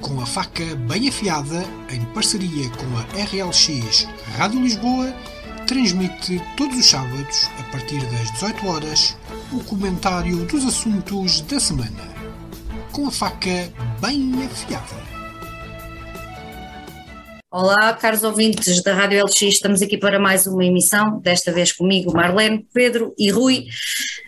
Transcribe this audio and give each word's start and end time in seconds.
com 0.00 0.20
a 0.20 0.26
faca 0.26 0.64
bem 0.88 1.08
afiada, 1.08 1.64
em 1.90 2.04
parceria 2.14 2.68
com 2.70 2.86
a 2.96 3.02
RLX 3.22 4.08
Rádio 4.36 4.62
Lisboa, 4.62 5.12
transmite 5.66 6.40
todos 6.56 6.78
os 6.78 6.88
sábados, 6.88 7.48
a 7.58 7.62
partir 7.70 8.00
das 8.06 8.30
18 8.32 8.66
horas, 8.66 9.16
o 9.52 9.62
comentário 9.64 10.44
dos 10.46 10.64
assuntos 10.66 11.42
da 11.42 11.60
semana. 11.60 12.08
Com 12.92 13.06
a 13.06 13.10
faca 13.10 13.72
bem 14.00 14.32
afiada. 14.44 15.10
Olá, 17.52 17.92
caros 17.94 18.22
ouvintes 18.22 18.82
da 18.82 18.94
Rádio 18.94 19.24
LX, 19.24 19.42
estamos 19.42 19.82
aqui 19.82 19.98
para 19.98 20.20
mais 20.20 20.46
uma 20.46 20.64
emissão, 20.64 21.18
desta 21.20 21.52
vez 21.52 21.72
comigo, 21.72 22.12
Marlene, 22.12 22.66
Pedro 22.72 23.12
e 23.18 23.28
Rui, 23.30 23.66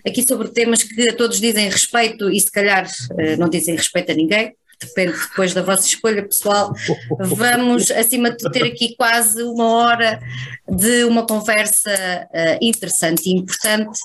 aqui 0.06 0.24
sobre 0.26 0.48
temas 0.48 0.82
que 0.82 1.08
a 1.08 1.16
todos 1.16 1.40
dizem 1.40 1.68
respeito 1.68 2.28
e 2.28 2.40
se 2.40 2.50
calhar 2.50 2.90
eh, 3.18 3.36
não 3.36 3.48
dizem 3.48 3.76
respeito 3.76 4.10
a 4.10 4.14
ninguém, 4.14 4.52
depende 4.86 5.18
depois 5.28 5.52
da 5.54 5.62
vossa 5.62 5.86
escolha 5.86 6.22
pessoal. 6.22 6.72
Vamos, 7.18 7.90
acima 7.90 8.30
de 8.30 8.38
tudo, 8.38 8.52
ter 8.52 8.64
aqui 8.64 8.94
quase 8.96 9.42
uma 9.42 9.68
hora 9.68 10.20
de 10.68 11.04
uma 11.04 11.26
conversa 11.26 11.90
uh, 11.90 12.58
interessante 12.60 13.26
e 13.26 13.34
importante. 13.34 13.98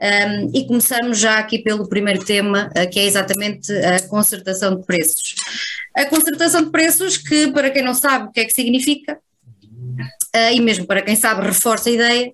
Um, 0.00 0.50
e 0.52 0.66
começamos 0.66 1.18
já 1.18 1.38
aqui 1.38 1.60
pelo 1.60 1.88
primeiro 1.88 2.24
tema, 2.24 2.70
uh, 2.76 2.90
que 2.90 2.98
é 2.98 3.04
exatamente 3.04 3.72
a 3.72 4.06
concertação 4.08 4.76
de 4.76 4.84
preços. 4.84 5.34
A 5.96 6.04
concertação 6.06 6.64
de 6.64 6.70
preços, 6.70 7.16
que 7.16 7.52
para 7.52 7.70
quem 7.70 7.82
não 7.82 7.94
sabe 7.94 8.28
o 8.28 8.32
que 8.32 8.40
é 8.40 8.44
que 8.44 8.52
significa, 8.52 9.18
e 10.52 10.60
mesmo 10.60 10.86
para 10.86 11.02
quem 11.02 11.16
sabe 11.16 11.46
reforça 11.46 11.88
a 11.88 11.92
ideia, 11.92 12.32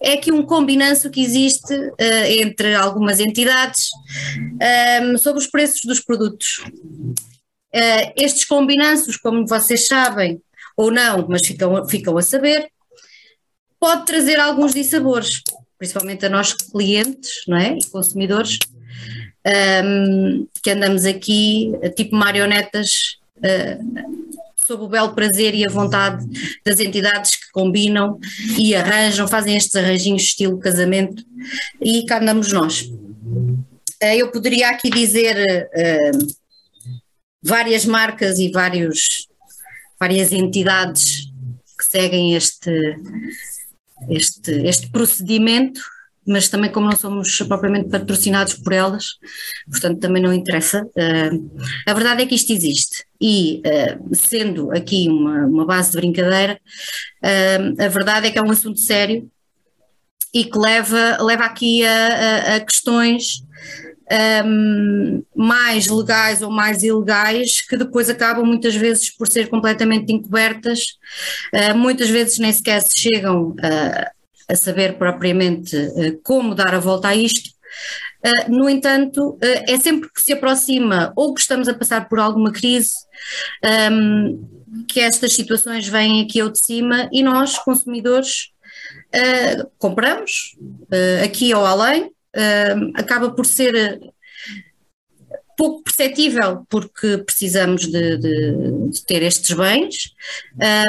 é 0.00 0.16
que 0.16 0.32
um 0.32 0.42
combinanço 0.42 1.10
que 1.10 1.22
existe 1.22 1.74
uh, 1.74 2.24
entre 2.40 2.74
algumas 2.74 3.20
entidades 3.20 3.88
um, 5.02 5.18
sobre 5.18 5.40
os 5.40 5.46
preços 5.46 5.82
dos 5.84 6.00
produtos. 6.00 6.62
Estes 8.16 8.44
combinanços, 8.44 9.16
como 9.16 9.46
vocês 9.48 9.88
sabem, 9.88 10.40
ou 10.76 10.92
não, 10.92 11.26
mas 11.28 11.44
ficam, 11.44 11.84
ficam 11.88 12.16
a 12.16 12.22
saber, 12.22 12.68
pode 13.80 14.06
trazer 14.06 14.38
alguns 14.38 14.72
dissabores, 14.72 15.42
principalmente 15.76 16.24
a 16.24 16.28
nós 16.28 16.52
clientes 16.52 17.42
não 17.46 17.56
é? 17.56 17.76
e 17.76 17.84
consumidores, 17.86 18.58
um, 19.84 20.46
que 20.62 20.70
andamos 20.70 21.04
aqui 21.04 21.72
tipo 21.94 22.16
marionetas 22.16 23.18
uh, 23.38 24.23
sob 24.66 24.84
o 24.84 24.88
belo 24.88 25.14
prazer 25.14 25.54
e 25.54 25.66
a 25.66 25.70
vontade 25.70 26.24
das 26.64 26.80
entidades 26.80 27.36
que 27.36 27.52
combinam 27.52 28.18
e 28.58 28.74
arranjam, 28.74 29.28
fazem 29.28 29.56
estes 29.56 29.76
arranjinhos 29.76 30.22
estilo 30.22 30.58
casamento 30.58 31.22
e 31.80 32.04
cá 32.06 32.18
andamos 32.18 32.50
nós. 32.50 32.80
Uh, 32.82 34.16
eu 34.16 34.30
poderia 34.30 34.70
aqui 34.70 34.88
dizer 34.88 35.36
uh, 35.36 36.34
várias 37.42 37.84
marcas 37.84 38.38
e 38.38 38.50
vários, 38.50 39.28
várias 40.00 40.32
entidades 40.32 41.26
que 41.78 41.84
seguem 41.84 42.34
este, 42.34 42.96
este, 44.08 44.50
este 44.66 44.90
procedimento, 44.90 45.80
mas 46.26 46.48
também 46.48 46.70
como 46.70 46.88
não 46.88 46.96
somos 46.96 47.38
propriamente 47.42 47.88
patrocinados 47.88 48.54
por 48.54 48.72
elas, 48.72 49.04
portanto 49.70 50.00
também 50.00 50.22
não 50.22 50.32
interessa. 50.32 50.84
Uh, 50.84 51.58
a 51.86 51.94
verdade 51.94 52.22
é 52.22 52.26
que 52.26 52.34
isto 52.34 52.52
existe 52.52 53.04
e 53.20 53.62
uh, 53.66 54.14
sendo 54.14 54.70
aqui 54.72 55.08
uma, 55.08 55.46
uma 55.46 55.66
base 55.66 55.90
de 55.90 55.96
brincadeira, 55.98 56.58
uh, 57.22 57.82
a 57.82 57.88
verdade 57.88 58.28
é 58.28 58.30
que 58.30 58.38
é 58.38 58.42
um 58.42 58.50
assunto 58.50 58.80
sério 58.80 59.30
e 60.32 60.44
que 60.44 60.58
leva, 60.58 61.22
leva 61.22 61.44
aqui 61.44 61.84
a, 61.84 62.06
a, 62.06 62.56
a 62.56 62.60
questões 62.60 63.44
um, 64.44 65.24
mais 65.34 65.86
legais 65.86 66.42
ou 66.42 66.50
mais 66.50 66.82
ilegais, 66.82 67.62
que 67.62 67.76
depois 67.76 68.10
acabam 68.10 68.44
muitas 68.44 68.74
vezes 68.74 69.10
por 69.10 69.28
ser 69.28 69.48
completamente 69.48 70.12
encobertas, 70.12 70.98
uh, 71.54 71.76
muitas 71.76 72.08
vezes 72.10 72.38
nem 72.38 72.52
sequer 72.52 72.82
se 72.82 72.98
chegam 72.98 73.50
uh, 73.50 74.13
a 74.48 74.56
saber 74.56 74.98
propriamente 74.98 75.76
uh, 75.76 76.20
como 76.22 76.54
dar 76.54 76.74
a 76.74 76.78
volta 76.78 77.08
a 77.08 77.16
isto. 77.16 77.50
no 78.48 78.70
entanto, 78.70 79.36
é 79.42 79.76
sempre 79.76 80.08
que 80.10 80.22
se 80.22 80.32
aproxima 80.32 81.12
ou 81.14 81.34
que 81.34 81.42
estamos 81.42 81.68
a 81.68 81.74
passar 81.74 82.08
por 82.08 82.18
alguma 82.18 82.50
crise, 82.52 82.94
um, 83.92 84.84
que 84.88 84.98
estas 84.98 85.34
situações 85.34 85.86
vêm 85.86 86.22
aqui 86.22 86.40
ao 86.40 86.48
de 86.48 86.58
cima 86.58 87.06
e 87.12 87.22
nós, 87.22 87.58
consumidores, 87.58 88.50
compramos 89.78 90.56
aqui 91.22 91.52
ou 91.52 91.66
além, 91.66 92.14
uh, 92.34 92.92
acaba 92.94 93.30
por 93.30 93.46
ser 93.46 93.74
eh, 93.74 94.00
pouco 95.56 95.82
perceptível 95.82 96.66
porque 96.68 97.18
precisamos 97.18 97.86
de, 97.86 98.16
de, 98.18 98.88
de 98.90 99.04
ter 99.04 99.22
estes 99.22 99.56
bens, 99.56 100.14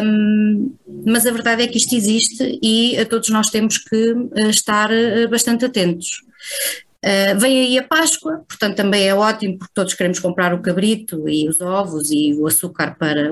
um, 0.04 0.74
mas 1.06 1.26
a 1.26 1.32
verdade 1.32 1.64
é 1.64 1.68
que 1.68 1.78
isto 1.78 1.96
existe 1.96 2.60
e 2.62 2.98
a 2.98 3.06
todos 3.06 3.30
nós 3.30 3.50
temos 3.50 3.78
que 3.78 4.16
eh, 4.36 4.50
estar 4.50 4.92
eh, 4.92 5.28
bastante 5.28 5.66
atentos. 5.66 6.24
Uh, 7.04 7.38
vem 7.40 7.62
aí 7.62 7.78
a 7.78 7.84
Páscoa, 7.84 8.44
portanto 8.48 8.78
também 8.78 9.08
é 9.08 9.14
ótimo 9.14 9.60
porque 9.60 9.74
todos 9.76 9.94
queremos 9.94 10.18
comprar 10.18 10.56
o 10.56 10.62
cabrito 10.62 11.30
e 11.30 11.48
os 11.48 11.62
ovos 11.62 12.10
e 12.10 12.34
o 12.34 12.48
açúcar 12.48 12.96
para, 12.98 13.32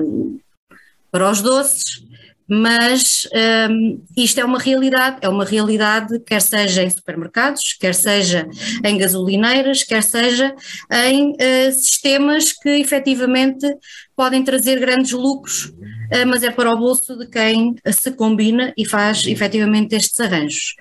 para 1.10 1.28
os 1.28 1.42
doces 1.42 2.04
mas 2.48 3.26
um, 3.70 4.02
isto 4.16 4.38
é 4.38 4.44
uma 4.44 4.58
realidade, 4.58 5.18
é 5.22 5.28
uma 5.28 5.44
realidade 5.44 6.20
quer 6.20 6.42
seja 6.42 6.82
em 6.82 6.90
supermercados, 6.90 7.74
quer 7.80 7.94
seja 7.94 8.46
em 8.84 8.98
gasolineiras, 8.98 9.82
quer 9.82 10.02
seja 10.02 10.54
em 10.90 11.30
uh, 11.30 11.72
sistemas 11.72 12.52
que 12.52 12.68
efetivamente 12.68 13.66
podem 14.14 14.44
trazer 14.44 14.78
grandes 14.78 15.12
lucros, 15.12 15.66
uh, 15.66 16.26
mas 16.26 16.42
é 16.42 16.50
para 16.50 16.70
o 16.70 16.78
bolso 16.78 17.16
de 17.16 17.26
quem 17.26 17.74
se 17.90 18.12
combina 18.12 18.74
e 18.76 18.84
faz 18.84 19.26
efetivamente 19.26 19.94
estes 19.94 20.20
arranjos. 20.20 20.74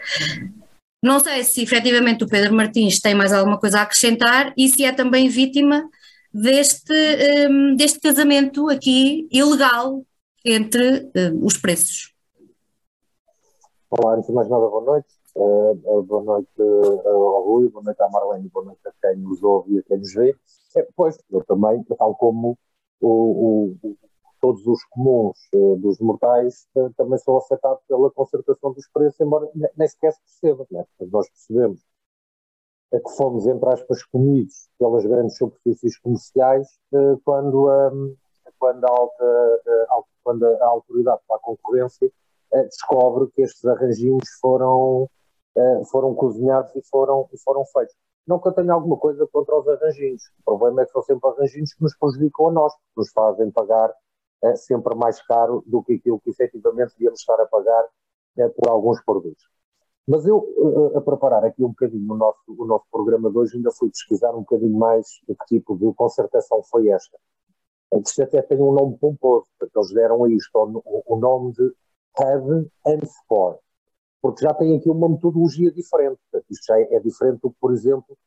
Não 1.01 1.19
sei 1.19 1.43
se 1.43 1.61
efetivamente 1.61 2.23
o 2.23 2.27
Pedro 2.27 2.55
Martins 2.55 2.99
tem 2.99 3.13
mais 3.13 3.33
alguma 3.33 3.57
coisa 3.57 3.79
a 3.79 3.81
acrescentar 3.83 4.53
e 4.57 4.69
se 4.69 4.85
é 4.85 4.91
também 4.91 5.27
vítima 5.27 5.83
deste, 6.33 6.93
um, 7.49 7.75
deste 7.75 7.99
casamento 7.99 8.69
aqui 8.69 9.27
ilegal 9.31 10.05
entre 10.45 11.05
uh, 11.05 11.45
os 11.45 11.57
preços. 11.57 12.13
Olá, 13.89 14.15
antes 14.15 14.27
de 14.27 14.33
mais 14.33 14.49
nada, 14.49 14.67
boa 14.67 14.83
noite. 14.83 15.07
Uh, 15.35 16.03
boa 16.03 16.23
noite 16.23 16.49
ao 17.05 17.43
Rui, 17.43 17.69
boa 17.69 17.83
noite 17.83 18.01
à 18.01 18.09
Marlene, 18.09 18.49
boa 18.49 18.65
noite 18.65 18.81
a 18.85 18.91
quem 19.01 19.19
nos 19.19 19.41
ouve 19.41 19.75
e 19.75 19.79
a 19.79 19.83
quem 19.83 19.97
nos 19.97 20.13
vê. 20.13 20.35
É, 20.75 20.87
pois, 20.95 21.17
eu 21.31 21.43
também, 21.45 21.83
tal 21.97 22.15
como 22.15 22.57
o, 22.99 23.75
o, 23.81 23.97
todos 24.41 24.65
os 24.67 24.83
comuns 24.85 25.37
dos 25.79 25.99
mortais, 25.99 26.67
também 26.97 27.17
sou 27.19 27.37
afetados 27.37 27.81
pela 27.87 28.11
concertação 28.11 28.73
dos 28.73 28.87
preços, 28.89 29.19
embora 29.21 29.49
nem 29.55 29.87
sequer 29.87 30.11
se 30.13 30.19
perceba. 30.41 30.67
Né? 30.69 30.85
Nós 31.11 31.29
percebemos 31.29 31.81
que 32.91 33.15
fomos, 33.15 33.47
entre 33.47 33.69
aspas, 33.69 34.03
comidos 34.05 34.69
pelas 34.77 35.05
grandes 35.05 35.37
superfícies 35.37 35.97
comerciais 35.97 36.67
quando, 37.23 37.69
um, 37.69 38.15
quando 38.63 38.85
a 38.85 38.89
alta, 38.89 39.61
alta 39.89 40.09
quando 40.23 40.45
a 40.45 40.65
autoridade 40.67 41.21
para 41.27 41.35
a 41.35 41.39
concorrência 41.39 42.09
uh, 42.53 42.63
descobre 42.63 43.29
que 43.31 43.41
estes 43.41 43.65
arranjinhos 43.65 44.29
foram, 44.39 45.09
uh, 45.57 45.85
foram 45.91 46.15
cozinhados 46.15 46.73
e 46.77 46.81
foram, 46.83 47.27
e 47.33 47.37
foram 47.39 47.65
feitos. 47.65 47.93
Não 48.25 48.39
que 48.39 48.47
eu 48.47 48.53
tenha 48.53 48.71
alguma 48.71 48.95
coisa 48.95 49.27
contra 49.27 49.53
os 49.59 49.67
arranjinhos, 49.67 50.23
o 50.39 50.43
problema 50.45 50.81
é 50.81 50.85
que 50.85 50.93
são 50.93 51.01
sempre 51.01 51.29
arranjinhos 51.29 51.73
que 51.73 51.83
nos 51.83 51.93
prejudicam 51.97 52.47
a 52.47 52.51
nós, 52.53 52.73
que 52.73 52.79
nos 52.95 53.11
fazem 53.11 53.51
pagar 53.51 53.93
sempre 54.55 54.93
mais 54.95 55.21
caro 55.25 55.61
do 55.65 55.83
que 55.83 55.93
aquilo 55.93 56.19
que 56.19 56.29
efetivamente 56.29 56.93
devíamos 56.93 57.19
estar 57.19 57.39
a 57.41 57.45
pagar 57.45 57.85
por 58.55 58.69
alguns 58.69 59.01
produtos. 59.03 59.43
Mas 60.05 60.25
eu, 60.25 60.93
a 60.95 61.01
preparar 61.01 61.45
aqui 61.45 61.63
um 61.63 61.69
bocadinho 61.69 62.13
o 62.13 62.17
nosso, 62.17 62.39
o 62.47 62.65
nosso 62.65 62.85
programa 62.91 63.29
de 63.29 63.37
hoje, 63.37 63.55
ainda 63.57 63.71
fui 63.71 63.89
pesquisar 63.89 64.31
um 64.31 64.39
bocadinho 64.39 64.77
mais 64.77 65.05
de 65.27 65.35
que 65.35 65.45
tipo 65.45 65.77
de 65.77 65.93
concertação 65.93 66.61
foi 66.63 66.89
esta 66.89 67.17
isto 68.01 68.23
até 68.23 68.41
tem 68.41 68.59
um 68.59 68.71
nome 68.71 68.97
pomposo, 68.97 69.45
porque 69.59 69.77
eles 69.77 69.93
deram 69.93 70.23
a 70.23 70.29
isto 70.29 70.49
o, 70.55 71.03
o 71.05 71.17
nome 71.17 71.53
de 71.53 71.63
Hub 72.19 72.69
and 72.87 73.05
Score, 73.05 73.57
porque 74.21 74.43
já 74.43 74.53
tem 74.53 74.77
aqui 74.77 74.89
uma 74.89 75.09
metodologia 75.09 75.71
diferente. 75.71 76.17
Portanto, 76.31 76.49
isto 76.51 76.65
já 76.65 76.79
é, 76.79 76.95
é 76.95 76.99
diferente 76.99 77.39
do 77.41 77.49
que, 77.49 77.57
por 77.59 77.73
exemplo, 77.73 78.17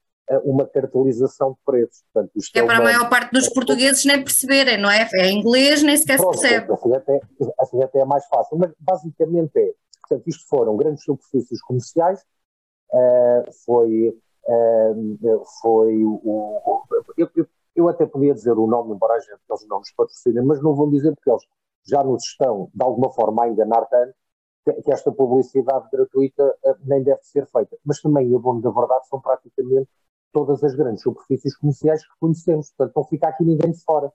uma 0.45 0.67
cartelização 0.67 1.53
de 1.53 1.59
preços. 1.65 2.03
Portanto, 2.13 2.33
é, 2.37 2.59
é 2.59 2.67
para 2.67 2.75
uma... 2.75 2.81
a 2.81 2.85
maior 2.85 3.09
parte 3.09 3.33
dos 3.33 3.49
portugueses 3.49 4.05
nem 4.05 4.23
perceberem, 4.23 4.79
não 4.79 4.91
é? 4.91 5.09
É 5.15 5.31
inglês, 5.31 5.83
nem 5.83 5.97
sequer 5.97 6.19
Pronto, 6.19 6.37
se 6.37 6.41
percebe. 6.41 6.73
Assim 6.73 6.95
até, 6.95 7.21
assim 7.61 7.83
até 7.83 7.99
é 8.01 8.05
mais 8.05 8.27
fácil, 8.27 8.59
mas 8.59 8.73
basicamente 8.81 9.57
é, 9.57 9.73
portanto, 10.01 10.29
isto 10.29 10.47
foram 10.49 10.77
grandes 10.77 11.05
superfícies 11.05 11.63
comerciais, 11.63 12.21
uh, 12.93 13.53
foi, 13.65 14.09
uh, 14.49 15.45
foi 15.63 16.05
o, 16.05 16.83
eu, 17.17 17.31
eu, 17.37 17.47
eu 17.77 17.89
até 17.89 18.07
podia 18.07 18.35
dizer 18.35 18.53
o 18.53 18.67
nome, 18.67 18.95
embora 18.95 19.15
a 19.15 19.21
gente 19.21 19.41
eles 19.49 19.67
não 19.69 19.79
nos 19.79 19.93
patrocinem, 19.93 20.45
mas 20.45 20.63
não 20.63 20.75
vão 20.75 20.91
dizer 20.91 21.15
porque 21.15 21.31
eles 21.31 21.43
já 21.87 22.03
nos 22.03 22.25
estão, 22.25 22.71
de 22.75 22.85
alguma 22.85 23.13
forma, 23.13 23.45
a 23.45 23.49
enganar 23.49 23.87
tanto 23.87 24.15
que 24.83 24.91
esta 24.91 25.13
publicidade 25.13 25.89
gratuita 25.93 26.57
eh, 26.65 26.75
nem 26.85 27.03
deve 27.03 27.23
ser 27.23 27.47
feita. 27.47 27.77
Mas 27.85 28.01
também, 28.01 28.35
a 28.35 28.39
bom 28.39 28.61
da 28.61 28.71
verdade, 28.71 29.07
são 29.09 29.21
praticamente 29.21 29.89
todas 30.33 30.63
as 30.65 30.75
grandes 30.75 31.03
superfícies 31.03 31.57
comerciais 31.57 32.03
que 32.03 32.13
conhecemos. 32.19 32.71
Portanto, 32.71 32.97
não 32.97 33.05
fica 33.05 33.29
aqui 33.29 33.45
ninguém 33.45 33.71
de 33.71 33.83
fora. 33.85 34.13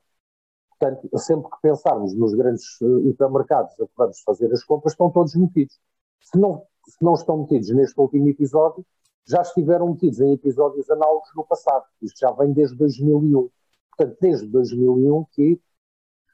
Portanto, 0.69 1.07
sempre 1.19 1.49
que 1.51 1.57
pensarmos 1.61 2.13
nos 2.15 2.33
grandes 2.33 2.63
uh, 2.81 3.07
hipermercados 3.07 3.71
a 3.79 3.85
que 3.85 3.93
vamos 3.95 4.19
fazer 4.21 4.51
as 4.51 4.63
compras, 4.63 4.93
estão 4.93 5.09
todos 5.09 5.35
metidos. 5.35 5.79
Se 6.19 6.37
não, 6.37 6.65
se 6.85 7.03
não 7.03 7.13
estão 7.13 7.37
metidos 7.37 7.69
neste 7.69 7.99
último 7.99 8.27
episódio, 8.27 8.85
já 9.27 9.41
estiveram 9.41 9.89
metidos 9.89 10.19
em 10.19 10.33
episódios 10.33 10.89
análogos 10.89 11.29
no 11.35 11.45
passado. 11.45 11.85
Isto 12.01 12.19
já 12.19 12.31
vem 12.31 12.53
desde 12.53 12.75
2001. 12.75 13.49
Portanto, 13.95 14.17
desde 14.19 14.47
2001 14.47 15.25
que 15.31 15.59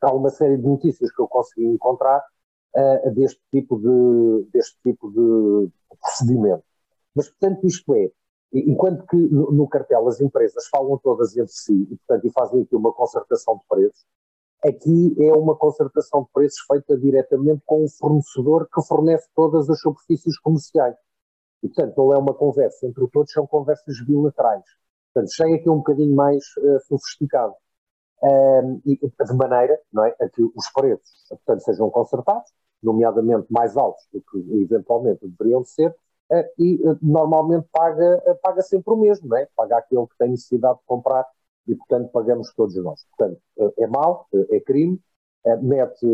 há 0.02 0.14
uma 0.14 0.30
série 0.30 0.58
de 0.58 0.64
notícias 0.64 1.12
que 1.12 1.22
eu 1.22 1.28
consegui 1.28 1.66
encontrar 1.66 2.24
uh, 2.76 3.12
deste 3.12 3.42
tipo 3.52 3.78
de, 3.80 4.50
deste 4.52 4.78
tipo 4.84 5.12
de 5.12 5.70
procedimento. 6.02 6.64
Mas, 7.16 7.30
portanto, 7.30 7.66
isto 7.66 7.96
é, 7.96 8.12
enquanto 8.54 9.06
que 9.08 9.16
no, 9.16 9.52
no, 9.52 9.68
cartel 9.68 10.08
as 10.08 10.22
empresas 10.22 10.68
falam 10.68 10.98
todas 11.00 11.36
entre 11.36 11.52
si 11.52 11.88
e, 11.92 11.98
portanto, 11.98 12.26
e 12.26 12.32
fazem 12.32 12.62
aqui 12.62 12.76
uma 12.76 12.94
concertação 12.94 13.58
de 13.58 13.64
preços, 13.68 14.06
aqui 14.64 15.16
é 15.20 15.34
uma 15.34 15.56
concertação 15.56 16.24
de 16.24 16.30
preços 16.32 16.60
feita 16.68 16.98
diretamente 16.98 17.62
com 17.66 17.84
o 17.84 17.90
fornecedor 17.90 18.68
que 18.74 18.82
fornece 18.84 19.28
todas 19.36 19.70
as 19.70 19.80
superfícies 19.80 20.38
comerciais. 20.40 20.96
E, 21.64 21.68
portanto, 21.68 21.96
não 21.98 22.14
é 22.14 22.18
uma 22.18 22.34
conversa 22.34 22.86
entre 22.86 23.08
todos, 23.10 23.32
são 23.32 23.48
conversas 23.48 24.00
bilaterais. 24.06 24.64
Portanto, 25.14 25.32
é 25.50 25.56
aqui 25.56 25.70
um 25.70 25.78
bocadinho 25.78 26.16
mais 26.16 26.44
uh, 26.58 26.80
sofisticado. 26.88 27.54
Um, 28.22 28.82
e, 28.84 28.98
de 28.98 29.34
maneira 29.36 29.80
não 29.94 30.04
é, 30.04 30.16
a 30.20 30.28
que 30.28 30.42
os 30.42 30.72
preços 30.74 31.28
portanto, 31.30 31.62
sejam 31.62 31.88
consertados, 31.92 32.52
nomeadamente 32.82 33.46
mais 33.52 33.76
altos 33.78 34.04
do 34.12 34.22
que 34.22 34.62
eventualmente 34.62 35.28
deveriam 35.28 35.64
ser, 35.64 35.90
uh, 36.32 36.46
e 36.58 36.76
uh, 36.88 36.98
normalmente 37.02 37.68
paga, 37.72 38.24
uh, 38.26 38.36
paga 38.42 38.62
sempre 38.62 38.94
o 38.94 38.98
mesmo, 38.98 39.28
não 39.28 39.38
é? 39.38 39.48
paga 39.56 39.78
aquele 39.78 40.08
que 40.08 40.18
tem 40.18 40.30
necessidade 40.30 40.80
de 40.80 40.86
comprar 40.86 41.26
e, 41.68 41.76
portanto, 41.76 42.10
pagamos 42.12 42.54
todos 42.54 42.76
nós. 42.78 43.06
Portanto, 43.18 43.42
é 43.78 43.88
mau, 43.88 44.26
é 44.52 44.60
crime, 44.62 45.02
mete, 45.62 46.08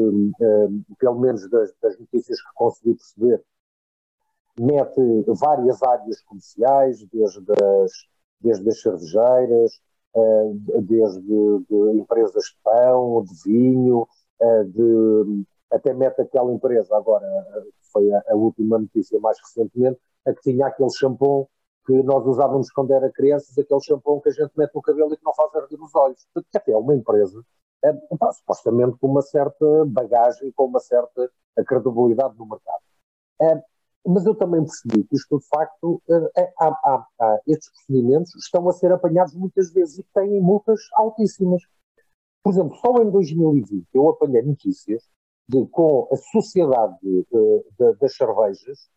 pelo 0.98 1.20
menos 1.20 1.48
das, 1.48 1.72
das 1.80 2.00
notícias 2.00 2.42
que 2.42 2.54
consegui 2.56 2.96
perceber, 2.96 3.44
mete 4.60 5.24
várias 5.28 5.82
áreas 5.82 6.22
comerciais, 6.22 7.06
desde 7.12 7.52
as, 7.52 7.92
desde 8.40 8.70
as 8.70 8.82
cervejeiras, 8.82 9.82
eh, 10.16 10.52
desde 10.82 11.22
de 11.22 11.92
empresas 12.00 12.44
de 12.44 12.58
pão, 12.64 13.24
de 13.24 13.34
vinho, 13.44 14.08
eh, 14.42 14.64
de, 14.66 15.46
até 15.72 15.94
mete 15.94 16.22
aquela 16.22 16.52
empresa, 16.52 16.96
agora 16.96 17.26
foi 17.92 18.12
a, 18.14 18.36
última 18.36 18.80
notícia 18.80 19.20
mais 19.20 19.38
recentemente, 19.40 20.00
a 20.26 20.34
que 20.34 20.42
tinha 20.42 20.68
aquele 20.68 20.90
shampoo 20.92 21.50
que 21.86 22.04
nós 22.04 22.26
usávamos 22.26 22.72
quando 22.72 22.92
era 22.92 23.12
crianças, 23.12 23.58
aquele 23.58 23.82
shampoo 23.82 24.22
que 24.22 24.30
a 24.30 24.32
gente 24.32 24.52
mete 24.56 24.74
no 24.74 24.82
cabelo 24.82 25.14
e 25.14 25.18
que 25.18 25.26
não 25.26 25.34
faz 25.34 25.54
arder 25.56 25.82
os 25.82 25.94
olhos. 25.96 26.26
Portanto, 26.34 26.56
até 26.56 26.72
é 26.72 26.78
uma 26.78 26.96
empresa, 26.96 27.44
é, 27.84 27.94
pá, 28.18 28.32
supostamente 28.32 28.98
com 29.00 29.08
uma 29.08 29.22
certa 29.22 29.86
bagagem, 29.86 30.52
com 30.54 30.66
uma 30.66 30.80
certa 30.80 31.30
credibilidade 31.68 32.38
no 32.38 32.46
mercado. 32.46 32.84
É, 33.42 33.64
mas 34.06 34.26
eu 34.26 34.36
também 34.36 34.62
percebi 34.64 35.04
que 35.06 35.16
isto, 35.16 35.40
de 35.40 35.48
facto, 35.48 36.02
eh, 36.10 36.32
é, 36.38 36.54
há, 36.60 36.68
há, 36.68 37.08
há, 37.20 37.40
estes 37.48 37.70
procedimentos 37.72 38.36
estão 38.36 38.68
a 38.68 38.74
ser 38.74 38.92
apanhados 38.92 39.34
muitas 39.34 39.72
vezes 39.72 40.00
e 40.00 40.06
têm 40.14 40.42
multas 40.42 40.80
altíssimas. 40.96 41.62
Por 42.44 42.52
exemplo, 42.52 42.76
só 42.78 43.02
em 43.02 43.10
2020 43.10 43.88
eu 43.94 44.10
apanhei 44.10 44.42
notícias 44.42 45.04
de, 45.48 45.66
com 45.68 46.10
a 46.12 46.18
sociedade 46.18 46.98
uh, 47.04 47.66
de, 47.80 47.94
das 47.96 48.16
cervejas, 48.16 48.90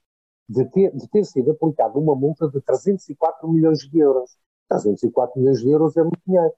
de 0.48 0.64
ter, 0.70 0.94
de 0.96 1.08
ter 1.08 1.24
sido 1.24 1.52
aplicada 1.52 1.98
uma 1.98 2.16
multa 2.16 2.48
de 2.48 2.60
304 2.60 3.48
milhões 3.48 3.78
de 3.78 3.98
euros. 3.98 4.36
304 4.68 5.40
milhões 5.40 5.60
de 5.60 5.70
euros 5.70 5.96
é 5.96 6.02
muito 6.02 6.20
dinheiro. 6.26 6.52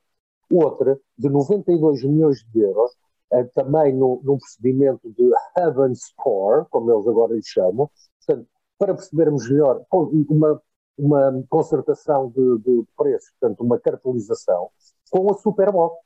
Outra, 0.50 0.98
de 1.18 1.28
92 1.28 2.02
milhões 2.04 2.42
de 2.50 2.60
euros, 2.60 2.92
uh, 3.32 3.46
também 3.54 3.94
no, 3.94 4.22
num 4.24 4.38
procedimento 4.38 5.12
de 5.12 5.30
Haven 5.54 5.94
Score, 5.94 6.66
como 6.70 6.90
eles 6.90 7.06
agora 7.06 7.34
lhe 7.34 7.42
chamam, 7.44 7.90
Portanto, 8.28 8.46
para 8.78 8.94
percebermos 8.94 9.48
melhor, 9.48 9.82
uma, 10.28 10.62
uma 10.98 11.44
concertação 11.48 12.28
de, 12.28 12.58
de 12.58 12.84
preços, 12.94 13.30
portanto, 13.40 13.60
uma 13.64 13.80
cartelização, 13.80 14.70
com 15.10 15.30
a 15.32 15.34
Superboc. 15.34 15.96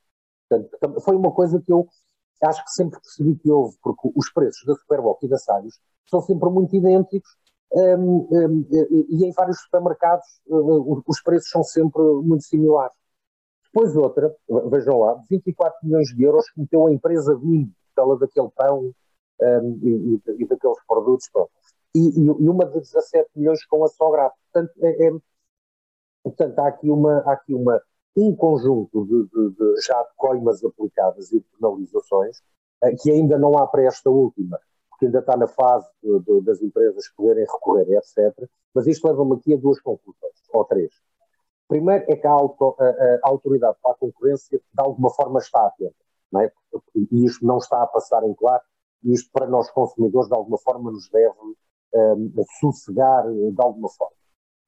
Portanto, 0.48 1.00
foi 1.00 1.16
uma 1.16 1.32
coisa 1.32 1.60
que 1.60 1.72
eu 1.72 1.88
acho 2.44 2.64
que 2.64 2.70
sempre 2.70 3.00
percebi 3.00 3.34
que 3.34 3.50
houve, 3.50 3.76
porque 3.82 4.08
os 4.14 4.32
preços 4.32 4.64
da 4.64 4.74
Superboc 4.74 5.20
e 5.24 5.28
da 5.28 5.36
Salhos 5.36 5.80
são 6.06 6.20
sempre 6.20 6.48
muito 6.48 6.76
idênticos 6.76 7.36
um, 7.72 8.28
um, 8.30 8.66
e 8.70 9.24
em 9.24 9.32
vários 9.32 9.60
supermercados 9.60 10.26
uh, 10.46 11.02
os 11.06 11.22
preços 11.22 11.50
são 11.50 11.64
sempre 11.64 12.02
muito 12.02 12.44
similares. 12.44 12.94
Depois 13.64 13.96
outra, 13.96 14.34
vejam 14.70 14.98
lá, 14.98 15.20
24 15.28 15.78
milhões 15.82 16.08
de 16.08 16.22
euros 16.22 16.48
que 16.50 16.60
meteu 16.60 16.86
a 16.86 16.92
empresa 16.92 17.34
Bimbo, 17.34 17.72
aquela 17.92 18.18
daquele 18.18 18.50
pão 18.50 18.94
um, 19.40 19.78
e, 19.82 20.20
e, 20.38 20.46
daqueles 20.46 20.78
produtos. 20.86 21.28
Pronto 21.32 21.50
e, 21.94 22.20
e, 22.20 22.48
uma 22.48 22.64
de 22.64 22.80
17 22.80 23.30
milhões 23.36 23.64
com 23.66 23.84
a 23.84 23.88
Sograp. 23.88 24.34
Portanto, 24.52 24.72
é, 24.82 25.06
é, 25.06 25.12
portanto 26.22 26.58
há 26.58 26.68
aqui, 26.68 26.90
uma, 26.90 27.18
há 27.20 27.32
aqui 27.32 27.54
uma, 27.54 27.80
um 28.16 28.34
conjunto 28.34 29.04
de, 29.04 29.24
de, 29.24 29.50
de 29.50 29.80
já 29.82 30.02
de 30.02 30.10
coimas 30.16 30.64
aplicadas 30.64 31.32
e 31.32 31.40
de 31.40 31.46
penalizações 31.58 32.42
eh, 32.82 32.94
que 32.96 33.10
ainda 33.10 33.38
não 33.38 33.56
há 33.58 33.66
para 33.66 33.84
esta 33.84 34.10
última, 34.10 34.58
porque 34.90 35.06
ainda 35.06 35.20
está 35.20 35.36
na 35.36 35.46
fase 35.46 35.88
de, 36.02 36.40
das 36.42 36.60
empresas 36.62 37.08
poderem 37.16 37.44
recorrer, 37.44 37.96
etc. 37.96 38.48
Mas 38.74 38.86
isto 38.86 39.06
leva-me 39.06 39.34
aqui 39.34 39.54
a 39.54 39.56
duas 39.56 39.80
conclusões, 39.80 40.34
ou 40.52 40.64
três. 40.64 40.92
Primeiro 41.68 42.04
é 42.08 42.16
que 42.16 42.26
a, 42.26 42.30
auto, 42.30 42.76
a, 42.78 42.84
a 42.84 43.28
autoridade 43.28 43.76
para 43.82 43.92
a 43.92 43.96
concorrência 43.96 44.58
de 44.58 44.82
alguma 44.82 45.10
forma 45.10 45.38
está 45.38 45.66
atenta, 45.66 45.94
não 46.30 46.42
é? 46.42 46.52
e 47.10 47.24
isto 47.24 47.46
não 47.46 47.58
está 47.58 47.82
a 47.82 47.86
passar 47.86 48.24
em 48.24 48.34
claro, 48.34 48.62
e 49.02 49.12
isto 49.12 49.30
para 49.32 49.46
nós 49.46 49.70
consumidores 49.70 50.28
de 50.28 50.34
alguma 50.34 50.58
forma 50.58 50.90
nos 50.90 51.08
deve 51.08 51.34
um, 51.94 52.32
sossegar 52.60 53.26
eh, 53.26 53.50
de 53.50 53.62
alguma 53.62 53.88
forma. 53.88 54.14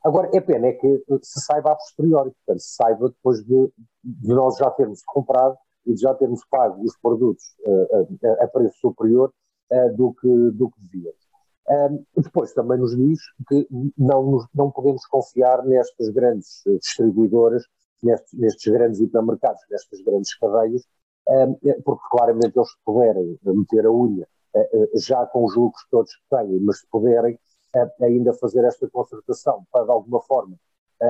Agora, 0.04 0.28
é 0.34 0.40
pena 0.40 0.66
é 0.66 0.72
que 0.72 1.02
se 1.22 1.40
saiba 1.40 1.72
a 1.72 1.76
posteriori, 1.76 2.30
portanto, 2.30 2.60
se 2.60 2.74
saiba 2.74 3.08
depois 3.08 3.42
de, 3.44 3.72
de 4.04 4.34
nós 4.34 4.56
já 4.56 4.70
termos 4.70 5.02
comprado 5.06 5.56
e 5.86 5.94
de 5.94 6.00
já 6.00 6.14
termos 6.14 6.44
pago 6.50 6.82
os 6.82 6.96
produtos 6.98 7.42
uh, 7.66 8.28
a, 8.40 8.44
a, 8.44 8.48
preço 8.48 8.76
superior 8.80 9.32
uh, 9.72 9.96
do, 9.96 10.12
que, 10.12 10.50
do 10.50 10.70
que 10.70 10.80
devíamos. 10.80 11.24
Um, 11.66 12.04
depois 12.20 12.52
também 12.52 12.78
nos 12.78 12.94
diz 12.94 13.18
que 13.48 13.66
não, 13.96 14.46
não 14.54 14.70
podemos 14.70 15.06
confiar 15.06 15.64
nestas 15.64 16.10
grandes 16.10 16.62
distribuidoras, 16.66 17.64
nestes, 18.02 18.38
nestes 18.38 18.70
grandes 18.70 19.00
hipermercados, 19.00 19.62
nestas 19.70 20.02
grandes 20.02 20.36
cadeias, 20.36 20.82
um, 21.26 21.56
porque 21.82 22.02
claramente 22.10 22.58
eles 22.58 22.68
puderem 22.84 23.38
meter 23.42 23.86
a 23.86 23.90
unha 23.90 24.24
eh, 24.24 24.26
eh, 24.26 24.43
já 24.94 25.26
com 25.26 25.44
os 25.44 25.54
lucros 25.56 25.84
todos 25.90 26.14
que 26.14 26.36
têm, 26.36 26.60
mas 26.60 26.80
se 26.80 26.86
puderem 26.88 27.38
eh, 27.74 27.90
ainda 28.02 28.32
fazer 28.34 28.64
esta 28.64 28.88
concertação 28.88 29.66
para 29.72 29.84
de 29.84 29.90
alguma 29.90 30.20
forma 30.22 30.56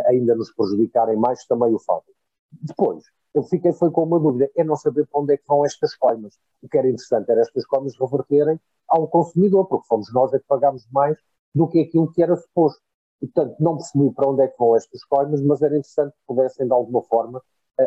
ainda 0.07 0.35
nos 0.35 0.53
prejudicarem 0.53 1.17
mais, 1.17 1.45
também 1.47 1.73
o 1.73 1.79
fazem. 1.79 2.13
Depois, 2.51 3.05
eu 3.35 3.43
fiquei 3.43 3.73
foi 3.73 3.91
com 3.91 4.05
uma 4.05 4.19
dúvida, 4.19 4.51
é 4.57 4.65
não 4.65 4.77
saber 4.77 5.07
para 5.07 5.21
onde 5.21 5.35
é 5.35 5.37
que 5.37 5.47
vão 5.47 5.65
estas 5.65 5.95
coimas. 5.95 6.39
O 6.63 6.69
que 6.69 6.79
era 6.79 6.89
interessante 6.89 7.31
era 7.31 7.41
estas 7.41 7.67
coimas 7.67 7.95
reverterem 7.99 8.59
ao 8.89 9.07
consumidor, 9.09 9.67
porque 9.67 9.87
fomos 9.87 10.13
nós 10.13 10.33
é 10.33 10.39
que 10.39 10.47
pagámos 10.47 10.87
mais 10.91 11.17
do 11.55 11.69
que 11.69 11.81
aquilo 11.81 12.11
que 12.11 12.23
era 12.23 12.37
suposto. 12.37 12.81
E, 13.23 13.27
portanto, 13.27 13.57
não 13.61 13.77
percebi 13.77 14.11
para 14.13 14.29
onde 14.29 14.43
é 14.43 14.49
que 14.49 14.59
vão 14.59 14.75
estas 14.77 15.05
coimas, 15.05 15.41
mas 15.43 15.63
era 15.63 15.77
interessante 15.77 16.13
que 16.13 16.27
pudessem, 16.27 16.67
de 16.67 16.73
alguma 16.73 17.03
forma, 17.03 17.43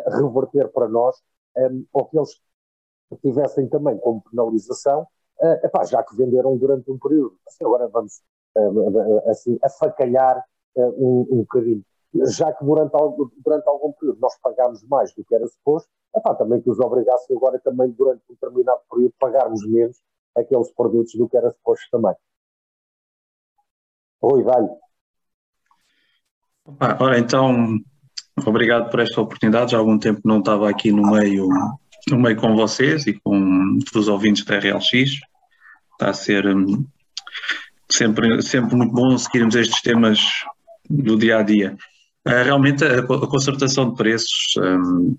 reverter 0.08 0.70
para 0.70 0.88
nós, 0.88 1.16
um, 1.58 1.86
ou 1.94 2.06
que 2.06 2.18
eles 2.18 2.42
tivessem 3.22 3.68
também 3.68 3.98
como 3.98 4.22
penalização 4.30 5.08
uh, 5.42 5.66
epá, 5.66 5.84
já 5.86 6.04
que 6.04 6.16
venderam 6.16 6.58
durante 6.58 6.90
um 6.92 6.98
período, 6.98 7.38
assim, 7.48 7.64
agora 7.64 7.88
vamos 7.88 8.22
uh, 8.56 9.30
assim, 9.30 9.58
afacalhar 9.64 10.44
uh, 10.76 10.82
um, 10.98 11.28
um 11.32 11.38
bocadinho. 11.40 11.84
Já 12.36 12.52
que 12.54 12.64
durante, 12.64 12.92
durante 13.44 13.68
algum 13.68 13.92
período 13.92 14.20
nós 14.20 14.38
pagámos 14.42 14.84
mais 14.84 15.14
do 15.14 15.24
que 15.24 15.36
era 15.36 15.46
suposto, 15.48 15.90
epá, 16.16 16.34
também 16.36 16.62
que 16.62 16.70
os 16.70 16.80
obrigassem 16.80 17.36
agora 17.36 17.60
também 17.60 17.90
durante 17.92 18.22
um 18.30 18.34
determinado 18.34 18.82
período 18.90 19.14
pagarmos 19.20 19.68
menos 19.68 19.98
aqueles 20.36 20.72
produtos 20.74 21.14
do 21.16 21.28
que 21.28 21.38
era 21.38 21.52
suposto 21.52 21.86
também. 21.92 22.16
Oi, 24.22 24.44
vale. 24.44 24.70
ora, 27.00 27.20
então, 27.20 27.78
obrigado 28.46 28.90
por 28.90 29.00
esta 29.00 29.22
oportunidade. 29.22 29.72
Já 29.72 29.78
há 29.78 29.80
algum 29.80 30.00
tempo 30.00 30.22
não 30.26 30.40
estava 30.40 30.70
aqui 30.70 30.92
no 30.92 31.04
meio 31.12 31.48
no 32.10 32.18
meio 32.18 32.38
com 32.38 32.56
vocês 32.56 33.06
e 33.06 33.20
com 33.20 33.57
os 33.96 34.08
ouvintes 34.08 34.44
da 34.46 34.58
RLX. 34.58 35.20
Está 35.94 36.10
a 36.10 36.14
ser 36.14 36.46
um, 36.48 36.86
sempre, 37.90 38.42
sempre 38.42 38.76
muito 38.76 38.94
bom 38.94 39.18
seguirmos 39.18 39.56
estes 39.56 39.82
temas 39.82 40.20
do 40.90 41.18
dia 41.18 41.40
a 41.40 41.44
dia. 41.44 41.78
Uh, 42.28 42.44
realmente, 42.44 42.84
a, 42.84 43.04
concertação 43.04 43.90
de 43.90 43.96
preços, 43.96 44.54
um, 44.58 45.18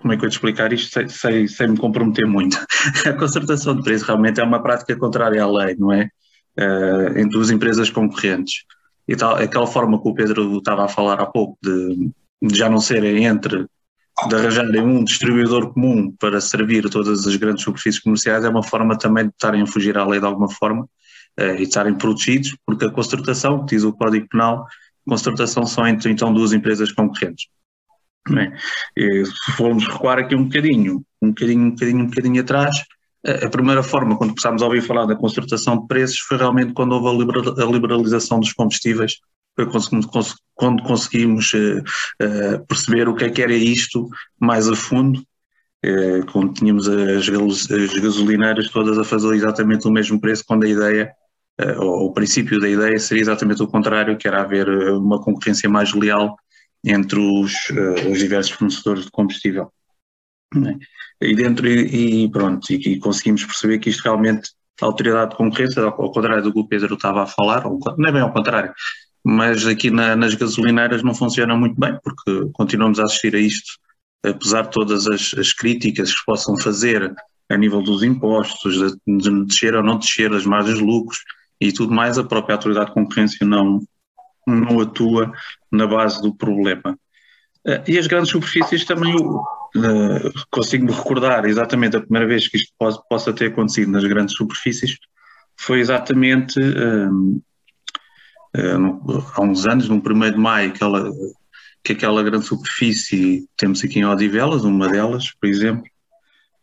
como 0.00 0.12
é 0.12 0.16
que 0.16 0.24
eu 0.24 0.28
te 0.28 0.34
explicar 0.34 0.72
isto 0.72 0.92
sem, 0.92 1.08
sem, 1.08 1.48
sem, 1.48 1.68
me 1.68 1.76
comprometer 1.76 2.26
muito? 2.26 2.56
a 3.06 3.12
concertação 3.12 3.76
de 3.76 3.82
preços 3.82 4.06
realmente 4.06 4.40
é 4.40 4.44
uma 4.44 4.62
prática 4.62 4.96
contrária 4.96 5.42
à 5.42 5.50
lei, 5.50 5.76
não 5.76 5.92
é? 5.92 6.08
Uh, 6.58 7.18
entre 7.18 7.30
duas 7.30 7.50
empresas 7.50 7.90
concorrentes. 7.90 8.64
E 9.06 9.16
tal, 9.16 9.36
aquela 9.36 9.66
forma 9.66 10.00
que 10.00 10.08
o 10.08 10.14
Pedro 10.14 10.58
estava 10.58 10.84
a 10.84 10.88
falar 10.88 11.20
há 11.20 11.26
pouco, 11.26 11.58
de, 11.62 12.10
de 12.42 12.56
já 12.56 12.70
não 12.70 12.80
serem 12.80 13.24
entre 13.24 13.66
de 14.28 14.34
arranjarem 14.34 14.80
um 14.80 15.02
distribuidor 15.02 15.72
comum 15.72 16.14
para 16.18 16.40
servir 16.40 16.88
todas 16.88 17.26
as 17.26 17.36
grandes 17.36 17.64
superfícies 17.64 18.00
comerciais 18.00 18.44
é 18.44 18.48
uma 18.48 18.62
forma 18.62 18.96
também 18.96 19.24
de 19.24 19.32
estarem 19.32 19.62
a 19.62 19.66
fugir 19.66 19.98
à 19.98 20.06
lei 20.06 20.20
de 20.20 20.26
alguma 20.26 20.48
forma 20.48 20.88
eh, 21.36 21.56
e 21.58 21.62
estarem 21.62 21.94
protegidos, 21.94 22.56
porque 22.64 22.84
a 22.84 22.90
concertação, 22.90 23.64
diz 23.64 23.82
o 23.82 23.92
Código 23.92 24.28
Penal, 24.28 24.64
concertação 25.06 25.66
são 25.66 25.86
entre 25.86 26.10
então 26.10 26.32
duas 26.32 26.52
empresas 26.52 26.92
concorrentes. 26.92 27.48
E, 28.96 29.24
se 29.26 29.52
formos 29.56 29.86
recuar 29.86 30.18
aqui 30.18 30.34
um 30.34 30.44
bocadinho, 30.44 31.04
um 31.20 31.28
bocadinho, 31.28 31.62
um 31.62 31.70
bocadinho, 31.70 32.04
um 32.04 32.06
bocadinho 32.06 32.40
atrás, 32.40 32.82
a 33.42 33.48
primeira 33.48 33.82
forma, 33.82 34.16
quando 34.16 34.30
começámos 34.30 34.62
a 34.62 34.66
ouvir 34.66 34.82
falar 34.82 35.06
da 35.06 35.16
concertação 35.16 35.80
de 35.80 35.86
preços, 35.86 36.18
foi 36.18 36.36
realmente 36.36 36.72
quando 36.72 36.92
houve 36.92 37.24
a 37.62 37.66
liberalização 37.66 38.38
dos 38.38 38.52
combustíveis 38.52 39.18
quando 40.54 40.82
conseguimos 40.82 41.52
uh, 41.52 41.78
uh, 41.78 42.66
perceber 42.66 43.08
o 43.08 43.14
que 43.14 43.24
é 43.24 43.30
que 43.30 43.42
era 43.42 43.54
isto 43.54 44.08
mais 44.40 44.68
a 44.68 44.76
fundo, 44.76 45.20
uh, 45.84 46.26
quando 46.32 46.54
tínhamos 46.54 46.88
as, 46.88 47.28
as, 47.28 47.98
gasolineiras 47.98 48.70
todas 48.70 48.98
a 48.98 49.04
fazer 49.04 49.34
exatamente 49.34 49.86
o 49.86 49.92
mesmo 49.92 50.20
preço, 50.20 50.44
quando 50.46 50.64
a 50.64 50.68
ideia, 50.68 51.12
ou 51.78 52.06
o 52.06 52.12
princípio 52.12 52.58
da 52.58 52.68
ideia 52.68 52.98
seria 52.98 53.22
exatamente 53.22 53.62
o 53.62 53.68
contrário, 53.68 54.16
que 54.16 54.26
era 54.26 54.42
haver 54.42 54.68
uma 54.68 55.22
concorrência 55.22 55.68
mais 55.68 55.92
leal 55.92 56.36
entre 56.84 57.18
os, 57.18 57.52
os 58.10 58.18
diversos 58.18 58.52
fornecedores 58.52 59.04
de 59.04 59.10
combustível. 59.10 59.72
É? 60.56 61.28
E 61.28 61.34
dentro, 61.34 61.66
e, 61.66 62.28
pronto, 62.30 62.70
e, 62.72 62.98
conseguimos 62.98 63.44
perceber 63.44 63.78
que 63.78 63.90
isto 63.90 64.02
realmente, 64.02 64.50
a 64.82 64.86
autoridade 64.86 65.30
de 65.30 65.36
concorrência, 65.36 65.82
ao, 65.82 66.12
contrário 66.12 66.42
do 66.42 66.52
que 66.52 66.58
o 66.58 66.66
Pedro 66.66 66.94
estava 66.94 67.22
a 67.22 67.26
falar, 67.26 67.66
ou, 67.66 67.78
não 67.96 68.08
é 68.08 68.12
bem 68.12 68.20
ao 68.20 68.32
contrário, 68.32 68.72
mas 69.24 69.66
aqui 69.66 69.90
na, 69.90 70.14
nas 70.14 70.34
gasolineiras 70.34 71.02
não 71.02 71.14
funciona 71.14 71.56
muito 71.56 71.78
bem, 71.80 71.98
porque 72.02 72.50
continuamos 72.52 72.98
a 73.00 73.04
assistir 73.04 73.34
a 73.34 73.40
isto, 73.40 73.78
apesar 74.22 74.62
de 74.62 74.70
todas 74.70 75.06
as, 75.06 75.34
as 75.34 75.52
críticas 75.52 76.12
que 76.12 76.18
se 76.18 76.24
possam 76.24 76.58
fazer 76.58 77.14
a 77.48 77.56
nível 77.56 77.82
dos 77.82 78.02
impostos, 78.02 78.98
de, 79.06 79.18
de 79.18 79.44
descer 79.46 79.74
ou 79.74 79.82
não 79.82 79.98
descer 79.98 80.32
as 80.32 80.44
margens 80.44 80.78
de 80.78 80.84
lucros 80.84 81.18
e 81.60 81.72
tudo 81.72 81.94
mais, 81.94 82.18
a 82.18 82.24
própria 82.24 82.54
autoridade 82.56 82.88
de 82.88 82.94
concorrência 82.94 83.46
não, 83.46 83.80
não 84.46 84.80
atua 84.80 85.32
na 85.72 85.86
base 85.86 86.20
do 86.20 86.34
problema. 86.34 86.98
Eh, 87.66 87.82
e 87.88 87.98
as 87.98 88.06
grandes 88.06 88.30
superfícies 88.30 88.84
também 88.84 89.14
uh, 89.16 90.32
consigo-me 90.50 90.92
recordar 90.92 91.44
exatamente 91.46 91.96
a 91.96 92.00
primeira 92.00 92.26
vez 92.26 92.48
que 92.48 92.58
isto 92.58 92.72
possa 93.08 93.32
ter 93.32 93.46
acontecido 93.46 93.90
nas 93.90 94.04
grandes 94.04 94.34
superfícies 94.36 94.96
foi 95.56 95.80
exatamente 95.80 96.60
eh, 96.60 97.08
há 99.34 99.40
uns 99.40 99.66
anos, 99.66 99.88
no 99.88 99.96
1 99.96 100.00
de 100.32 100.38
maio, 100.38 100.70
aquela, 100.70 101.10
que 101.82 101.92
aquela 101.92 102.22
grande 102.22 102.46
superfície, 102.46 103.48
temos 103.56 103.82
aqui 103.82 103.98
em 103.98 104.04
Odivelas, 104.04 104.64
uma 104.64 104.88
delas, 104.88 105.32
por 105.40 105.48
exemplo, 105.48 105.84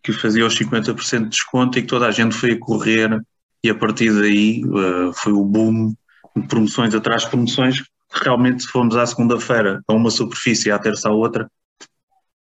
que 0.01 0.13
fazia 0.13 0.45
os 0.45 0.57
50% 0.57 1.24
de 1.24 1.29
desconto 1.29 1.77
e 1.77 1.81
que 1.81 1.88
toda 1.88 2.07
a 2.07 2.12
gente 2.12 2.36
foi 2.36 2.53
a 2.53 2.60
correr 2.60 3.21
e 3.63 3.69
a 3.69 3.75
partir 3.75 4.12
daí 4.13 4.63
uh, 4.65 5.13
foi 5.13 5.33
o 5.33 5.43
boom 5.43 5.93
de 6.36 6.48
promoções 6.48 6.95
atrás 6.95 7.24
de 7.24 7.29
promoções, 7.29 7.83
realmente 8.12 8.63
se 8.63 8.69
formos 8.69 8.95
à 8.95 9.05
segunda-feira 9.05 9.81
a 9.88 9.93
uma 9.93 10.10
superfície 10.10 10.69
e 10.69 10.71
à 10.71 10.79
terça 10.79 11.10
a 11.10 11.12
outra, 11.12 11.50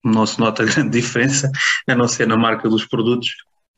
não 0.02 0.26
se 0.26 0.40
nota 0.40 0.64
grande 0.66 0.99
diferença, 0.99 1.50
a 1.87 1.95
não 1.95 2.09
ser 2.09 2.26
na 2.26 2.37
marca 2.37 2.69
dos 2.69 2.85
produtos, 2.85 3.28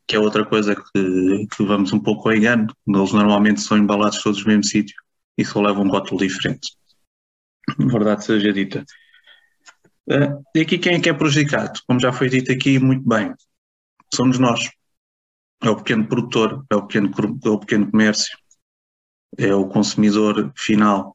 que 0.07 0.17
é 0.17 0.19
outra 0.19 0.47
coisa 0.47 0.75
que, 0.75 1.47
que 1.55 1.63
vamos 1.63 1.93
um 1.93 2.01
pouco 2.01 2.29
ao 2.29 2.35
engano, 2.35 2.69
eles 2.87 3.13
normalmente 3.13 3.61
são 3.61 3.77
embalados 3.77 4.23
todos 4.23 4.41
no 4.41 4.49
mesmo 4.49 4.65
sítio 4.65 4.97
e 5.39 5.45
só 5.45 5.61
leva 5.61 5.81
um 5.81 5.89
rótulo 5.89 6.21
diferente. 6.21 6.77
Verdade 7.79 8.25
seja 8.25 8.53
dita. 8.53 8.85
Uh, 10.11 10.43
e 10.55 10.61
aqui 10.61 10.79
quem 10.79 10.97
é 10.97 11.01
que 11.01 11.09
é 11.09 11.15
prejudicado? 11.15 11.81
Como 11.87 12.01
já 12.01 12.13
foi 12.13 12.29
dito 12.29 12.51
aqui 12.51 12.79
muito 12.79 13.09
bem, 13.09 13.33
somos 14.13 14.39
nós. 14.39 14.69
É 15.63 15.71
o 15.71 15.77
pequeno 15.77 16.07
produtor, 16.07 16.65
é 16.71 16.77
o 16.77 16.87
pequeno, 16.87 17.11
é 17.45 17.49
o 17.49 17.59
pequeno 17.59 17.91
comércio, 17.91 18.37
é 19.37 19.55
o 19.55 19.69
consumidor 19.69 20.53
final 20.57 21.15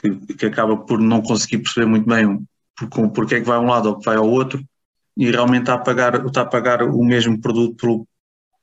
que, 0.00 0.34
que 0.34 0.46
acaba 0.46 0.76
por 0.76 1.00
não 1.00 1.22
conseguir 1.22 1.58
perceber 1.58 1.86
muito 1.86 2.06
bem 2.06 2.46
por, 2.76 3.10
porque 3.12 3.36
é 3.36 3.40
que 3.40 3.46
vai 3.46 3.56
a 3.56 3.60
um 3.60 3.66
lado 3.66 3.90
ou 3.90 4.00
vai 4.00 4.16
ao 4.16 4.28
outro 4.28 4.62
e 5.16 5.30
realmente 5.30 5.62
está 5.62 5.74
a 5.74 5.78
pagar, 5.78 6.26
está 6.26 6.42
a 6.42 6.46
pagar 6.46 6.82
o 6.82 7.04
mesmo 7.04 7.40
produto 7.40 7.76
pelo, 7.76 8.08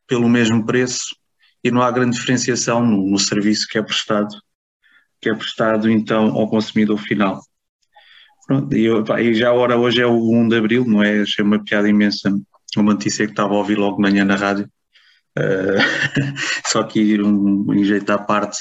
pelo 0.08 0.30
mesmo 0.30 0.66
preço 0.66 1.16
e 1.64 1.72
não 1.72 1.82
há 1.82 1.92
grande 1.92 2.18
diferenciação 2.18 2.86
no, 2.86 3.10
no 3.10 3.20
serviço 3.20 3.68
que 3.70 3.78
é 3.78 3.82
prestado 3.82 4.36
que 5.22 5.30
é 5.30 5.36
prestado 5.36 5.90
então 5.90 6.36
ao 6.36 6.50
consumidor 6.50 6.98
final. 6.98 7.42
Pronto, 8.48 8.76
e, 8.76 8.86
eu, 8.86 9.04
e, 9.20 9.34
já 9.34 9.50
a 9.50 9.54
hora 9.54 9.78
hoje 9.78 10.02
é 10.02 10.06
o 10.06 10.32
1 10.32 10.50
de 10.50 10.58
Abril, 10.58 10.86
não 10.86 11.04
é? 11.04 11.22
Achei 11.22 11.46
uma 11.46 11.64
piada 11.64 11.88
imensa, 11.88 12.30
uma 12.76 12.94
notícia 12.94 13.26
que 13.26 13.32
estava 13.32 13.54
a 13.54 13.58
ouvir 13.58 13.78
logo 13.78 13.98
de 13.98 14.02
manhã 14.02 14.26
na 14.26 14.36
rádio, 14.36 14.70
uh, 15.38 15.82
só 16.68 16.84
que 16.84 17.22
um, 17.22 17.84
jeito 17.84 18.10
à 18.10 18.18
parte, 18.18 18.60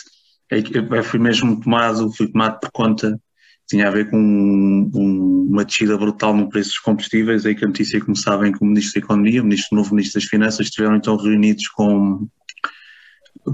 é 0.50 0.58
eu 0.58 1.04
fui 1.04 1.18
mesmo 1.18 1.60
tomado, 1.60 2.12
fui 2.12 2.30
tomado 2.30 2.60
por 2.60 2.70
conta, 2.72 3.18
tinha 3.66 3.86
a 3.88 3.90
ver 3.90 4.10
com 4.10 4.18
um, 4.18 4.90
um, 4.94 5.46
uma 5.48 5.64
descida 5.64 5.96
brutal 5.96 6.36
no 6.36 6.48
preço 6.48 6.70
dos 6.70 6.78
combustíveis, 6.80 7.46
aí 7.46 7.54
que 7.54 7.64
a 7.64 7.68
notícia, 7.68 8.00
como 8.00 8.16
sabem, 8.16 8.52
que 8.52 8.62
o 8.62 8.66
Ministro 8.66 9.00
da 9.00 9.04
Economia, 9.04 9.40
o 9.40 9.44
Ministro, 9.44 9.68
o 9.72 9.76
novo 9.76 9.94
Ministro 9.94 10.20
das 10.20 10.28
Finanças, 10.28 10.66
estiveram 10.66 10.96
então 10.96 11.16
reunidos 11.16 11.68
com 11.68 12.28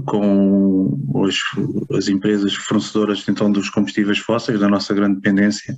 com 0.05 0.99
os, 1.13 1.39
as 1.91 2.07
empresas 2.07 2.53
fornecedoras 2.55 3.23
então 3.27 3.51
dos 3.51 3.69
combustíveis 3.69 4.19
fósseis, 4.19 4.59
da 4.59 4.67
nossa 4.67 4.93
grande 4.93 5.15
dependência, 5.15 5.77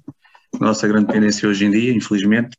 nossa 0.60 0.88
grande 0.88 1.08
dependência 1.08 1.48
hoje 1.48 1.66
em 1.66 1.72
dia, 1.72 1.94
infelizmente, 1.94 2.58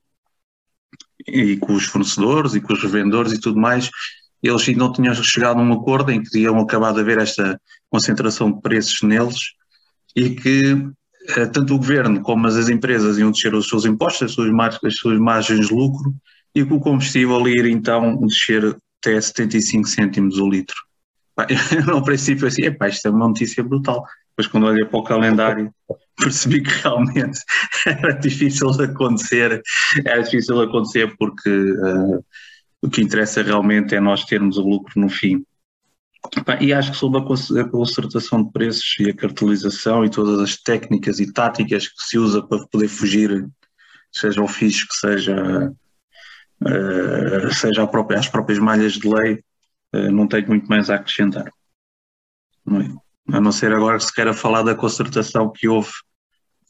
e 1.26 1.56
com 1.56 1.74
os 1.74 1.84
fornecedores 1.84 2.54
e 2.54 2.60
com 2.60 2.72
os 2.72 2.82
revendedores 2.82 3.32
e 3.32 3.40
tudo 3.40 3.60
mais, 3.60 3.90
eles 4.42 4.68
ainda 4.68 4.80
não 4.80 4.92
tinham 4.92 5.14
chegado 5.14 5.60
a 5.60 5.62
um 5.62 5.72
acordo 5.72 6.10
em 6.10 6.22
que 6.22 6.38
iam 6.38 6.58
acabar 6.58 6.92
de 6.92 7.00
haver 7.00 7.18
esta 7.18 7.60
concentração 7.90 8.50
de 8.50 8.60
preços 8.60 9.02
neles 9.02 9.38
e 10.16 10.30
que 10.30 10.88
eh, 11.36 11.46
tanto 11.46 11.74
o 11.74 11.78
governo 11.78 12.22
como 12.22 12.46
as 12.46 12.68
empresas 12.68 13.18
iam 13.18 13.30
descer 13.30 13.54
os 13.54 13.68
seus 13.68 13.84
impostos, 13.84 14.22
as 14.22 14.32
suas, 14.32 14.50
margens, 14.50 14.82
as 14.82 14.96
suas 14.96 15.18
margens 15.18 15.68
de 15.68 15.74
lucro 15.74 16.14
e 16.54 16.64
que 16.64 16.72
o 16.72 16.80
combustível 16.80 17.46
ia 17.46 17.68
então 17.68 18.16
descer 18.26 18.76
até 18.98 19.20
75 19.20 19.88
cêntimos 19.88 20.38
o 20.38 20.48
litro. 20.48 20.76
No 21.86 22.02
princípio 22.04 22.46
assim, 22.46 22.64
epá, 22.64 22.88
isto 22.88 23.06
é 23.06 23.10
uma 23.10 23.28
notícia 23.28 23.62
brutal. 23.62 24.04
Depois 24.30 24.46
quando 24.46 24.66
olhei 24.66 24.84
para 24.84 24.98
o 24.98 25.04
calendário 25.04 25.72
percebi 26.16 26.62
que 26.62 26.70
realmente 26.82 27.40
era 27.86 28.12
difícil 28.12 28.70
de 28.70 28.84
acontecer, 28.84 29.62
era 30.04 30.22
difícil 30.22 30.56
de 30.56 30.64
acontecer 30.64 31.16
porque 31.18 31.50
uh, 31.50 32.24
o 32.82 32.88
que 32.88 33.02
interessa 33.02 33.42
realmente 33.42 33.94
é 33.94 34.00
nós 34.00 34.24
termos 34.24 34.56
o 34.56 34.62
lucro 34.62 35.00
no 35.00 35.08
fim. 35.08 35.44
E 36.60 36.72
acho 36.72 36.92
que 36.92 36.98
sobre 36.98 37.20
a 37.20 37.64
concertação 37.64 38.44
de 38.44 38.52
preços 38.52 38.94
e 39.00 39.10
a 39.10 39.16
cartelização 39.16 40.04
e 40.04 40.10
todas 40.10 40.38
as 40.40 40.56
técnicas 40.56 41.18
e 41.18 41.32
táticas 41.32 41.88
que 41.88 42.02
se 42.02 42.18
usa 42.18 42.42
para 42.42 42.66
poder 42.66 42.88
fugir, 42.88 43.48
seja 44.12 44.42
o 44.42 44.46
fisco, 44.46 44.92
seja, 44.94 45.72
uh, 46.62 47.54
seja 47.54 47.86
própria, 47.86 48.18
as 48.18 48.28
próprias 48.28 48.58
malhas 48.58 48.92
de 48.94 49.08
lei, 49.08 49.42
não 49.92 50.26
tenho 50.26 50.48
muito 50.48 50.66
mais 50.68 50.88
a 50.90 50.96
acrescentar. 50.96 51.50
Não 52.64 52.80
é? 52.80 53.36
A 53.36 53.40
não 53.40 53.52
ser 53.52 53.72
agora 53.72 53.98
que 53.98 54.04
se 54.04 54.14
queira 54.14 54.32
falar 54.32 54.62
da 54.62 54.74
concertação 54.74 55.50
que 55.50 55.68
houve 55.68 55.90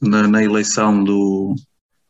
na, 0.00 0.26
na 0.26 0.42
eleição 0.42 1.02
do 1.02 1.54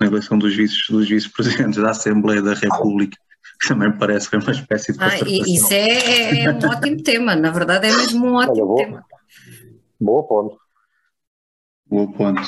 na 0.00 0.06
eleição 0.06 0.38
dos 0.38 0.56
vice 0.56 0.90
dos 0.90 1.08
vice-presidentes 1.08 1.80
da 1.80 1.90
Assembleia 1.90 2.40
da 2.40 2.54
República, 2.54 3.18
que 3.60 3.68
também 3.68 3.92
parece 3.98 4.30
que 4.30 4.36
é 4.36 4.38
uma 4.38 4.50
espécie 4.50 4.92
de 4.92 4.98
concertação. 4.98 5.28
Ah, 5.28 5.46
isso 5.46 5.72
é, 5.74 6.44
é, 6.44 6.50
um 6.50 6.56
ótimo 6.56 7.02
tema, 7.02 7.36
na 7.36 7.50
verdade 7.50 7.88
é 7.88 7.90
mesmo 7.94 8.26
um 8.26 8.34
ótimo 8.34 8.74
Olha, 8.74 8.84
tema. 8.84 9.04
Boa 10.00 10.26
ponto. 10.26 10.58
Boa 11.86 12.10
ponto. 12.10 12.40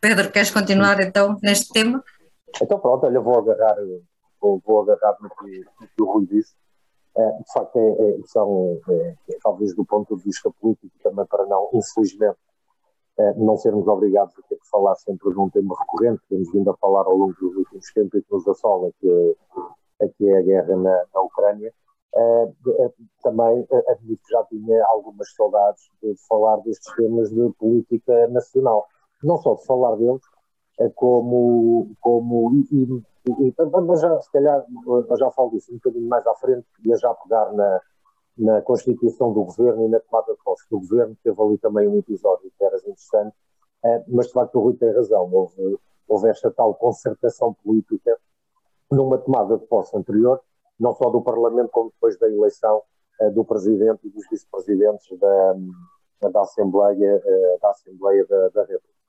Pedro, 0.00 0.30
queres 0.30 0.50
continuar 0.50 1.00
então 1.00 1.36
neste 1.42 1.72
tema? 1.72 2.02
Então 2.62 2.78
pronto, 2.78 3.06
olha, 3.06 3.20
vou 3.20 3.38
agarrar, 3.38 3.74
vou, 4.40 4.62
vou 4.64 4.82
agarrar 4.82 5.16
no 5.20 5.28
que, 5.30 5.64
no 5.80 5.88
que 5.88 6.02
o 6.02 6.12
Rui 6.12 6.26
disse 6.26 6.54
de 7.38 7.52
facto, 7.52 7.76
é, 7.76 7.90
é, 7.90 8.18
são, 8.26 8.78
é, 8.88 9.16
é, 9.28 9.38
talvez 9.42 9.74
do 9.74 9.84
ponto 9.84 10.16
de 10.16 10.24
vista 10.24 10.50
político, 10.60 10.92
também 11.02 11.26
para 11.26 11.46
não, 11.46 11.68
infelizmente, 11.72 12.38
é, 13.18 13.34
não 13.34 13.56
sermos 13.56 13.86
obrigados 13.88 14.34
a 14.38 14.42
ter 14.48 14.56
que 14.56 14.68
falar 14.68 14.94
sempre 14.96 15.32
de 15.32 15.38
um 15.38 15.50
tema 15.50 15.74
recorrente, 15.78 16.20
que 16.22 16.28
temos 16.28 16.52
vindo 16.52 16.70
a 16.70 16.76
falar 16.76 17.02
ao 17.02 17.16
longo 17.16 17.34
dos 17.34 17.56
últimos 17.56 17.92
tempos 17.92 18.14
e 18.14 18.22
que 18.22 18.32
nos 18.32 18.46
assola, 18.48 18.90
que 19.00 19.36
é, 20.00 20.08
que 20.08 20.28
é 20.28 20.38
a 20.38 20.42
guerra 20.42 20.76
na, 20.76 21.04
na 21.14 21.20
Ucrânia. 21.20 21.72
também 23.22 23.66
admito 23.88 24.22
que 24.22 24.32
já 24.32 24.42
tinha 24.44 24.84
algumas 24.86 25.32
saudades 25.34 25.82
de 26.02 26.14
falar 26.28 26.56
destes 26.58 26.94
temas 26.94 27.30
de 27.30 27.50
política 27.58 28.28
nacional. 28.28 28.86
Não 29.22 29.36
só 29.36 29.54
de 29.54 29.66
falar 29.66 29.96
deles, 29.96 30.22
como, 30.94 31.90
como 32.00 32.50
e, 32.72 33.02
e, 33.26 33.54
mas 33.86 34.00
já, 34.00 34.20
se 34.20 34.30
calhar, 34.32 34.64
já 35.18 35.30
falo 35.30 35.50
disso 35.50 35.72
um 35.72 35.76
bocadinho 35.76 36.08
mais 36.08 36.26
à 36.26 36.34
frente, 36.36 36.66
ia 36.84 36.96
já 36.96 37.12
pegar 37.14 37.52
na, 37.52 37.80
na 38.38 38.62
constituição 38.62 39.32
do 39.32 39.44
governo 39.44 39.84
e 39.84 39.88
na 39.88 40.00
tomada 40.00 40.32
de 40.32 40.38
posse 40.42 40.64
do 40.70 40.80
governo, 40.80 41.16
teve 41.22 41.42
ali 41.42 41.58
também 41.58 41.86
um 41.88 41.98
episódio 41.98 42.50
que 42.56 42.64
era 42.64 42.76
interessante, 42.78 43.36
eh, 43.84 44.04
mas 44.08 44.26
de 44.28 44.32
facto 44.32 44.56
o 44.56 44.62
Rui 44.62 44.76
tem 44.76 44.92
razão, 44.92 45.30
houve, 45.32 45.78
houve 46.08 46.28
esta 46.28 46.50
tal 46.50 46.74
concertação 46.74 47.54
política 47.62 48.18
numa 48.90 49.18
tomada 49.18 49.56
de 49.58 49.66
posse 49.66 49.96
anterior, 49.96 50.40
não 50.78 50.94
só 50.94 51.10
do 51.10 51.22
Parlamento, 51.22 51.70
como 51.70 51.90
depois 51.90 52.18
da 52.18 52.28
eleição 52.28 52.82
uh, 53.20 53.30
do 53.30 53.44
Presidente 53.44 54.06
e 54.06 54.10
dos 54.10 54.26
Vice-Presidentes 54.28 55.06
da, 55.18 56.28
da 56.30 56.40
Assembleia, 56.40 57.22
uh, 57.24 57.60
da, 57.60 57.70
Assembleia 57.70 58.26
da, 58.26 58.48
da 58.48 58.62
República. 58.62 59.00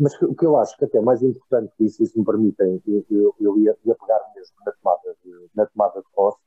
Um, 0.00 0.04
mas 0.04 0.20
o 0.22 0.34
que 0.34 0.46
eu 0.46 0.56
acho 0.56 0.76
que 0.76 0.84
até 0.84 0.98
é 0.98 1.00
mais 1.00 1.22
importante 1.22 1.72
que 1.76 1.84
isso, 1.84 2.04
se 2.04 2.18
me 2.18 2.24
permitem, 2.24 2.82
eu, 2.86 3.34
eu, 3.40 3.58
ia, 3.58 3.76
ia, 3.84 3.94
pegar 3.94 4.20
mesmo 4.34 4.56
na 4.64 4.72
tomada 4.72 5.16
de, 5.24 5.50
na 5.54 5.66
tomada 5.66 6.00
de 6.00 6.06
posse, 6.14 6.38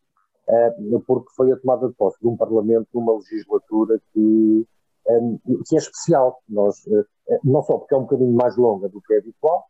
uh, 0.48 1.02
porque 1.02 1.30
foi 1.36 1.52
a 1.52 1.58
tomada 1.58 1.88
de 1.88 1.94
posse 1.94 2.20
de 2.20 2.28
um 2.28 2.36
Parlamento 2.36 2.88
numa 2.94 3.14
legislatura 3.14 4.02
que, 4.12 4.68
um, 5.08 5.40
que 5.68 5.76
é 5.76 5.78
especial. 5.78 6.42
Nós, 6.50 6.86
uh, 6.88 7.06
não 7.44 7.62
só 7.62 7.78
porque 7.78 7.94
é 7.94 7.98
um 7.98 8.04
bocadinho 8.04 8.34
mais 8.34 8.58
longa 8.58 8.90
do 8.90 9.02
que 9.02 9.14
é 9.14 9.18
habitual, 9.20 9.66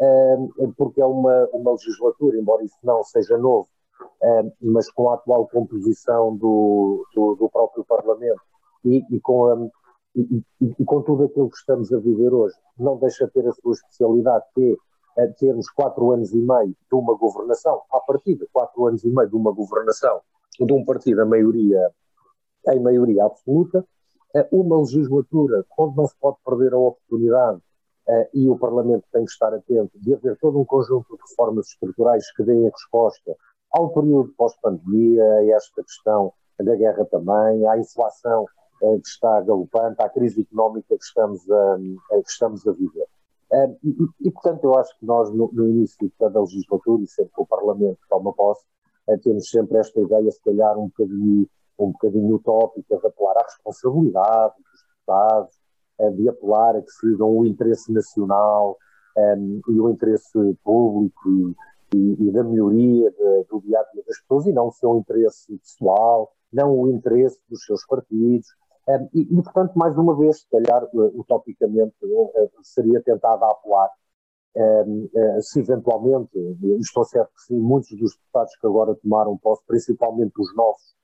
uh, 0.00 0.72
porque 0.76 1.00
é 1.00 1.06
uma, 1.06 1.48
uma 1.52 1.72
legislatura, 1.72 2.38
embora 2.38 2.64
isso 2.64 2.78
não 2.82 3.02
seja 3.04 3.36
novo, 3.36 3.68
mas 4.60 4.90
com 4.90 5.10
a 5.10 5.14
atual 5.14 5.46
composição 5.48 6.36
do, 6.36 7.06
do, 7.14 7.34
do 7.34 7.50
próprio 7.50 7.84
Parlamento 7.84 8.40
e, 8.84 9.04
e 9.10 9.20
com 9.20 9.46
a 9.46 9.56
e, 10.14 10.42
e, 10.60 10.74
e, 10.78 10.84
com 10.84 11.02
tudo 11.02 11.24
aquilo 11.24 11.50
que 11.50 11.56
estamos 11.56 11.92
a 11.92 11.98
viver 11.98 12.32
hoje, 12.32 12.54
não 12.78 12.96
deixa 12.98 13.26
de 13.26 13.32
ter 13.32 13.46
a 13.46 13.52
sua 13.52 13.72
especialidade, 13.72 14.44
que 14.54 14.76
é 15.18 15.26
termos 15.28 15.68
quatro 15.70 16.10
anos 16.12 16.32
e 16.32 16.38
meio 16.38 16.68
de 16.68 16.94
uma 16.94 17.16
governação, 17.16 17.82
à 17.92 18.00
partida, 18.00 18.46
quatro 18.52 18.86
anos 18.86 19.04
e 19.04 19.08
meio 19.08 19.28
de 19.28 19.36
uma 19.36 19.52
governação 19.52 20.20
de 20.58 20.72
um 20.72 20.84
partido 20.84 21.22
a 21.22 21.26
maioria, 21.26 21.90
em 22.68 22.80
maioria 22.80 23.24
absoluta, 23.24 23.84
é 24.34 24.46
uma 24.52 24.78
legislatura 24.78 25.64
onde 25.78 25.96
não 25.96 26.06
se 26.06 26.14
pode 26.20 26.36
perder 26.44 26.74
a 26.74 26.78
oportunidade 26.78 27.60
é, 28.08 28.30
e 28.34 28.48
o 28.48 28.58
Parlamento 28.58 29.04
tem 29.12 29.24
que 29.24 29.30
estar 29.30 29.52
atento 29.54 29.98
de 29.98 30.14
haver 30.14 30.36
todo 30.38 30.58
um 30.58 30.64
conjunto 30.64 31.16
de 31.16 31.22
reformas 31.22 31.68
estruturais 31.68 32.30
que 32.32 32.42
deem 32.42 32.68
resposta 32.68 33.36
ao 33.72 33.90
período 33.90 34.32
pós-pandemia, 34.36 35.24
a 35.24 35.46
esta 35.46 35.82
questão 35.82 36.32
da 36.58 36.74
guerra 36.74 37.04
também, 37.06 37.66
à 37.66 37.78
inflação 37.78 38.46
que 38.80 39.08
está 39.08 39.40
galopante, 39.42 40.02
à 40.02 40.08
crise 40.08 40.40
económica 40.40 40.96
que 40.96 41.04
estamos 41.04 41.48
a, 41.50 41.76
que 41.76 42.30
estamos 42.30 42.66
a 42.66 42.72
viver. 42.72 43.06
Eh, 43.52 43.76
e, 43.84 44.28
e, 44.28 44.30
portanto, 44.30 44.64
eu 44.64 44.78
acho 44.78 44.96
que 44.98 45.04
nós, 45.04 45.30
no, 45.32 45.50
no 45.52 45.68
início 45.68 45.98
de 46.00 46.12
cada 46.18 46.40
legislatura, 46.40 47.02
e 47.02 47.06
sempre 47.06 47.32
que 47.34 47.42
o 47.42 47.46
Parlamento 47.46 47.98
toma 48.08 48.32
posse, 48.32 48.64
eh, 49.08 49.18
temos 49.18 49.50
sempre 49.50 49.78
esta 49.78 50.00
ideia, 50.00 50.30
se 50.30 50.42
calhar, 50.42 50.78
um 50.78 50.86
bocadinho, 50.86 51.48
um 51.78 51.92
bocadinho 51.92 52.36
utópica, 52.36 52.96
de 52.96 53.06
apelar 53.06 53.36
à 53.36 53.42
responsabilidade 53.42 54.54
dos 54.56 54.82
deputados, 54.82 55.60
de 56.16 56.28
apelar 56.30 56.76
a 56.76 56.82
que 56.82 56.90
sigam 56.92 57.36
o 57.36 57.44
interesse 57.44 57.92
nacional 57.92 58.78
um, 59.16 59.60
e 59.68 59.80
o 59.80 59.90
interesse 59.90 60.56
público 60.64 61.28
e, 61.28 61.56
e, 61.94 62.28
e 62.28 62.30
da 62.30 62.42
melhoria 62.42 63.10
de, 63.10 63.44
do 63.50 63.60
dia 63.60 63.78
a 63.78 63.84
dia 63.92 64.02
das 64.06 64.18
pessoas, 64.20 64.46
e 64.46 64.52
não 64.52 64.68
o 64.68 64.72
seu 64.72 64.96
interesse 64.96 65.58
pessoal, 65.58 66.32
não 66.50 66.72
o 66.72 66.88
interesse 66.88 67.38
dos 67.50 67.64
seus 67.64 67.84
partidos, 67.84 68.48
e, 69.14 69.20
e, 69.22 69.42
portanto, 69.42 69.72
mais 69.76 69.96
uma 69.96 70.16
vez, 70.16 70.40
se 70.40 70.48
calhar, 70.50 70.84
eh, 70.84 71.10
utopicamente, 71.14 71.94
eh, 72.02 72.50
seria 72.62 73.02
tentado 73.02 73.44
apelar 73.44 73.90
eh, 74.56 75.40
se 75.42 75.60
eventualmente, 75.60 76.30
estou 76.80 77.04
certo 77.04 77.30
que 77.34 77.42
sim, 77.42 77.58
muitos 77.58 77.90
dos 77.98 78.16
deputados 78.16 78.56
que 78.56 78.66
agora 78.66 78.94
tomaram 78.96 79.36
posse, 79.38 79.62
principalmente 79.66 80.32
os 80.38 80.54
novos, 80.56 80.94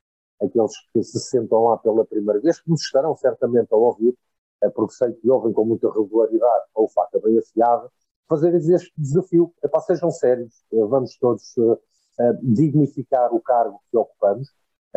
aqueles 0.42 0.72
que 0.92 1.02
se 1.02 1.20
sentam 1.20 1.64
lá 1.64 1.76
pela 1.78 2.04
primeira 2.04 2.40
vez, 2.40 2.60
que 2.60 2.70
nos 2.70 2.82
estarão 2.82 3.16
certamente 3.16 3.68
a 3.72 3.76
ouvir, 3.76 4.16
porque 4.74 4.94
sei 4.94 5.12
que 5.12 5.30
ouvem 5.30 5.52
com 5.52 5.64
muita 5.64 5.88
regularidade 5.92 6.64
ou 6.74 6.88
faca 6.88 7.20
bem 7.20 7.38
afiada, 7.38 7.88
fazer 8.28 8.54
este 8.54 8.92
desafio. 8.98 9.52
Epá, 9.62 9.80
sejam 9.80 10.10
sérios, 10.10 10.52
vamos 10.72 11.16
todos 11.18 11.54
dignificar 12.42 13.32
o 13.32 13.40
cargo 13.40 13.80
que 13.90 13.96
ocupamos, 13.96 14.48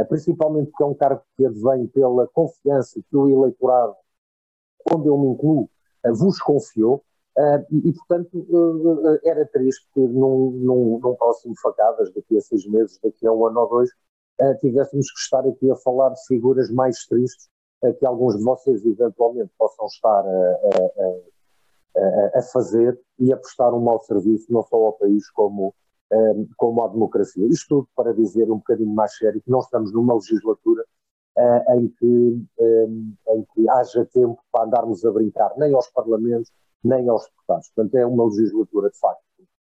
principalmente 0.05 0.71
porque 0.71 0.83
é 0.83 0.85
um 0.85 0.93
cargo 0.93 1.21
que 1.35 1.45
advém 1.45 1.87
pela 1.87 2.27
confiança 2.27 3.01
que 3.09 3.17
o 3.17 3.27
eleitorado, 3.27 3.95
onde 4.91 5.07
eu 5.07 5.17
me 5.17 5.27
incluo, 5.27 5.69
eh, 6.03 6.11
vos 6.11 6.41
confiou, 6.41 7.03
eh, 7.37 7.65
e, 7.71 7.93
portanto, 7.93 8.29
eh, 8.33 9.29
era 9.29 9.45
triste 9.45 9.87
que 9.93 9.99
num, 9.99 10.51
num, 10.51 10.99
num, 10.99 11.15
próximo 11.15 11.53
Facadas, 11.61 12.11
daqui 12.13 12.37
a 12.37 12.41
seis 12.41 12.65
meses, 12.65 12.99
daqui 13.03 13.27
a 13.27 13.31
um 13.31 13.45
ano 13.45 13.61
ou 13.61 13.69
dois, 13.69 13.89
tivéssemos 14.61 15.11
que 15.11 15.19
estar 15.19 15.45
aqui 15.45 15.69
a 15.69 15.75
falar 15.75 16.11
de 16.11 16.25
figuras 16.25 16.71
mais 16.71 17.05
tristes 17.05 17.49
que 17.99 18.05
alguns 18.05 18.37
de 18.37 18.43
vocês 18.43 18.85
eventualmente 18.85 19.51
possam 19.57 19.85
estar 19.87 20.25
a, 20.25 20.59
a, 21.97 22.39
a 22.39 22.41
fazer 22.43 22.97
e 23.19 23.33
a 23.33 23.37
prestar 23.37 23.73
um 23.73 23.81
mau 23.81 23.99
serviço 23.99 24.45
não 24.49 24.63
só 24.63 24.77
ao 24.77 24.93
país 24.93 25.29
como 25.31 25.75
um, 26.11 26.47
como 26.57 26.83
a 26.83 26.87
democracia. 26.87 27.45
Isto 27.47 27.67
tudo 27.67 27.89
para 27.95 28.13
dizer 28.13 28.49
um 28.51 28.57
bocadinho 28.57 28.93
mais 28.93 29.15
sério 29.15 29.41
que 29.41 29.49
não 29.49 29.59
estamos 29.59 29.93
numa 29.93 30.15
legislatura 30.15 30.83
uh, 31.37 31.73
em, 31.77 31.87
que, 31.89 32.45
um, 32.59 33.15
em 33.29 33.45
que 33.53 33.69
haja 33.69 34.05
tempo 34.05 34.39
para 34.51 34.65
andarmos 34.65 35.05
a 35.05 35.11
brincar 35.11 35.53
nem 35.57 35.73
aos 35.73 35.89
parlamentos, 35.89 36.51
nem 36.83 37.07
aos 37.09 37.25
deputados. 37.25 37.71
Portanto, 37.75 37.95
é 37.95 38.05
uma 38.05 38.25
legislatura, 38.25 38.89
de 38.89 38.97
facto, 38.97 39.23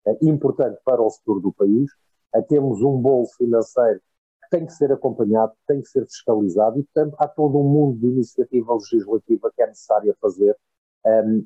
uh, 0.07 0.17
importante 0.21 0.79
para 0.83 1.01
o 1.01 1.09
futuro 1.09 1.39
do 1.39 1.53
país. 1.53 1.89
Uh, 2.35 2.43
temos 2.47 2.81
um 2.81 2.97
bolo 2.97 3.27
financeiro 3.37 4.01
que 4.43 4.49
tem 4.57 4.65
que 4.65 4.73
ser 4.73 4.91
acompanhado, 4.91 5.53
tem 5.67 5.81
que 5.81 5.87
ser 5.87 6.05
fiscalizado 6.05 6.79
e, 6.79 6.83
portanto, 6.83 7.15
há 7.17 7.27
todo 7.27 7.57
um 7.57 7.63
mundo 7.63 7.99
de 7.99 8.07
iniciativa 8.07 8.73
legislativa 8.73 9.51
que 9.55 9.63
é 9.63 9.67
necessária 9.67 10.15
fazer 10.21 10.55
um, 11.03 11.45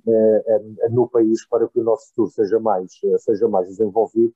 no 0.89 1.09
país 1.09 1.45
para 1.47 1.67
que 1.67 1.79
o 1.79 1.83
nosso 1.83 2.07
futuro 2.09 2.29
seja 2.31 2.59
mais, 2.59 2.91
seja 3.19 3.47
mais 3.47 3.67
desenvolvido 3.67 4.33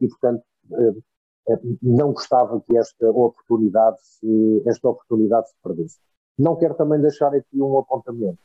e, 0.00 0.08
portanto, 0.08 0.42
eh, 0.72 0.94
eh, 1.50 1.60
não 1.82 2.12
gostava 2.12 2.60
que 2.60 2.76
esta 2.76 3.10
oportunidade 3.10 3.98
se, 4.02 4.62
esta 4.66 4.88
oportunidade 4.88 5.48
se 5.48 5.54
perdesse. 5.62 5.98
Não 6.38 6.56
quero 6.56 6.74
também 6.74 7.00
deixar 7.00 7.34
aqui 7.34 7.60
um 7.60 7.78
apontamento 7.78 8.38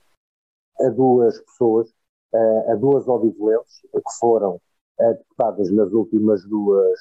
a 0.79 0.89
duas 0.89 1.39
pessoas, 1.41 1.93
a 2.67 2.75
duas 2.75 3.07
odivelenses 3.07 3.79
que 3.81 4.19
foram 4.19 4.59
deputadas 4.99 5.71
nas 5.71 5.93
últimas 5.93 6.45
duas 6.45 6.99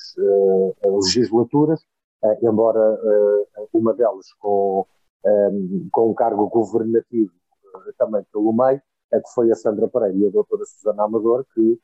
legislaturas, 0.85 1.85
embora 2.41 2.97
uma 3.73 3.93
delas 3.95 4.33
com, 4.35 4.87
com 5.91 6.11
um 6.11 6.15
cargo 6.15 6.49
governativo 6.49 7.33
também 7.99 8.25
pelo 8.33 8.53
meio, 8.53 8.81
que 9.11 9.35
foi 9.35 9.51
a 9.51 9.57
Sandra 9.57 9.89
Pereira 9.89 10.17
e 10.17 10.27
a 10.29 10.31
doutora 10.31 10.65
Susana 10.65 11.03
Amador, 11.03 11.45
que 11.53 11.81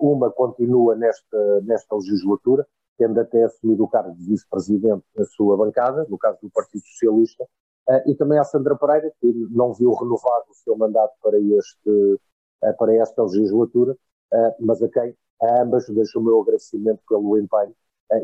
uma 0.00 0.30
continua 0.30 0.94
nesta, 0.94 1.60
nesta 1.62 1.94
legislatura, 1.96 2.66
tendo 2.98 3.20
até 3.20 3.44
assumido 3.44 3.84
o 3.84 3.88
cargo 3.88 4.14
de 4.14 4.24
vice-presidente 4.24 5.04
na 5.16 5.24
sua 5.24 5.56
bancada, 5.56 6.06
no 6.08 6.18
caso 6.18 6.38
do 6.42 6.50
Partido 6.50 6.82
Socialista, 6.86 7.44
uh, 7.44 8.10
e 8.10 8.14
também 8.14 8.38
a 8.38 8.44
Sandra 8.44 8.76
Pereira, 8.76 9.12
que 9.20 9.32
não 9.50 9.72
viu 9.72 9.92
renovado 9.92 10.46
o 10.50 10.54
seu 10.54 10.76
mandato 10.76 11.12
para, 11.22 11.38
este, 11.38 11.90
uh, 11.90 12.76
para 12.78 12.94
esta 12.94 13.22
legislatura, 13.22 13.92
uh, 13.92 14.54
mas 14.60 14.82
a 14.82 14.88
quem 14.88 15.14
a 15.42 15.62
ambas 15.62 15.86
deixo 15.88 16.18
o 16.18 16.22
meu 16.22 16.40
agradecimento 16.40 17.00
pelo 17.06 17.36
empenho 17.36 17.74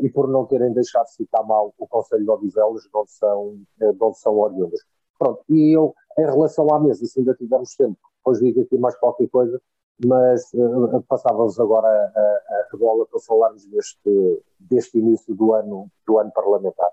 e 0.01 0.09
por 0.09 0.27
não 0.27 0.45
terem 0.45 0.73
deixado 0.73 1.07
ficar 1.15 1.43
mal 1.43 1.71
o 1.77 1.87
Conselho 1.87 2.23
de 2.23 2.31
Odivelas, 2.31 2.81
de 2.81 2.89
onde 2.95 3.11
são, 3.11 3.59
de 3.77 3.97
onde 4.03 4.17
são 4.17 4.39
oriundas. 4.39 4.79
Pronto, 5.19 5.43
e 5.49 5.77
eu, 5.77 5.93
em 6.17 6.25
relação 6.25 6.73
à 6.73 6.79
mesa, 6.79 7.05
se 7.05 7.19
ainda 7.19 7.35
tivermos 7.35 7.75
tempo, 7.75 7.99
depois 8.17 8.39
digo 8.39 8.61
aqui 8.61 8.77
mais 8.77 8.95
qualquer 8.95 9.27
coisa, 9.27 9.61
mas 10.05 10.41
uh, 10.53 11.01
passava-vos 11.07 11.59
agora 11.59 11.87
a, 11.87 12.73
a, 12.73 12.77
bola 12.77 13.05
para 13.05 13.19
falarmos 13.19 13.65
deste, 13.65 14.43
deste 14.59 14.97
início 14.97 15.33
do 15.35 15.53
ano, 15.53 15.89
do 16.05 16.19
ano 16.19 16.31
parlamentar. 16.31 16.89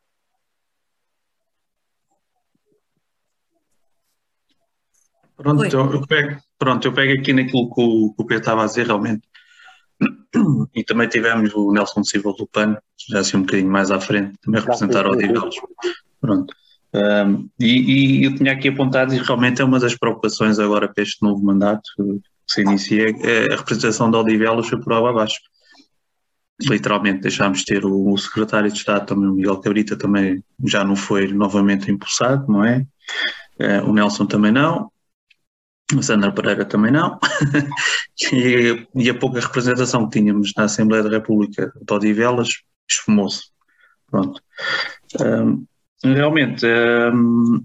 Pronto, 5.36 5.64
eu 5.64 6.06
pego, 6.06 6.40
pronto, 6.58 6.86
eu 6.86 6.92
pego 6.92 7.20
aqui 7.20 7.32
naquilo 7.32 7.74
que 7.74 7.80
o, 7.80 8.12
que 8.12 8.22
o 8.22 8.26
Pedro 8.26 8.42
estava 8.42 8.62
a 8.62 8.66
dizer, 8.66 8.86
realmente. 8.86 9.26
E 10.74 10.84
também 10.84 11.08
tivemos 11.08 11.52
o 11.54 11.72
Nelson 11.72 12.04
Silva 12.04 12.32
do 12.32 12.46
PAN, 12.46 12.76
já 13.08 13.20
assim 13.20 13.38
um 13.38 13.42
bocadinho 13.42 13.70
mais 13.70 13.90
à 13.90 14.00
frente, 14.00 14.38
também 14.42 14.60
representar 14.60 15.06
o 15.06 15.10
Odivelos. 15.10 15.56
Pronto. 16.20 16.54
Um, 16.94 17.48
e, 17.58 18.20
e, 18.20 18.24
eu 18.24 18.34
tinha 18.34 18.52
aqui 18.52 18.68
apontado, 18.68 19.14
e 19.14 19.18
realmente 19.18 19.60
é 19.60 19.64
uma 19.64 19.78
das 19.78 19.96
preocupações 19.96 20.58
agora 20.58 20.88
para 20.88 21.02
este 21.02 21.22
novo 21.22 21.42
mandato, 21.42 21.90
se 22.50 22.62
inicia, 22.62 23.10
é 23.10 23.52
a 23.52 23.56
representação 23.56 24.10
de 24.10 24.16
Odivelas 24.16 24.68
foi 24.68 24.80
por 24.80 24.92
água 24.92 25.10
abaixo. 25.10 25.38
Literalmente 26.62 27.20
deixámos 27.20 27.60
de 27.60 27.66
ter 27.66 27.84
o, 27.86 28.12
o, 28.12 28.18
secretário 28.18 28.70
de 28.70 28.76
Estado, 28.76 29.06
também 29.06 29.28
o 29.28 29.34
Miguel 29.34 29.60
Cabrita, 29.60 29.96
também 29.96 30.42
já 30.64 30.84
não 30.84 30.96
foi 30.96 31.28
novamente 31.32 31.90
impulsado, 31.90 32.50
não 32.50 32.64
é? 32.64 32.84
é 33.58 33.80
o 33.82 33.92
Nelson 33.92 34.26
também 34.26 34.52
não, 34.52 34.90
a 35.96 36.02
Sandra 36.02 36.32
Pereira 36.32 36.64
também 36.64 36.92
não, 36.92 37.18
e, 38.32 38.86
e, 38.94 39.10
a 39.10 39.14
pouca 39.14 39.40
representação 39.40 40.08
que 40.08 40.18
tínhamos 40.18 40.52
na 40.56 40.64
Assembleia 40.64 41.02
da 41.02 41.10
República 41.10 41.72
de 41.80 41.94
Odivelas 41.94 42.48
esfumou-se. 42.88 43.44
Pronto. 44.10 44.42
Um, 45.20 45.66
realmente, 46.02 46.66
um, 46.66 47.62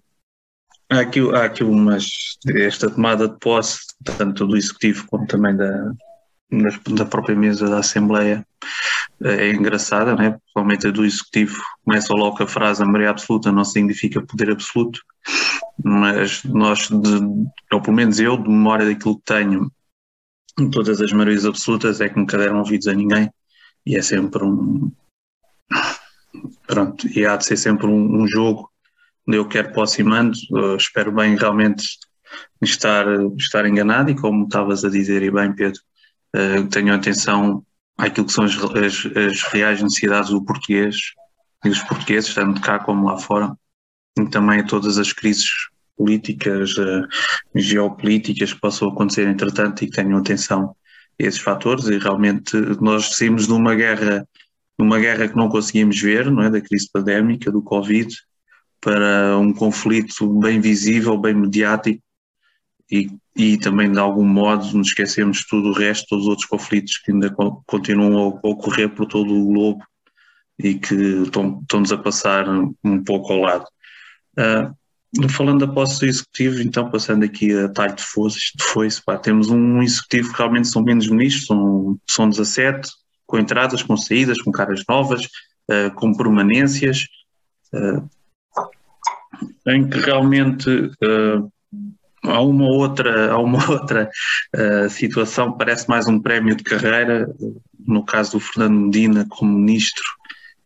Há 0.89 0.99
aqui, 0.99 1.19
há 1.19 1.45
aqui 1.45 1.63
umas, 1.63 2.37
esta 2.47 2.89
tomada 2.89 3.27
de 3.27 3.39
posse, 3.39 3.79
tanto 4.17 4.45
do 4.45 4.55
Executivo 4.55 5.07
como 5.07 5.25
também 5.25 5.55
da, 5.55 5.91
da 6.95 7.05
própria 7.05 7.35
mesa 7.35 7.67
da 7.67 7.79
Assembleia 7.79 8.45
é 9.23 9.51
engraçada, 9.51 10.15
né? 10.15 10.31
principalmente 10.31 10.87
a 10.87 10.91
do 10.91 11.05
Executivo, 11.05 11.61
começa 11.83 12.13
logo 12.13 12.43
a 12.43 12.47
frase 12.47 12.83
a 12.83 12.85
maioria 12.85 13.09
absoluta 13.09 13.51
não 13.51 13.63
significa 13.63 14.21
poder 14.21 14.51
absoluto, 14.51 14.99
mas 15.83 16.43
nós, 16.43 16.87
de, 16.89 17.47
ou 17.71 17.81
pelo 17.81 17.95
menos 17.95 18.19
eu, 18.19 18.37
de 18.37 18.49
memória 18.49 18.85
daquilo 18.85 19.17
que 19.17 19.25
tenho, 19.25 19.71
todas 20.71 21.01
as 21.01 21.11
maiorias 21.11 21.45
absolutas 21.45 22.01
é 22.01 22.09
que 22.09 22.17
nunca 22.17 22.37
deram 22.37 22.59
ouvidos 22.59 22.87
a 22.87 22.93
ninguém 22.93 23.29
e 23.85 23.95
é 23.95 24.01
sempre 24.01 24.43
um. 24.43 24.91
Pronto, 26.67 27.07
e 27.07 27.25
há 27.25 27.35
de 27.37 27.45
ser 27.45 27.57
sempre 27.57 27.87
um, 27.87 28.23
um 28.23 28.27
jogo 28.27 28.69
eu 29.27 29.47
quero 29.47 29.69
aproximando, 29.69 30.37
uh, 30.51 30.75
espero 30.75 31.11
bem 31.11 31.35
realmente 31.35 31.83
estar, 32.61 33.05
estar 33.37 33.65
enganado 33.65 34.11
e 34.11 34.15
como 34.15 34.45
estavas 34.45 34.83
a 34.83 34.89
dizer 34.89 35.23
e 35.23 35.31
bem 35.31 35.53
Pedro, 35.53 35.79
uh, 36.35 36.67
tenho 36.69 36.93
atenção 36.93 37.65
àquilo 37.97 38.27
que 38.27 38.33
são 38.33 38.45
as, 38.45 38.55
as, 38.55 39.05
as, 39.15 39.43
reais 39.51 39.81
necessidades 39.81 40.29
do 40.29 40.43
português 40.43 40.97
e 41.63 41.69
dos 41.69 41.81
portugueses, 41.83 42.33
tanto 42.33 42.61
cá 42.61 42.79
como 42.79 43.07
lá 43.07 43.17
fora, 43.17 43.55
e 44.17 44.25
também 44.29 44.59
a 44.59 44.65
todas 44.65 44.97
as 44.97 45.11
crises 45.11 45.49
políticas, 45.97 46.77
uh, 46.77 47.07
geopolíticas 47.55 48.53
que 48.53 48.59
possam 48.59 48.89
acontecer 48.89 49.27
entretanto 49.27 49.83
e 49.83 49.87
que 49.87 49.95
tenham 49.95 50.19
atenção 50.19 50.75
a 51.19 51.23
esses 51.23 51.39
fatores. 51.39 51.87
E 51.87 51.97
realmente 51.97 52.55
nós 52.81 53.15
saímos 53.15 53.47
de 53.47 53.53
uma 53.53 53.73
guerra, 53.73 54.27
uma 54.77 54.99
guerra 54.99 55.27
que 55.27 55.37
não 55.37 55.49
conseguimos 55.49 55.99
ver, 55.99 56.29
não 56.29 56.43
é, 56.43 56.49
da 56.49 56.61
crise 56.61 56.89
pandémica, 56.91 57.51
do 57.51 57.61
Covid, 57.61 58.13
para 58.85 59.35
um 59.39 59.51
conflito 59.51 60.27
bem 60.37 60.61
visível, 60.61 61.17
bem 61.17 61.33
mediático 61.33 61.99
e, 62.91 63.09
e 63.35 63.57
também 63.57 63.91
de 63.91 63.97
algum 63.97 64.23
modo 64.23 64.77
nos 64.77 64.89
esquecemos 64.89 65.43
tudo 65.43 65.69
o 65.69 65.73
resto, 65.73 66.05
todos 66.09 66.25
os 66.25 66.29
outros 66.29 66.47
conflitos 66.47 66.99
que 66.99 67.11
ainda 67.11 67.35
continuam 67.65 68.39
a 68.43 68.47
ocorrer 68.47 68.87
por 68.93 69.07
todo 69.07 69.33
o 69.33 69.47
globo 69.47 69.83
e 70.59 70.75
que 70.75 70.93
estão-nos 70.93 71.91
a 71.91 71.97
passar 71.97 72.47
um 72.47 73.03
pouco 73.03 73.33
ao 73.33 73.39
lado. 73.39 73.65
Uh, 74.37 75.29
falando 75.29 75.65
da 75.65 75.73
posse 75.73 76.01
do 76.01 76.05
executivo, 76.05 76.61
então 76.61 76.91
passando 76.91 77.25
aqui 77.25 77.57
a 77.57 77.67
talho 77.69 77.95
de 77.95 78.03
foice, 78.03 78.37
de 78.55 78.63
foice 78.63 79.01
pá, 79.03 79.17
temos 79.17 79.49
um 79.49 79.81
executivo 79.81 80.31
que 80.31 80.37
realmente 80.37 80.67
são 80.67 80.83
menos 80.83 81.09
ministros, 81.09 81.47
são, 81.47 81.99
são 82.07 82.29
17, 82.29 82.87
com 83.25 83.39
entradas, 83.39 83.81
com 83.81 83.97
saídas, 83.97 84.39
com 84.43 84.51
caras 84.51 84.83
novas, 84.87 85.25
uh, 85.25 85.91
com 85.95 86.13
permanências, 86.13 87.07
uh, 87.73 88.07
em 89.67 89.89
que 89.89 89.99
realmente 89.99 90.69
uh, 90.69 91.51
há 92.23 92.41
uma 92.41 92.65
outra, 92.65 93.31
há 93.31 93.37
uma 93.39 93.59
outra 93.69 94.09
uh, 94.55 94.89
situação, 94.89 95.57
parece 95.57 95.89
mais 95.89 96.07
um 96.07 96.19
prémio 96.19 96.55
de 96.55 96.63
carreira, 96.63 97.33
no 97.87 98.03
caso 98.05 98.33
do 98.33 98.39
Fernando 98.39 98.85
Medina 98.85 99.25
como 99.29 99.51
ministro, 99.51 100.03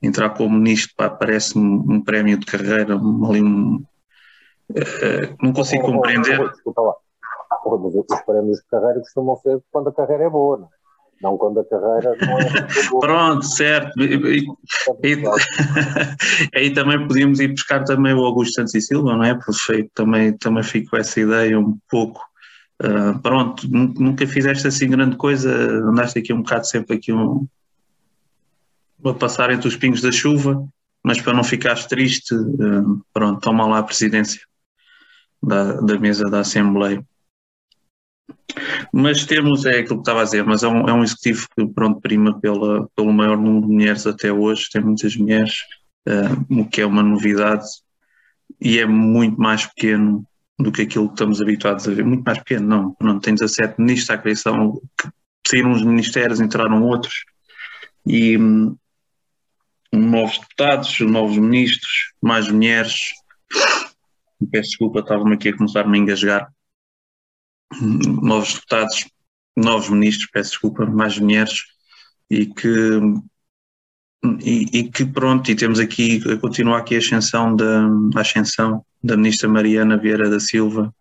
entrar 0.02 0.30
como 0.32 0.58
ministro 0.58 0.96
parece-me 0.96 1.66
um 1.66 2.02
prémio 2.02 2.38
de 2.38 2.46
carreira, 2.46 2.96
ali 2.96 3.42
um, 3.42 3.76
uh, 4.72 5.38
não 5.42 5.54
consigo 5.54 5.84
compreender. 5.84 6.40
Desculpa 6.50 6.82
lá, 6.82 6.96
os 7.66 8.22
prémios 8.26 8.58
de 8.58 8.66
carreira 8.70 9.00
costumam 9.00 9.36
ser 9.38 9.62
quando 9.72 9.90
a 9.90 9.94
carreira 9.94 10.26
é 10.26 10.30
boa, 10.30 10.58
não 10.58 10.66
é? 10.66 10.79
Não 11.22 11.38
quando 11.38 11.60
a 11.60 11.66
carreira 11.66 12.16
não 12.22 12.40
é 12.40 12.68
Pronto, 13.00 13.46
certo. 13.46 14.02
E, 14.02 14.46
e, 15.04 15.24
aí 16.56 16.74
também 16.74 17.08
podíamos 17.08 17.40
ir 17.40 17.50
buscar 17.50 17.84
também 17.84 18.14
o 18.14 18.24
Augusto 18.24 18.56
Santos 18.56 18.76
e 18.76 18.82
Silva, 18.82 19.16
não 19.16 19.24
é? 19.24 19.34
Porque 19.36 19.90
também, 19.94 20.34
também 20.38 20.64
fico 20.64 20.92
com 20.92 20.98
essa 20.98 21.20
ideia 21.20 21.60
um 21.60 21.78
pouco. 21.90 22.22
Uh, 22.82 23.20
pronto, 23.20 23.68
nunca 23.70 24.26
fizeste 24.26 24.66
assim 24.66 24.90
grande 24.90 25.18
coisa, 25.18 25.52
andaste 25.52 26.20
aqui 26.20 26.32
um 26.32 26.42
bocado 26.42 26.66
sempre 26.66 26.96
aqui 26.96 27.12
um, 27.12 27.46
a 29.04 29.14
passar 29.14 29.52
entre 29.52 29.68
os 29.68 29.76
pingos 29.76 30.02
da 30.02 30.14
chuva, 30.14 30.66
mas 31.04 31.20
para 31.20 31.34
não 31.34 31.44
ficares 31.44 31.86
triste, 31.86 32.34
uh, 32.34 33.02
pronto, 33.14 33.42
toma 33.42 33.68
lá 33.68 33.80
a 33.80 33.84
presidência 33.84 34.42
da, 35.44 35.74
da 35.74 36.00
mesa 36.00 36.30
da 36.30 36.40
Assembleia. 36.40 37.04
Mas 38.92 39.26
temos, 39.26 39.66
é 39.66 39.80
aquilo 39.80 39.96
que 39.96 40.02
estava 40.02 40.22
a 40.22 40.24
dizer, 40.24 40.44
mas 40.44 40.64
é 40.64 40.68
um, 40.68 40.88
é 40.88 40.94
um 40.94 41.04
executivo 41.04 41.48
que 41.56 41.68
pronto, 41.68 42.02
prima 42.02 42.40
pela, 42.40 42.88
pelo 42.96 43.14
maior 43.14 43.38
número 43.38 43.68
de 43.68 43.74
mulheres 43.74 44.08
até 44.08 44.32
hoje, 44.32 44.70
tem 44.72 44.82
muitas 44.82 45.16
mulheres, 45.16 45.54
uh, 46.08 46.60
o 46.60 46.68
que 46.68 46.82
é 46.82 46.86
uma 46.86 47.04
novidade 47.04 47.66
e 48.60 48.80
é 48.80 48.86
muito 48.86 49.40
mais 49.40 49.66
pequeno 49.66 50.26
do 50.58 50.72
que 50.72 50.82
aquilo 50.82 51.08
que 51.08 51.14
estamos 51.14 51.42
habituados 51.42 51.88
a 51.88 51.92
ver. 51.92 52.04
Muito 52.04 52.24
mais 52.24 52.40
pequeno, 52.40 52.68
não. 52.68 52.98
não 53.00 53.20
tem 53.20 53.34
17 53.34 53.80
ministros 53.80 54.10
à 54.10 54.18
criação, 54.18 54.82
saíram 55.48 55.72
os 55.72 55.84
ministérios, 55.84 56.42
entraram 56.42 56.84
outros. 56.84 57.24
E 58.06 58.38
um, 58.38 58.76
novos 59.94 60.40
deputados, 60.40 61.00
novos 61.00 61.38
ministros, 61.38 62.14
mais 62.22 62.50
mulheres. 62.50 63.14
Peço 64.52 64.70
desculpa, 64.70 65.00
estava-me 65.00 65.36
aqui 65.36 65.50
a 65.50 65.58
começar 65.58 65.88
-me 65.88 65.98
a 65.98 66.02
engasgar 66.02 66.52
novos 67.82 68.54
deputados, 68.56 69.06
novos 69.56 69.90
ministros, 69.90 70.30
peço 70.32 70.52
desculpa, 70.52 70.86
mais 70.86 71.18
mulheres, 71.20 71.64
e 72.30 72.46
que, 72.46 73.00
e, 74.44 74.80
e, 74.80 74.84
que 74.92 75.06
pronto, 75.06 75.50
e 75.50 75.56
temos 75.56 75.80
aqui, 75.80 76.22
continua 76.40 76.80
aqui 76.80 76.96
a 76.96 77.00
ascensão 77.00 77.56
da, 77.56 77.88
a 78.16 78.22
ascensão 78.22 78.84
da 79.04 79.16
ministra 79.16 79.50
Mariana 79.50 79.98
Vieira 79.98 80.30
da 80.30 80.40
Silva, 80.40 80.94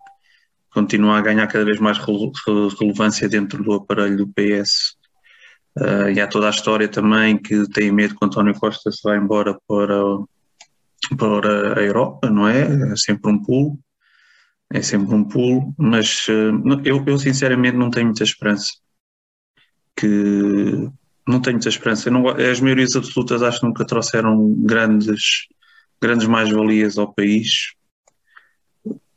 continua 0.72 1.18
a 1.18 1.22
ganhar 1.22 1.46
cada 1.46 1.64
vez 1.64 1.80
mais 1.80 1.98
relevância 1.98 3.28
dentro 3.28 3.62
do 3.62 3.72
aparelho 3.72 4.18
do 4.18 4.28
PS. 4.28 4.96
Uh, 5.76 6.06
ah, 6.06 6.10
e 6.10 6.20
há 6.20 6.26
toda 6.26 6.46
a 6.48 6.50
história 6.50 6.88
também 6.88 7.36
que 7.38 7.68
tem 7.70 7.92
medo 7.92 8.16
que 8.16 8.24
António 8.24 8.54
Costa 8.54 8.90
se 8.90 9.00
vá 9.02 9.16
embora 9.16 9.58
para, 9.66 10.02
para 11.16 11.78
a 11.78 11.82
Europa, 11.82 12.28
não 12.30 12.48
é? 12.48 12.92
É 12.92 12.96
sempre 12.96 13.30
um 13.30 13.42
pulo 13.42 13.78
é 14.72 14.82
sempre 14.82 15.14
um 15.14 15.24
pulo, 15.24 15.74
mas 15.78 16.26
uh, 16.28 16.80
eu, 16.84 17.02
eu, 17.06 17.18
sinceramente 17.18 17.76
não 17.76 17.90
tenho 17.90 18.06
muita 18.06 18.22
esperança. 18.22 18.72
Que 19.96 20.90
não 21.26 21.40
tenho 21.40 21.56
muita 21.56 21.68
esperança. 21.68 22.10
Não, 22.10 22.28
as 22.28 22.60
maiorias 22.60 22.94
absolutas 22.94 23.42
acho 23.42 23.60
que 23.60 23.66
nunca 23.66 23.86
trouxeram 23.86 24.54
grandes, 24.60 25.46
grandes 26.00 26.26
mais-valias 26.26 26.98
ao 26.98 27.12
país, 27.12 27.74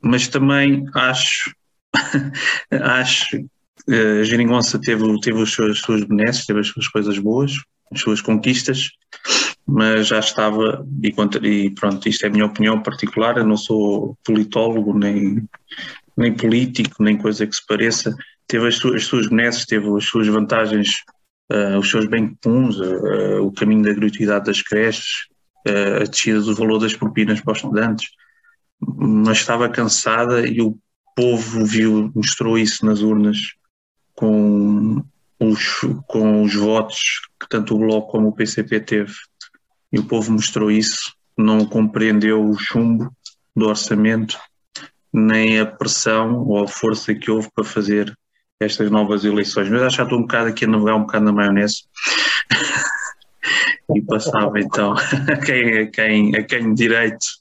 mas 0.02 0.28
também 0.28 0.86
acho, 0.96 1.54
acho 2.72 3.38
uh, 3.38 4.22
a 4.22 4.24
Geringonça 4.24 4.80
teve, 4.80 5.04
teve 5.22 5.42
as 5.42 5.52
suas, 5.52 5.72
as 5.72 5.80
suas 5.80 6.04
benesses, 6.04 6.46
teve 6.46 6.62
as 6.62 6.68
suas 6.68 6.88
coisas 6.88 7.20
boas, 7.20 7.54
as 7.92 8.00
suas 8.00 8.22
conquistas, 8.22 8.90
mas 9.72 10.08
já 10.08 10.20
estava, 10.20 10.86
e, 11.02 11.70
pronto, 11.70 12.10
isto 12.10 12.26
é 12.26 12.28
a 12.28 12.32
minha 12.32 12.46
opinião 12.46 12.84
particular, 12.84 13.38
eu 13.38 13.46
não 13.46 13.56
sou 13.56 14.18
politólogo, 14.22 14.94
nem, 14.94 15.48
nem 16.18 16.34
político, 16.34 17.02
nem 17.02 17.18
coisa 17.18 17.48
que 17.48 17.56
se 17.56 17.66
pareça, 17.66 18.14
teve 18.46 18.68
as 18.68 18.76
suas, 18.76 18.96
as 18.96 19.06
suas 19.06 19.28
benesses, 19.28 19.66
teve 19.66 19.88
as 19.96 20.04
suas 20.04 20.28
vantagens, 20.28 20.90
uh, 21.50 21.78
os 21.80 21.90
seus 21.90 22.06
bem 22.06 22.38
comuns, 22.44 22.78
uh, 22.82 23.46
o 23.46 23.54
caminho 23.54 23.84
da 23.84 23.94
gratuidade 23.94 24.48
das 24.48 24.62
creches, 24.62 25.28
uh, 25.66 26.02
a 26.02 26.04
descida 26.04 26.42
do 26.42 26.54
valor 26.54 26.78
das 26.78 26.94
propinas 26.94 27.40
para 27.40 27.54
os 27.54 27.60
estudantes, 27.60 28.10
mas 28.78 29.38
estava 29.38 29.70
cansada 29.70 30.46
e 30.46 30.62
o 30.62 30.78
povo 31.16 31.66
viu, 31.66 32.12
mostrou 32.14 32.58
isso 32.58 32.86
nas 32.86 33.02
urnas 33.02 33.38
com 34.16 35.02
os, 35.40 35.80
com 36.08 36.44
os 36.44 36.54
votos 36.54 37.22
que 37.40 37.48
tanto 37.48 37.74
o 37.74 37.80
Bloco 37.80 38.12
como 38.12 38.28
o 38.28 38.34
PCP 38.34 38.82
teve 38.82 39.14
e 39.92 40.00
o 40.00 40.04
povo 40.04 40.32
mostrou 40.32 40.72
isso, 40.72 41.14
não 41.38 41.66
compreendeu 41.66 42.44
o 42.44 42.58
chumbo 42.58 43.12
do 43.56 43.68
orçamento, 43.68 44.38
nem 45.14 45.60
a 45.60 45.66
pressão 45.66 46.46
ou 46.48 46.64
a 46.64 46.68
força 46.68 47.14
que 47.14 47.30
houve 47.30 47.50
para 47.54 47.66
fazer 47.66 48.18
estas 48.60 48.90
novas 48.90 49.26
eleições. 49.26 49.70
Mas 49.70 49.82
acho 49.82 49.98
que 49.98 50.04
estou 50.04 50.20
um 50.20 50.22
bocado 50.22 50.50
aqui 50.50 50.66
a 50.66 50.68
navegar 50.68 50.96
um 50.96 51.02
bocado 51.02 51.26
na 51.26 51.34
maionese. 51.34 51.84
e 53.96 54.02
passava 54.04 54.60
então 54.60 54.94
a 55.28 55.38
quem, 55.38 55.80
a 55.80 55.88
quem, 55.88 56.36
a 56.36 56.44
quem 56.44 56.74
direito 56.74 57.41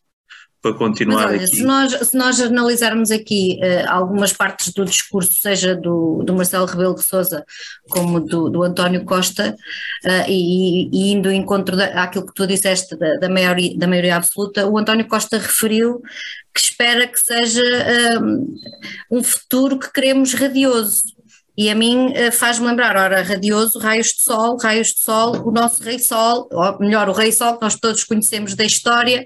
para 0.63 0.75
continuar 0.75 1.29
olha, 1.29 1.37
aqui. 1.37 1.57
Se 1.57 1.63
nós, 1.63 1.93
se 1.93 2.17
nós 2.17 2.41
analisarmos 2.41 3.11
aqui 3.11 3.59
uh, 3.63 3.91
algumas 3.91 4.33
partes 4.33 4.73
do 4.73 4.85
discurso, 4.85 5.33
seja 5.33 5.75
do, 5.75 6.23
do 6.23 6.35
Marcelo 6.35 6.67
Rebelo 6.67 6.95
de 6.95 7.03
Sousa 7.03 7.45
como 7.89 8.21
do, 8.21 8.51
do 8.51 8.63
António 8.63 9.05
Costa, 9.05 9.57
uh, 10.05 10.29
e, 10.29 10.91
e, 10.93 11.13
indo 11.13 11.31
em 11.31 11.41
encontro 11.41 11.77
da, 11.77 12.03
àquilo 12.03 12.27
que 12.27 12.35
tu 12.35 12.47
disseste 12.47 12.95
da, 12.97 13.17
da, 13.17 13.29
maioria, 13.29 13.77
da 13.77 13.87
maioria 13.87 14.17
absoluta, 14.17 14.67
o 14.67 14.77
António 14.77 15.09
Costa 15.09 15.39
referiu 15.39 16.03
que 16.55 16.61
espera 16.61 17.07
que 17.07 17.19
seja 17.19 17.63
um, 18.21 18.55
um 19.11 19.23
futuro 19.23 19.79
que 19.79 19.93
queremos 19.93 20.35
radioso 20.35 21.05
E 21.57 21.71
a 21.71 21.77
mim 21.77 22.13
faz-me 22.33 22.67
lembrar, 22.67 22.97
ora, 22.97 23.23
radioso, 23.23 23.79
raios 23.79 24.09
de 24.09 24.23
sol, 24.23 24.57
raios 24.61 24.89
de 24.89 25.01
sol, 25.01 25.47
o 25.47 25.53
nosso 25.53 25.81
rei 25.83 26.01
sol, 26.01 26.49
ou 26.51 26.79
melhor, 26.81 27.09
o 27.09 27.13
rei 27.13 27.31
sol 27.31 27.57
que 27.57 27.63
nós 27.63 27.77
todos 27.77 28.03
conhecemos 28.03 28.57
da 28.57 28.65
história 28.65 29.25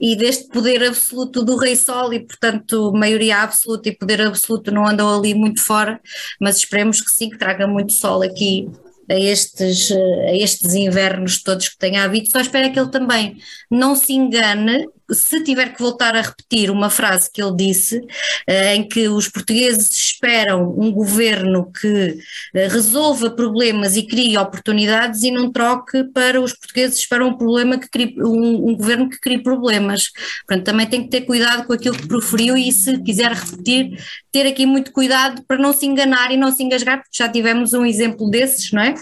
e 0.00 0.14
deste 0.16 0.48
poder 0.48 0.82
absoluto 0.84 1.44
do 1.44 1.56
rei 1.56 1.74
sol 1.76 2.12
e 2.12 2.20
portanto 2.20 2.92
maioria 2.92 3.38
absoluta 3.38 3.88
e 3.88 3.96
poder 3.96 4.20
absoluto 4.20 4.70
não 4.70 4.86
andam 4.86 5.18
ali 5.18 5.34
muito 5.34 5.62
fora, 5.62 6.00
mas 6.40 6.58
esperemos 6.58 7.00
que 7.00 7.10
sim, 7.10 7.30
que 7.30 7.38
traga 7.38 7.66
muito 7.66 7.92
sol 7.92 8.22
aqui 8.22 8.68
a 9.10 9.18
estes, 9.18 9.90
a 9.90 10.34
estes 10.34 10.74
invernos 10.74 11.42
todos 11.42 11.68
que 11.68 11.78
tenha 11.78 12.04
havido, 12.04 12.30
só 12.30 12.40
espero 12.40 12.72
que 12.72 12.78
ele 12.78 12.90
também 12.90 13.38
não 13.70 13.96
se 13.96 14.12
engane 14.12 14.86
se 15.10 15.42
tiver 15.42 15.72
que 15.72 15.80
voltar 15.80 16.14
a 16.14 16.20
repetir 16.20 16.70
uma 16.70 16.90
frase 16.90 17.30
que 17.32 17.42
ele 17.42 17.56
disse, 17.56 18.00
eh, 18.46 18.74
em 18.74 18.86
que 18.86 19.08
os 19.08 19.28
portugueses 19.28 19.88
esperam 19.90 20.74
um 20.78 20.92
governo 20.92 21.70
que 21.72 22.18
eh, 22.54 22.68
resolva 22.68 23.30
problemas 23.30 23.96
e 23.96 24.06
crie 24.06 24.36
oportunidades 24.36 25.22
e 25.22 25.30
não 25.30 25.50
troque 25.50 26.04
para 26.12 26.40
os 26.40 26.52
portugueses 26.52 26.98
esperam 26.98 27.28
um 27.28 27.36
problema 27.36 27.78
que 27.78 27.88
crie, 27.88 28.14
um, 28.18 28.68
um 28.68 28.76
governo 28.76 29.08
que 29.08 29.18
crie 29.18 29.42
problemas. 29.42 30.10
Portanto, 30.46 30.64
também 30.64 30.86
tem 30.86 31.02
que 31.04 31.10
ter 31.10 31.22
cuidado 31.22 31.66
com 31.66 31.72
aquilo 31.72 31.96
que 31.96 32.06
proferiu 32.06 32.56
e 32.56 32.70
se 32.70 33.02
quiser 33.02 33.32
repetir, 33.32 33.98
ter 34.30 34.46
aqui 34.46 34.66
muito 34.66 34.92
cuidado 34.92 35.42
para 35.46 35.56
não 35.56 35.72
se 35.72 35.86
enganar 35.86 36.30
e 36.30 36.36
não 36.36 36.52
se 36.52 36.62
engasgar, 36.62 36.98
porque 36.98 37.16
já 37.16 37.28
tivemos 37.28 37.72
um 37.72 37.84
exemplo 37.86 38.30
desses, 38.30 38.72
não 38.72 38.82
é? 38.82 38.94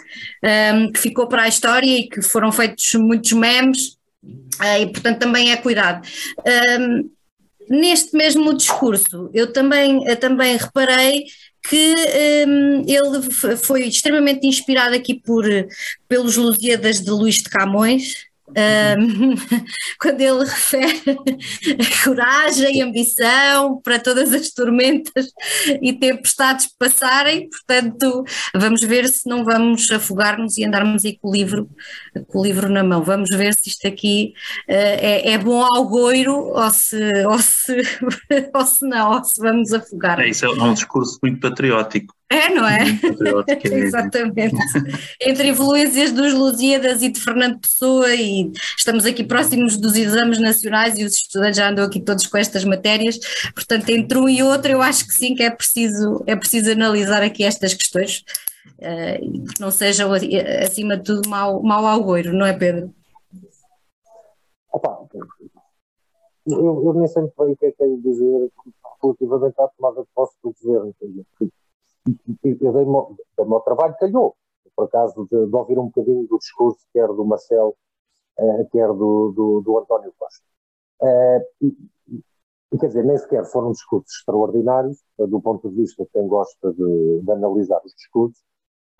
Um, 0.72 0.92
que 0.92 1.00
ficou 1.00 1.26
para 1.26 1.42
a 1.42 1.48
história 1.48 1.98
e 1.98 2.08
que 2.08 2.22
foram 2.22 2.52
feitos 2.52 2.94
muitos 2.94 3.32
memes 3.32 3.95
e, 4.80 4.86
portanto, 4.86 5.18
também 5.18 5.52
é 5.52 5.56
cuidado. 5.56 6.06
Um, 6.78 7.10
neste 7.68 8.16
mesmo 8.16 8.54
discurso, 8.54 9.30
eu 9.34 9.52
também, 9.52 10.06
eu 10.06 10.16
também 10.16 10.56
reparei 10.56 11.24
que 11.68 11.94
um, 12.46 12.84
ele 12.86 13.56
foi 13.56 13.86
extremamente 13.88 14.46
inspirado 14.46 14.94
aqui 14.94 15.14
por, 15.14 15.44
pelos 16.08 16.36
Lusíadas 16.36 17.00
de 17.00 17.10
Luís 17.10 17.36
de 17.36 17.50
Camões, 17.50 18.25
um, 18.48 19.34
quando 20.00 20.20
ele 20.20 20.44
refere 20.44 21.16
coragem 22.04 22.78
e 22.78 22.82
ambição 22.82 23.80
para 23.82 23.98
todas 23.98 24.32
as 24.32 24.50
tormentas 24.50 25.26
e 25.82 25.92
tempestades 25.92 26.68
passarem, 26.78 27.48
portanto, 27.48 28.24
vamos 28.54 28.82
ver 28.82 29.08
se 29.08 29.28
não 29.28 29.44
vamos 29.44 29.90
afogar-nos 29.90 30.56
e 30.58 30.64
andarmos 30.64 31.04
aí 31.04 31.18
com 31.18 31.28
o 31.28 31.32
livro, 31.32 31.68
com 32.28 32.38
o 32.40 32.44
livro 32.44 32.68
na 32.68 32.82
mão. 32.82 33.02
Vamos 33.02 33.30
ver 33.30 33.54
se 33.54 33.68
isto 33.68 33.86
aqui 33.86 34.32
uh, 34.68 34.72
é, 34.72 35.32
é, 35.32 35.38
bom 35.38 35.62
ao 35.62 35.88
goiro 35.88 36.34
ou 36.34 36.70
se, 36.70 37.26
ou, 37.26 37.38
se, 37.38 37.76
ou 38.54 38.66
se 38.66 38.86
não, 38.86 39.12
ou 39.12 39.24
se 39.24 39.40
vamos 39.40 39.72
afogar. 39.72 40.20
É, 40.20 40.28
isso 40.28 40.44
é 40.44 40.48
um 40.48 40.72
discurso 40.72 41.18
muito 41.22 41.40
patriótico. 41.40 42.15
É, 42.28 42.48
não 42.52 42.66
é? 42.66 42.82
é 43.48 43.68
Exatamente. 43.78 44.56
Entre 45.20 45.48
influências 45.48 46.10
dos 46.10 46.34
Lusíadas 46.34 47.02
e 47.02 47.08
de 47.08 47.20
Fernando 47.20 47.60
Pessoa, 47.60 48.12
e 48.14 48.50
estamos 48.76 49.06
aqui 49.06 49.22
próximos 49.22 49.76
dos 49.76 49.94
exames 49.94 50.40
nacionais 50.40 50.98
e 50.98 51.04
os 51.04 51.14
estudantes 51.14 51.56
já 51.56 51.70
andam 51.70 51.84
aqui 51.84 52.00
todos 52.00 52.26
com 52.26 52.36
estas 52.36 52.64
matérias, 52.64 53.18
portanto, 53.54 53.88
entre 53.90 54.18
um 54.18 54.28
e 54.28 54.42
outro, 54.42 54.72
eu 54.72 54.82
acho 54.82 55.06
que 55.06 55.14
sim, 55.14 55.34
que 55.34 55.42
é 55.42 55.50
preciso, 55.50 56.22
é 56.26 56.34
preciso 56.34 56.72
analisar 56.72 57.22
aqui 57.22 57.44
estas 57.44 57.74
questões, 57.74 58.24
uh, 58.80 59.52
que 59.54 59.60
não 59.60 59.70
sejam, 59.70 60.10
acima 60.12 60.96
de 60.96 61.04
tudo, 61.04 61.28
mau, 61.28 61.62
mau 61.62 61.86
augurio, 61.86 62.32
não 62.32 62.44
é, 62.44 62.52
Pedro? 62.52 62.92
Opa, 64.72 65.06
eu, 66.48 66.84
eu 66.84 66.94
nem 66.94 67.06
sempre 67.06 67.32
bem 67.38 67.52
o 67.52 67.56
que 67.56 67.66
é 67.66 67.72
que 67.72 67.82
é 67.82 67.86
dizer 68.02 68.50
relativamente 69.02 69.60
à 69.60 69.68
tomada 69.68 70.02
de 70.02 70.08
posse 70.14 70.34
do 70.42 70.54
governo 70.60 70.94
eu 72.42 72.72
dei 72.72 72.84
ao 73.38 73.60
trabalho, 73.62 73.96
calhou, 73.98 74.36
por 74.74 74.84
acaso, 74.84 75.26
de, 75.30 75.46
de, 75.46 75.56
ouvir 75.56 75.78
um 75.78 75.86
bocadinho 75.86 76.26
do 76.26 76.38
discurso, 76.38 76.78
quer 76.92 77.08
do 77.08 77.24
Marcelo, 77.24 77.74
uh, 78.38 78.68
quer 78.70 78.88
do, 78.88 79.32
do, 79.32 79.60
do, 79.62 79.78
António 79.78 80.12
Costa. 80.18 80.44
Uh, 81.00 81.66
e, 82.72 82.78
quer 82.78 82.88
dizer, 82.88 83.04
nem 83.04 83.16
sequer 83.16 83.44
foram 83.46 83.72
discursos 83.72 84.12
extraordinários, 84.12 85.02
uh, 85.18 85.26
do 85.26 85.40
ponto 85.40 85.68
de 85.70 85.76
vista 85.76 86.04
de 86.04 86.10
quem 86.10 86.28
gosta 86.28 86.72
de, 86.72 87.20
de, 87.22 87.30
analisar 87.30 87.80
os 87.84 87.94
discursos. 87.94 88.42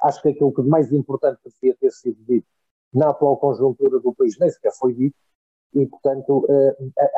Acho 0.03 0.23
que 0.23 0.29
aquilo 0.31 0.53
que 0.53 0.62
mais 0.62 0.90
importante 0.92 1.40
devia 1.45 1.77
ter 1.79 1.90
sido 1.90 2.19
dito 2.25 2.47
na 2.92 3.11
atual 3.11 3.37
conjuntura 3.37 4.01
do 4.01 4.14
país 4.14 4.38
nem 4.38 4.51
sequer 4.51 4.73
foi 4.73 4.95
dito, 4.95 5.16
e, 5.75 5.87
portanto, 5.87 6.47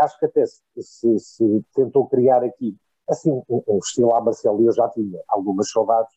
acho 0.00 0.18
que 0.18 0.26
até 0.26 0.44
se, 0.44 0.60
se, 0.80 1.18
se 1.20 1.64
tentou 1.74 2.08
criar 2.08 2.42
aqui 2.42 2.76
assim, 3.08 3.30
um, 3.48 3.62
um 3.66 3.78
estilo 3.78 4.14
à 4.14 4.20
Marcelo, 4.20 4.62
eu 4.62 4.72
já 4.72 4.88
tinha 4.88 5.20
algumas 5.28 5.70
saudades, 5.70 6.12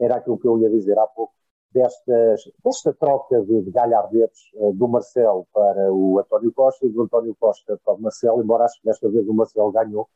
era 0.00 0.16
aquilo 0.16 0.38
que 0.38 0.48
eu 0.48 0.58
ia 0.58 0.70
dizer 0.70 0.98
há 0.98 1.06
pouco, 1.06 1.32
destas, 1.72 2.40
desta 2.64 2.92
troca 2.94 3.40
de, 3.42 3.62
de 3.62 3.70
galhardetes 3.70 4.40
uh, 4.54 4.72
do 4.72 4.88
Marcelo 4.88 5.46
para 5.52 5.92
o 5.92 6.18
António 6.18 6.52
Costa 6.52 6.86
e 6.86 6.88
do 6.90 7.02
António 7.02 7.34
Costa 7.38 7.78
para 7.84 7.94
o 7.94 8.00
Marcelo, 8.00 8.42
embora 8.42 8.64
acho 8.64 8.80
que 8.80 8.86
desta 8.86 9.08
vez 9.10 9.26
o 9.28 9.34
Marcelo 9.34 9.72
ganhou, 9.72 10.08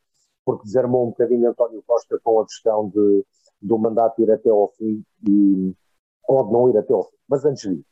porque 0.45 0.65
desarmou 0.65 1.05
um 1.05 1.11
bocadinho 1.11 1.51
António 1.51 1.83
Costa 1.87 2.19
com 2.23 2.41
a 2.41 2.47
questão 2.47 2.89
de, 2.89 3.25
do 3.61 3.79
mandato 3.79 4.23
ir 4.23 4.31
até 4.31 4.51
ao 4.51 4.69
fim 4.69 5.05
e, 5.29 5.75
ou 6.29 6.45
de 6.47 6.53
não 6.53 6.71
ir 6.71 6.79
até 6.79 6.93
ao 6.93 7.05
fim. 7.05 7.17
Mas 7.29 7.45
antes 7.45 7.69
disso, 7.69 7.85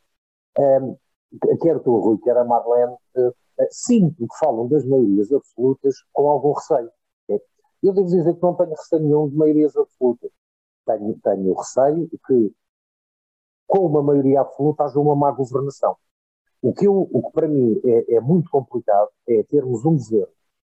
um, 0.58 0.62
ehm, 0.62 1.58
quer 1.60 1.80
tu, 1.80 1.98
Rui, 1.98 2.18
quer 2.22 2.36
a 2.36 2.44
Marlene, 2.44 2.94
uh, 3.16 3.34
sinto 3.70 4.26
que 4.26 4.38
falam 4.38 4.68
das 4.68 4.84
maiorias 4.84 5.32
absolutas 5.32 5.96
com 6.12 6.30
algum 6.30 6.52
receio. 6.52 6.90
Eu 7.82 7.92
devo 7.92 8.06
dizer 8.06 8.34
que 8.34 8.42
não 8.42 8.54
tenho 8.54 8.70
receio 8.70 9.02
nenhum 9.02 9.28
de 9.28 9.36
maiorias 9.36 9.76
absolutas. 9.76 10.30
Tenho, 10.86 11.18
tenho 11.22 11.54
receio 11.54 12.08
que, 12.26 12.52
com 13.66 13.86
uma 13.86 14.02
maioria 14.02 14.40
absoluta, 14.40 14.84
haja 14.84 14.98
uma 14.98 15.16
má 15.16 15.30
governação. 15.30 15.96
O 16.62 16.72
que, 16.72 16.86
eu, 16.86 17.08
o 17.12 17.22
que 17.22 17.32
para 17.32 17.48
mim 17.48 17.80
é, 17.84 18.16
é, 18.16 18.20
muito 18.20 18.50
complicado 18.50 19.08
é 19.28 19.42
termos 19.44 19.84
um 19.84 19.96
governo 19.96 20.28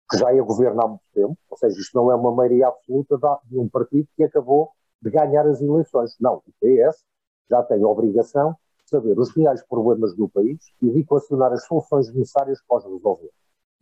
que 0.09 0.17
já 0.17 0.33
é 0.33 0.41
governo 0.41 0.81
há 0.81 0.88
muito 0.88 1.03
tempo, 1.13 1.38
ou 1.49 1.57
seja, 1.57 1.79
isto 1.79 1.95
não 1.95 2.12
é 2.12 2.15
uma 2.15 2.31
maioria 2.31 2.67
absoluta 2.67 3.17
de 3.45 3.57
um 3.59 3.69
partido 3.69 4.07
que 4.15 4.23
acabou 4.23 4.71
de 5.01 5.09
ganhar 5.12 5.45
as 5.47 5.62
eleições. 5.62 6.15
Não, 6.19 6.38
o 6.38 6.51
PS 6.59 7.05
já 7.49 7.62
tem 7.63 7.83
a 7.83 7.88
obrigação 7.88 8.55
de 8.83 8.89
saber 8.89 9.17
os 9.19 9.29
reais 9.35 9.63
problemas 9.67 10.15
do 10.15 10.27
país 10.27 10.57
e 10.81 10.89
de 10.89 10.99
equacionar 11.01 11.53
as 11.53 11.65
soluções 11.65 12.12
necessárias 12.12 12.59
para 12.67 12.77
os 12.77 12.83
resolver. 12.85 13.29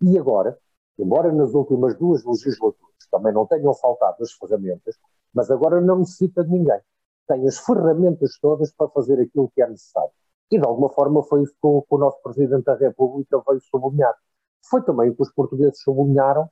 E 0.01 0.17
agora, 0.17 0.57
embora 0.97 1.31
nas 1.31 1.53
últimas 1.53 1.95
duas 1.97 2.23
legislaturas 2.23 2.87
também 3.11 3.33
não 3.33 3.45
tenham 3.45 3.73
faltado 3.73 4.21
as 4.21 4.31
ferramentas, 4.33 4.95
mas 5.33 5.49
agora 5.49 5.81
não 5.81 5.99
necessita 5.99 6.43
de 6.43 6.51
ninguém. 6.51 6.79
Tem 7.27 7.47
as 7.47 7.57
ferramentas 7.57 8.37
todas 8.39 8.71
para 8.71 8.87
fazer 8.89 9.19
aquilo 9.19 9.51
que 9.53 9.61
é 9.61 9.67
necessário. 9.67 10.11
E 10.51 10.57
de 10.57 10.65
alguma 10.65 10.89
forma 10.89 11.23
foi 11.23 11.43
isso 11.43 11.53
que 11.53 11.67
o, 11.67 11.81
que 11.81 11.95
o 11.95 11.97
nosso 11.97 12.21
Presidente 12.21 12.63
da 12.63 12.75
República 12.75 13.41
veio 13.47 13.61
sublinhar. 13.61 14.15
Foi 14.69 14.81
também 14.83 15.09
o 15.09 15.15
que 15.15 15.21
os 15.21 15.31
portugueses 15.33 15.81
sublinharam 15.81 16.49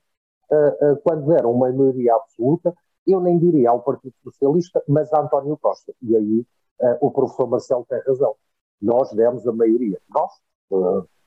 uh, 0.50 0.92
uh, 0.92 0.96
quando 1.02 1.26
deram 1.26 1.52
uma 1.52 1.70
maioria 1.72 2.14
absoluta, 2.14 2.74
eu 3.06 3.20
nem 3.20 3.38
diria 3.38 3.70
ao 3.70 3.82
Partido 3.82 4.14
Socialista, 4.22 4.82
mas 4.88 5.12
a 5.12 5.20
António 5.20 5.56
Costa. 5.56 5.94
E 6.02 6.14
aí 6.14 6.46
uh, 6.80 6.96
o 7.00 7.10
professor 7.10 7.46
Marcelo 7.46 7.86
tem 7.88 8.00
razão. 8.06 8.34
Nós 8.80 9.10
demos 9.12 9.46
a 9.46 9.52
maioria, 9.52 9.98
nós, 10.10 10.30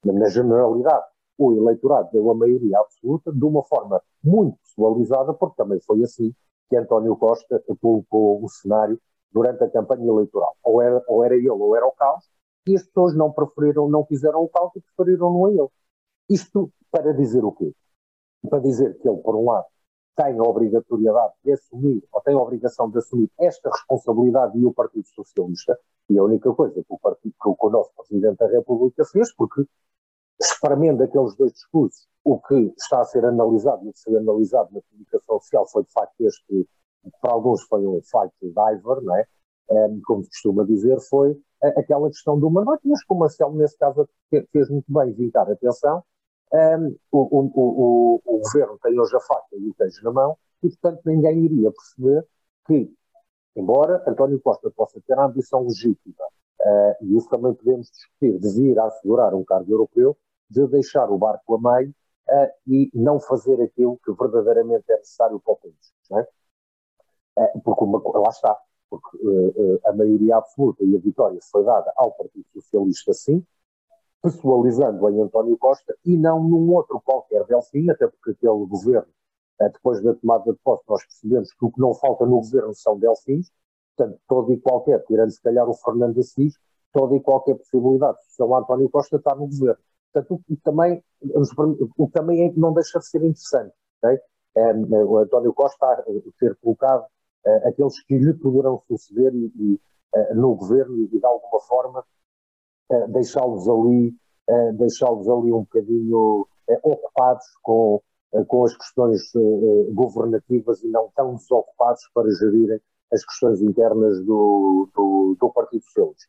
na 0.04 0.30
generalidade, 0.30 1.06
o 1.40 1.58
eleitorado 1.58 2.10
deu 2.12 2.30
a 2.30 2.36
maioria 2.36 2.80
absoluta 2.80 3.32
de 3.32 3.46
uma 3.46 3.64
forma 3.64 4.02
muito 4.24 4.58
pessoalizada, 4.60 5.34
porque 5.34 5.56
também 5.56 5.80
foi 5.82 6.04
assim 6.04 6.34
que 6.70 6.76
António 6.76 7.16
Costa 7.16 7.64
colocou 7.82 8.44
o 8.44 8.50
cenário 8.50 9.00
durante 9.32 9.64
a 9.64 9.70
campanha 9.70 10.08
eleitoral. 10.08 10.56
Ou 10.64 10.82
era, 10.82 11.04
ou 11.08 11.24
era 11.24 11.36
ele 11.36 11.50
ou 11.50 11.76
era 11.76 11.86
o 11.86 11.92
caos, 11.92 12.26
e 12.68 12.76
as 12.76 12.84
pessoas 12.84 13.16
não 13.16 13.32
preferiram, 13.32 13.90
não 13.90 14.04
quiseram 14.04 14.44
o 14.44 14.50
caos 14.50 14.72
e 14.76 14.82
preferiram-no 14.82 15.46
a 15.46 15.52
ele. 15.52 15.68
Isto 16.30 16.72
para 16.92 17.14
dizer 17.14 17.44
o 17.44 17.52
quê? 17.52 17.74
Para 18.50 18.60
dizer 18.60 18.98
que 19.00 19.08
ele, 19.10 19.18
por 19.18 19.36
um 19.36 19.46
lado, 19.46 19.66
tem 20.16 20.38
a 20.38 20.44
obrigatoriedade 20.44 21.34
de 21.44 21.54
assumir, 21.54 22.04
ou 22.12 22.22
tem 22.22 22.36
a 22.36 22.40
obrigação 22.40 22.90
de 22.90 22.98
assumir 22.98 23.32
esta 23.40 23.70
responsabilidade 23.70 24.58
e 24.58 24.66
o 24.66 24.74
Partido 24.74 25.08
Socialista, 25.08 25.80
e 26.10 26.20
a 26.20 26.24
única 26.24 26.54
coisa 26.54 26.76
que 26.76 26.94
o, 26.94 27.00
partido, 27.00 27.34
que 27.42 27.50
o 27.66 27.70
nosso 27.70 27.92
Presidente 27.96 28.38
da 28.38 28.48
República 28.48 29.06
fez, 29.06 29.34
porque 29.34 29.64
espremendo 30.40 31.04
aqueles 31.04 31.36
dois 31.36 31.54
discursos, 31.54 32.08
o 32.24 32.40
que 32.40 32.74
está 32.78 33.02
a 33.02 33.06
ser 33.06 33.26
analisado 33.26 33.86
e 33.86 33.90
o 33.90 33.94
que 33.94 34.02
foi 34.02 34.16
analisado 34.18 34.70
na 34.74 34.82
comunicação 34.82 35.40
social 35.40 35.68
foi 35.68 35.84
de 35.84 35.92
facto 35.92 36.16
este, 36.22 36.68
para 37.22 37.32
alguns 37.34 37.64
foi 37.64 37.86
um 37.86 38.02
fight 38.02 38.34
diver, 38.42 39.02
não 39.02 39.16
é? 39.16 39.26
Um, 39.72 40.02
como 40.04 40.24
se 40.24 40.30
costuma 40.30 40.64
dizer, 40.64 41.00
foi 41.02 41.40
aquela 41.62 42.10
questão 42.10 42.40
do 42.40 42.50
mandato, 42.50 42.82
mas 42.86 43.04
como 43.04 43.20
o 43.20 43.22
Marcelo, 43.22 43.56
nesse 43.56 43.78
caso, 43.78 44.08
fez 44.52 44.70
muito 44.70 44.92
bem 44.92 45.14
vincar 45.14 45.48
a 45.48 45.54
atenção. 45.54 46.04
Um, 46.52 46.96
o, 47.12 47.20
o, 47.20 47.52
o, 47.54 48.22
o, 48.26 48.40
governo 48.40 48.80
tem 48.82 49.00
hoje 49.00 49.16
a 49.16 49.20
faca 49.20 49.48
e 49.54 49.70
o 49.70 49.74
queijo 49.76 50.04
na 50.04 50.12
mão, 50.12 50.38
e 50.64 50.70
portanto 50.70 51.02
ninguém 51.06 51.46
iria 51.46 51.72
perceber 51.72 52.26
que, 52.66 52.92
embora 53.56 54.04
António 54.08 54.40
Costa 54.42 54.72
possa 54.72 55.00
ter 55.06 55.14
a 55.14 55.26
ambição 55.26 55.62
legítima, 55.62 56.26
uh, 56.62 57.06
e 57.06 57.16
isso 57.16 57.30
também 57.30 57.54
podemos 57.54 57.92
discutir, 57.92 58.40
de 58.40 58.50
vir 58.56 58.80
a 58.80 58.86
assegurar 58.86 59.36
um 59.36 59.44
cargo 59.44 59.72
europeu, 59.72 60.18
de 60.50 60.68
deixar 60.68 61.10
o 61.12 61.18
barco 61.18 61.56
a 61.56 61.78
meio 61.80 61.94
uh, 62.30 62.50
e 62.68 62.90
não 62.94 63.20
fazer 63.20 63.62
aquilo 63.62 64.00
que 64.04 64.12
verdadeiramente 64.14 64.86
é 64.90 64.98
necessário 64.98 65.40
para 65.40 65.54
o 65.54 65.58
país. 65.58 65.94
É? 66.12 66.28
Uh, 67.42 67.62
porque 67.62 67.84
uma, 67.84 68.02
lá 68.20 68.30
está, 68.30 68.58
porque 68.90 69.18
uh, 69.18 69.80
a 69.86 69.94
maioria 69.94 70.38
absoluta 70.38 70.84
e 70.84 70.96
a 70.96 71.00
vitória 71.00 71.40
foi 71.52 71.64
dada 71.64 71.92
ao 71.96 72.12
Partido 72.14 72.46
Socialista, 72.54 73.14
sim, 73.14 73.46
pessoalizando 74.22 75.10
em 75.10 75.22
António 75.22 75.58
Costa 75.58 75.96
e 76.04 76.18
não 76.18 76.44
num 76.44 76.74
outro 76.74 77.00
qualquer 77.02 77.46
Delfim, 77.46 77.90
até 77.90 78.08
porque 78.08 78.32
aquele 78.32 78.66
governo, 78.66 79.08
depois 79.60 80.02
da 80.02 80.14
tomada 80.14 80.52
de 80.52 80.60
posse, 80.60 80.84
nós 80.90 81.06
percebemos 81.06 81.54
que 81.54 81.66
o 81.66 81.72
que 81.72 81.80
não 81.80 81.94
falta 81.94 82.26
no 82.26 82.38
governo 82.38 82.74
são 82.74 82.98
Delfins, 82.98 83.50
portanto, 83.96 84.20
todo 84.28 84.52
e 84.52 84.60
qualquer, 84.60 85.04
tirando 85.06 85.32
se 85.32 85.42
calhar 85.42 85.70
o 85.70 85.74
Fernando 85.74 86.20
Assis, 86.20 86.58
toda 86.92 87.16
e 87.16 87.20
qualquer 87.20 87.56
possibilidade 87.56 88.18
de 88.20 88.34
São 88.34 88.56
António 88.56 88.90
Costa 88.90 89.18
estar 89.18 89.36
no 89.36 89.48
governo. 89.48 89.82
Portanto, 90.12 90.36
o 90.36 90.44
que 90.44 90.56
também, 90.64 91.04
o 91.98 92.08
que 92.08 92.14
também 92.14 92.48
é, 92.48 92.54
não 92.56 92.74
deixa 92.74 93.00
de 93.00 93.08
ser 93.08 93.20
interessante. 93.20 93.74
Okay? 93.98 94.20
É, 94.56 94.74
o 94.74 95.18
António 95.18 95.54
Costa 95.54 96.04
ter 96.40 96.56
colocado 96.58 97.06
é, 97.46 97.70
aqueles 97.70 98.02
que 98.04 98.18
lhe 98.18 98.34
poderão 98.34 98.82
suceder 98.88 99.34
e, 99.34 99.52
e, 99.56 99.82
é, 100.14 100.34
no 100.34 100.56
governo 100.56 100.98
e, 100.98 101.08
de 101.08 101.26
alguma 101.26 101.60
forma, 101.62 102.04
é, 102.92 103.08
deixá-los 103.08 103.68
ali, 103.70 104.16
deixá-los 104.74 105.30
ali 105.30 105.54
um 105.54 105.60
bocadinho 105.60 106.48
ocupados 106.82 107.46
com, 107.62 108.02
com 108.48 108.66
as 108.66 108.76
questões 108.76 109.32
governativas 109.92 110.84
e 110.84 110.88
não 110.88 111.12
tão 111.16 111.36
desocupados 111.36 112.02
para 112.16 112.28
gerirem 112.32 112.82
as 113.14 113.24
questões 113.24 113.62
internas 113.62 114.26
do, 114.26 114.90
do, 114.96 115.38
do 115.40 115.50
Partido 115.52 115.84
Socialista. 115.84 116.28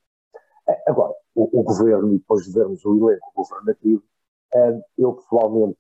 Agora, 0.87 1.15
o, 1.41 1.61
o, 1.61 1.63
governo, 1.63 2.15
e 2.15 2.19
depois 2.19 2.45
de 2.45 2.53
vermos 2.53 2.85
o 2.85 3.11
elenco 3.11 3.33
governativo, 3.35 4.03
eh, 4.55 4.81
eu 4.99 5.15
pessoalmente 5.15 5.79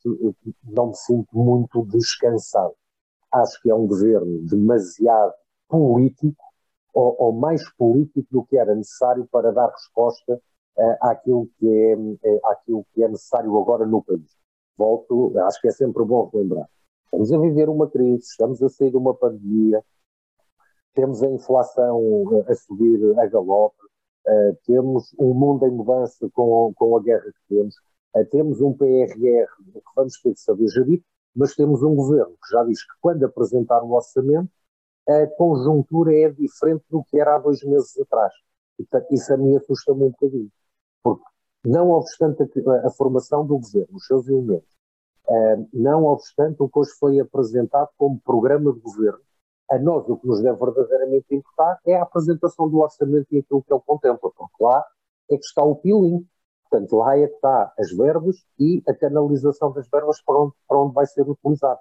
não 0.64 0.88
me 0.88 0.96
sinto 0.96 1.36
muito 1.36 1.84
descansado. 1.86 2.74
Acho 3.32 3.60
que 3.62 3.70
é 3.70 3.74
um 3.74 3.86
governo 3.86 4.40
demasiado 4.48 5.34
político, 5.68 6.42
ou, 6.94 7.16
ou 7.18 7.32
mais 7.32 7.68
político 7.74 8.26
do 8.30 8.44
que 8.44 8.56
era 8.56 8.74
necessário 8.74 9.26
para 9.30 9.52
dar 9.52 9.68
resposta 9.68 10.34
uh, 10.34 10.96
àquilo, 11.00 11.48
que 11.58 11.68
é, 11.68 11.96
uh, 11.96 12.46
àquilo 12.46 12.84
que 12.92 13.02
é 13.04 13.08
necessário 13.08 13.56
agora 13.56 13.86
no 13.86 14.02
país. 14.02 14.36
Volto, 14.76 15.38
acho 15.46 15.60
que 15.60 15.68
é 15.68 15.72
sempre 15.72 16.04
bom 16.04 16.28
relembrar. 16.32 16.68
Estamos 17.04 17.32
a 17.32 17.38
viver 17.38 17.68
uma 17.68 17.88
crise, 17.88 18.24
estamos 18.24 18.62
a 18.62 18.68
sair 18.68 18.90
de 18.90 18.96
uma 18.96 19.14
pandemia, 19.14 19.84
temos 20.94 21.22
a 21.22 21.28
inflação 21.28 22.44
a 22.48 22.54
subir 22.54 23.18
a 23.18 23.26
galope, 23.26 23.89
Uh, 24.30 24.56
temos 24.64 25.12
um 25.18 25.34
mundo 25.34 25.66
em 25.66 25.72
mudança 25.72 26.30
com, 26.32 26.72
com 26.76 26.96
a 26.96 27.02
guerra 27.02 27.24
que 27.24 27.54
temos, 27.56 27.74
uh, 28.14 28.24
temos 28.26 28.60
um 28.60 28.72
PRR 28.72 29.48
que 29.72 29.80
vamos 29.96 30.20
ter 30.20 30.34
que 30.34 30.40
saber 30.40 30.68
gerir, 30.68 31.02
mas 31.34 31.56
temos 31.56 31.82
um 31.82 31.96
governo 31.96 32.32
que 32.34 32.52
já 32.52 32.62
diz 32.62 32.80
que 32.80 32.92
quando 33.00 33.24
apresentar 33.24 33.82
o 33.82 33.90
orçamento, 33.90 34.48
a 35.08 35.26
conjuntura 35.36 36.14
é 36.14 36.28
diferente 36.30 36.84
do 36.88 37.02
que 37.02 37.18
era 37.18 37.34
há 37.34 37.38
dois 37.40 37.60
meses 37.64 37.98
atrás. 37.98 38.32
E, 38.78 38.84
portanto, 38.84 39.12
isso 39.12 39.34
a 39.34 39.36
mim 39.36 39.56
assusta-me 39.56 40.04
um 40.04 40.10
bocadinho, 40.10 40.50
porque 41.02 41.24
não 41.64 41.90
obstante 41.90 42.42
a, 42.42 42.86
a 42.86 42.90
formação 42.90 43.44
do 43.44 43.58
governo, 43.58 43.96
os 43.96 44.06
seus 44.06 44.28
elementos, 44.28 44.78
uh, 45.26 45.68
não 45.72 46.04
obstante 46.04 46.62
o 46.62 46.68
que 46.68 46.78
hoje 46.78 46.92
foi 47.00 47.18
apresentado 47.18 47.88
como 47.98 48.20
programa 48.20 48.72
de 48.72 48.78
governo, 48.78 49.20
a 49.70 49.78
nós 49.78 50.08
o 50.08 50.16
que 50.16 50.26
nos 50.26 50.42
deve 50.42 50.58
verdadeiramente 50.58 51.26
importar 51.34 51.78
é 51.86 51.94
a 51.94 52.02
apresentação 52.02 52.68
do 52.68 52.80
orçamento 52.80 53.26
e 53.30 53.38
aquilo 53.38 53.62
que 53.62 53.72
ele 53.72 53.82
contempla, 53.86 54.30
porque 54.36 54.64
lá 54.64 54.84
é 55.30 55.36
que 55.36 55.44
está 55.44 55.62
o 55.62 55.76
peeling, 55.76 56.26
portanto 56.68 56.96
lá 56.96 57.16
é 57.16 57.28
que 57.28 57.34
está 57.34 57.72
as 57.78 57.90
verbas 57.92 58.36
e 58.58 58.82
a 58.88 58.94
canalização 58.94 59.72
das 59.72 59.88
verbas 59.88 60.20
para 60.22 60.38
onde, 60.38 60.54
para 60.68 60.78
onde 60.78 60.94
vai 60.94 61.06
ser 61.06 61.22
utilizado. 61.28 61.78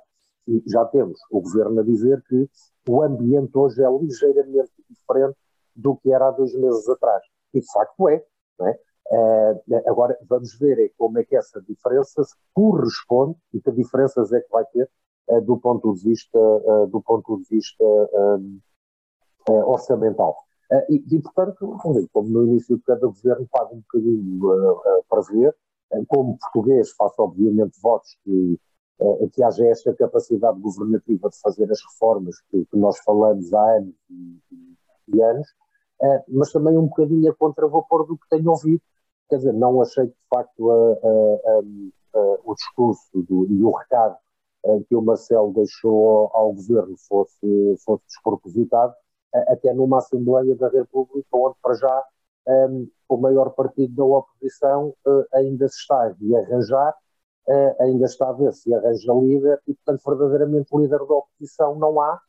E 0.47 0.63
já 0.67 0.85
temos 0.85 1.19
o 1.31 1.41
governo 1.41 1.79
a 1.79 1.83
dizer 1.83 2.23
que 2.27 2.47
o 2.87 3.01
ambiente 3.01 3.57
hoje 3.57 3.83
é 3.83 3.89
ligeiramente 3.89 4.71
diferente 4.89 5.37
do 5.75 5.95
que 5.97 6.11
era 6.11 6.27
há 6.27 6.31
dois 6.31 6.53
meses 6.55 6.87
atrás. 6.87 7.23
E 7.53 7.59
de 7.59 7.71
facto 7.71 8.09
é. 8.09 8.23
é? 8.61 8.79
Uh, 9.11 9.89
agora 9.89 10.15
vamos 10.27 10.55
ver 10.59 10.77
é 10.79 10.91
como 10.95 11.17
é 11.17 11.23
que 11.23 11.35
essa 11.35 11.59
diferença 11.61 12.23
se 12.23 12.35
corresponde 12.53 13.35
e 13.51 13.59
que 13.59 13.71
diferenças 13.71 14.31
é 14.31 14.39
que 14.39 14.49
vai 14.51 14.63
ter 14.65 14.87
do 15.41 15.57
ponto 15.57 15.93
de 15.93 16.03
vista, 16.03 16.39
eh, 16.39 16.87
do 16.87 17.01
ponto 17.01 17.37
de 17.37 17.43
vista 17.49 17.83
eh, 19.49 19.63
orçamental. 19.63 20.35
E, 20.89 21.03
e, 21.15 21.19
portanto, 21.19 21.77
como 22.13 22.29
no 22.29 22.43
início 22.43 22.77
de 22.77 22.83
cada 22.83 23.07
governo 23.07 23.47
paga 23.51 23.73
um 23.73 23.79
bocadinho 23.79 24.39
para 25.09 25.21
ver, 25.21 25.55
como 26.07 26.37
português 26.37 26.91
faço 26.91 27.15
obviamente 27.23 27.79
votos 27.81 28.15
que, 28.23 28.59
que 29.33 29.41
haja 29.41 29.65
esta 29.65 29.95
capacidade 29.95 30.59
governativa 30.59 31.27
de 31.27 31.39
fazer 31.41 31.71
as 31.71 31.79
reformas 31.91 32.35
que, 32.51 32.65
que 32.65 32.77
nós 32.77 32.99
falamos 32.99 33.51
há 33.51 33.77
anos 33.77 33.95
e, 34.11 34.39
e 35.15 35.21
anos, 35.23 35.47
mas 36.27 36.51
também 36.51 36.77
um 36.77 36.85
bocadinho 36.85 37.31
a 37.31 37.35
contravapor 37.35 38.05
do 38.05 38.15
que 38.15 38.29
tenho 38.29 38.51
ouvido. 38.51 38.83
Quer 39.27 39.37
dizer, 39.37 39.53
não 39.53 39.81
achei 39.81 40.05
que 40.05 40.13
de 40.13 40.27
facto 40.29 40.69
a, 40.69 40.75
a, 40.75 42.19
a, 42.19 42.37
o 42.43 42.53
discurso 42.53 43.09
do, 43.23 43.47
e 43.49 43.63
o 43.63 43.71
recado 43.71 44.17
que 44.87 44.95
o 44.95 45.01
Marcelo 45.01 45.53
deixou 45.53 46.29
ao 46.33 46.53
governo 46.53 46.95
fosse, 47.07 47.75
fosse 47.85 48.03
despropositado, 48.07 48.93
até 49.47 49.73
numa 49.73 49.99
Assembleia 49.99 50.55
da 50.55 50.69
República, 50.69 51.27
onde 51.33 51.55
para 51.61 51.75
já 51.75 52.03
um, 52.47 52.89
o 53.07 53.17
maior 53.17 53.51
partido 53.51 53.95
da 53.95 54.03
oposição 54.03 54.93
uh, 55.05 55.25
ainda 55.33 55.67
se 55.67 55.77
está 55.77 56.03
a 56.03 56.39
arranjar, 56.39 56.95
uh, 57.47 57.83
ainda 57.83 58.05
está 58.05 58.29
a 58.29 58.33
ver 58.33 58.53
se 58.53 58.73
arranja 58.73 59.13
líder, 59.13 59.61
e 59.67 59.73
portanto 59.73 60.03
verdadeiramente 60.05 60.75
líder 60.75 60.99
da 60.99 61.15
oposição 61.15 61.75
não 61.75 62.01
há, 62.01 62.19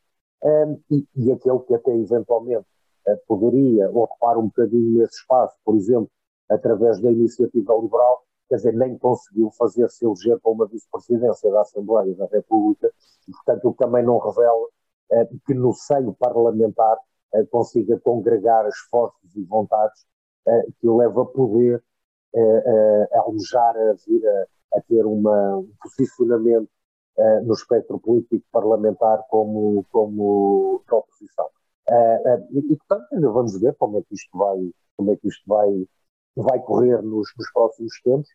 um, 0.43 0.81
e, 0.91 1.07
e, 1.17 1.33
aquele 1.33 1.59
que 1.61 1.75
até 1.75 1.95
eventualmente 1.95 2.67
uh, 3.09 3.19
poderia 3.27 3.91
ocupar 3.91 4.39
um 4.39 4.47
bocadinho 4.47 5.03
esse 5.03 5.21
espaço, 5.21 5.57
por 5.65 5.77
exemplo, 5.77 6.11
através 6.51 7.01
da 7.01 7.11
iniciativa 7.11 7.75
liberal, 7.75 8.25
quer 8.51 8.57
dizer, 8.57 8.75
nem 8.75 8.99
conseguiu 8.99 9.51
fazer-se 9.53 10.05
eleger 10.05 10.39
para 10.41 10.53
uma 10.53 10.67
vice-presidência 10.67 11.51
da 11.51 11.63
Assembleia 11.63 12.15
da 12.17 12.27
República, 12.27 12.93
e, 13.29 13.33
portanto, 13.33 13.69
o 13.69 13.73
que 13.73 13.79
também 13.79 14.05
não 14.05 14.19
revela 14.19 14.67
eh, 15.13 15.29
que 15.47 15.55
no 15.55 15.73
seio 15.73 16.13
parlamentar 16.15 16.99
eh, 17.35 17.45
consiga 17.47 17.99
congregar 18.01 18.67
esforços 18.69 19.37
e 19.37 19.45
vontades 19.45 20.05
eh, 20.49 20.67
que 20.81 20.89
o 20.89 20.97
leva 20.97 21.23
a 21.23 21.27
poder 21.27 21.83
eh, 22.35 23.09
a 23.13 23.21
alejar 23.21 23.77
a 23.77 23.93
a, 23.93 24.79
a 24.79 24.81
ter 24.83 25.07
uma, 25.07 25.59
um 25.59 25.73
posicionamento 25.83 26.69
no 27.45 27.53
espectro 27.53 27.99
político 27.99 28.47
parlamentar 28.51 29.23
como, 29.29 29.85
como 29.93 30.83
oposição. 30.91 31.51
E, 32.51 32.63
portanto, 32.77 33.07
ainda 33.13 33.29
vamos 33.31 33.61
ver 33.61 33.75
como 33.75 33.99
é 33.99 34.03
que 34.03 34.15
isto 34.15 34.39
vai, 34.39 34.73
como 34.97 35.13
é 35.13 35.17
que 35.17 35.29
isto 35.29 35.43
vai, 35.47 35.87
vai 36.35 36.59
correr 36.61 37.03
nos, 37.03 37.31
nos 37.37 37.53
próximos 37.53 38.01
tempos 38.03 38.29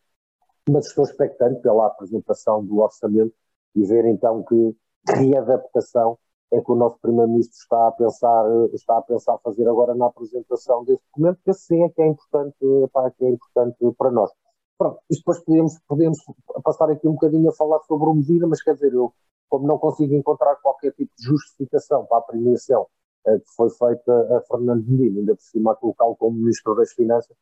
mas 0.69 0.87
estou 0.87 1.03
expectante 1.03 1.61
pela 1.61 1.87
apresentação 1.87 2.63
do 2.63 2.79
orçamento 2.79 3.33
e 3.75 3.85
ver 3.85 4.05
então 4.05 4.43
que 4.43 4.75
readaptação 5.07 6.17
é 6.51 6.61
que 6.61 6.71
o 6.71 6.75
nosso 6.75 6.97
Primeiro-Ministro 6.99 7.57
está 7.57 7.87
a 7.87 7.91
pensar 7.91 8.45
está 8.73 8.97
a 8.97 9.01
pensar 9.01 9.37
fazer 9.39 9.67
agora 9.67 9.93
na 9.93 10.07
apresentação 10.07 10.83
desse 10.83 11.01
documento, 11.07 11.39
que 11.43 11.51
assim 11.51 11.83
é 11.83 11.89
que 11.89 12.01
é 12.01 12.07
importante, 12.07 12.55
pá, 12.93 13.09
que 13.11 13.25
é 13.25 13.29
importante 13.29 13.77
para 13.97 14.11
nós. 14.11 14.31
Pronto, 14.77 14.99
e 15.09 15.15
depois 15.15 15.39
podemos, 15.39 15.79
podemos 15.87 16.17
passar 16.63 16.89
aqui 16.89 17.07
um 17.07 17.13
bocadinho 17.13 17.49
a 17.49 17.53
falar 17.53 17.79
sobre 17.81 18.09
o 18.09 18.13
medida, 18.13 18.45
mas 18.47 18.61
quer 18.61 18.73
dizer, 18.73 18.93
eu, 18.93 19.13
como 19.49 19.67
não 19.67 19.77
consigo 19.77 20.13
encontrar 20.13 20.55
qualquer 20.57 20.91
tipo 20.93 21.11
de 21.17 21.25
justificação 21.25 22.05
para 22.05 22.17
a 22.17 22.21
premiação 22.21 22.85
eh, 23.27 23.39
que 23.39 23.55
foi 23.55 23.69
feita 23.69 24.37
a 24.37 24.41
Fernando 24.41 24.85
Medina, 24.85 25.19
ainda 25.19 25.35
por 25.35 25.43
cima 25.43 25.71
a 25.71 25.75
colocá-lo 25.75 26.15
como 26.17 26.37
Ministro 26.37 26.75
das 26.75 26.91
Finanças, 26.91 27.35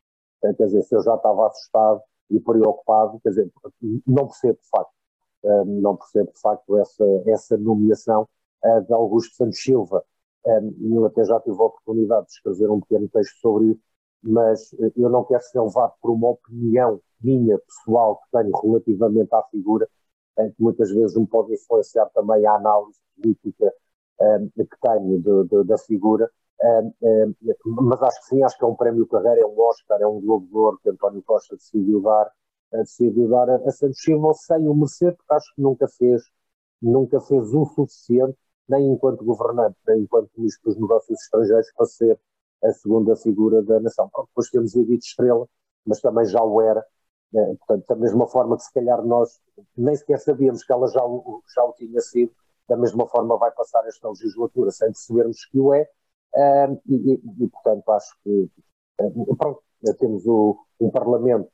eh, 0.44 0.54
quer 0.54 0.66
dizer, 0.66 0.84
se 0.84 0.96
eu 0.96 1.02
já 1.02 1.16
estava 1.16 1.48
assustado 1.48 2.02
e 2.34 2.40
preocupado, 2.40 3.20
quer 3.22 3.30
dizer, 3.30 3.52
não 4.08 4.28
percebo 4.28 4.60
de 4.60 4.70
facto, 4.70 4.92
eh, 5.46 5.66
não 5.66 5.96
percebo 5.96 6.32
de 6.34 6.42
facto 6.42 6.78
essa, 6.80 7.06
essa 7.28 7.58
nomeação 7.58 8.28
eh, 8.64 8.82
de 8.82 8.94
Augusto 8.94 9.36
Santos 9.36 9.62
Silva. 9.62 10.04
Eh, 10.46 10.62
eu 10.82 11.06
até 11.06 11.24
já 11.24 11.40
tive 11.42 11.62
a 11.62 11.66
oportunidade 11.66 12.26
de 12.26 12.32
escrever 12.34 12.72
um 12.72 12.80
pequeno 12.80 13.08
texto 13.10 13.40
sobre 13.40 13.68
isso, 13.68 13.82
mas 14.24 14.74
eu 14.98 15.10
não 15.10 15.24
quero 15.26 15.44
ser 15.44 15.62
levado 15.62 15.94
por 16.02 16.12
uma 16.12 16.30
opinião 16.30 17.00
minha, 17.22 17.60
pessoal, 17.60 18.18
que 18.18 18.38
tenho 18.38 18.52
relativamente 18.62 19.34
à 19.34 19.44
figura, 19.44 19.88
que 20.36 20.56
muitas 20.64 20.90
vezes 20.92 21.16
me 21.16 21.28
pode 21.28 21.54
influenciar 21.54 22.06
também 22.08 22.46
a 22.46 22.56
análise 22.56 22.98
política 23.16 23.74
que 24.56 24.78
tenho 24.82 25.22
de, 25.22 25.50
de, 25.50 25.64
da 25.66 25.78
figura, 25.78 26.30
mas 27.66 28.02
acho 28.02 28.22
que 28.22 28.28
sim, 28.28 28.44
acho 28.44 28.58
que 28.58 28.64
é 28.64 28.68
um 28.68 28.76
prémio 28.76 29.06
carreira, 29.08 29.42
é 29.42 29.46
um 29.46 29.60
Oscar, 29.60 30.02
é 30.02 30.08
um 30.08 30.22
Globo 30.22 30.48
de 30.48 30.58
Ouro 30.58 30.80
que 30.82 30.90
António 30.90 31.22
Costa 31.24 31.56
decidiu 31.56 32.02
dar, 32.02 32.32
decidiu 32.72 33.28
dar 33.28 33.50
a, 33.50 33.72
Santos 33.72 34.02
Silva 34.02 34.34
sem 34.34 34.68
o 34.68 34.74
merecer, 34.74 35.16
porque 35.16 35.34
acho 35.34 35.56
que 35.56 35.62
nunca 35.62 35.88
fez, 35.88 36.24
nunca 36.82 37.20
fez 37.20 37.54
o 37.54 37.66
suficiente, 37.66 38.38
nem 38.70 38.88
enquanto 38.92 39.26
governante, 39.26 39.78
nem 39.88 40.02
enquanto 40.02 40.30
ministro 40.38 40.72
dos 40.72 40.80
negócios 40.80 41.22
estrangeiros, 41.22 41.68
para 41.76 41.86
ser 41.86 42.20
a 42.64 42.72
segunda 42.72 43.16
figura 43.18 43.62
da 43.62 43.80
nação. 43.82 44.10
Depois 44.30 44.50
temos 44.50 44.74
Edith 44.74 45.04
Estrela, 45.04 45.46
mas 45.86 46.00
também 46.00 46.26
já 46.26 46.42
o 46.42 46.62
era, 46.62 46.86
portanto, 47.60 47.86
da 47.88 47.96
mesma 47.96 48.26
forma 48.28 48.56
que 48.56 48.64
se 48.64 48.74
calhar 48.74 49.04
nós 49.06 49.38
nem 49.76 49.96
sequer 49.96 50.20
sabíamos 50.20 50.64
que 50.64 50.72
ela 50.72 50.88
já, 50.88 51.02
já 51.54 51.64
o 51.66 51.74
tinha 51.74 52.00
sido, 52.00 52.32
da 52.70 52.78
mesma 52.78 53.06
forma 53.08 53.38
vai 53.38 53.52
passar 53.52 53.86
esta 53.86 54.08
legislatura 54.08 54.72
sem 54.72 54.88
percebermos 54.88 55.46
que 55.46 55.60
o 55.60 55.74
é, 55.74 55.90
Uh, 56.36 56.82
e, 56.90 57.22
e, 57.42 57.48
portanto, 57.48 57.90
acho 57.92 58.16
que 58.24 58.50
uh, 59.02 59.36
pronto, 59.36 59.62
temos 60.00 60.26
o, 60.26 60.58
um 60.80 60.90
Parlamento 60.90 61.48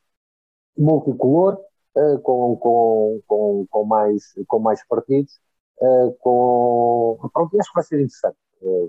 multicolor, 0.78 1.60
uh, 1.98 2.20
com, 2.20 2.56
com, 2.56 3.22
com, 3.28 3.68
com, 3.70 3.84
mais, 3.84 4.34
com 4.48 4.60
mais 4.60 4.86
partidos, 4.88 5.40
com, 6.20 7.18
pronto, 7.34 7.60
acho 7.60 7.70
que 7.70 7.76
vai 7.76 7.84
ser 7.84 7.96
interessante. 7.96 8.38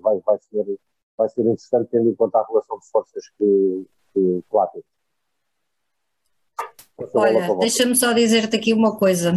vai, 0.02 0.20
vai, 0.20 0.38
ser, 0.38 0.78
vai 1.16 1.28
ser 1.28 1.40
interessante 1.42 1.88
tendo 1.90 2.08
em 2.08 2.14
conta 2.14 2.38
a 2.38 2.46
relação 2.46 2.78
de 2.78 2.90
forças 2.90 3.28
que, 3.36 3.86
que, 4.12 4.44
que 4.48 4.56
lá 4.56 4.66
temos. 4.68 4.86
Olha, 7.14 7.54
deixa-me 7.56 7.96
só 7.96 8.12
dizer-te 8.12 8.56
aqui 8.56 8.72
uma 8.72 8.96
coisa. 8.96 9.32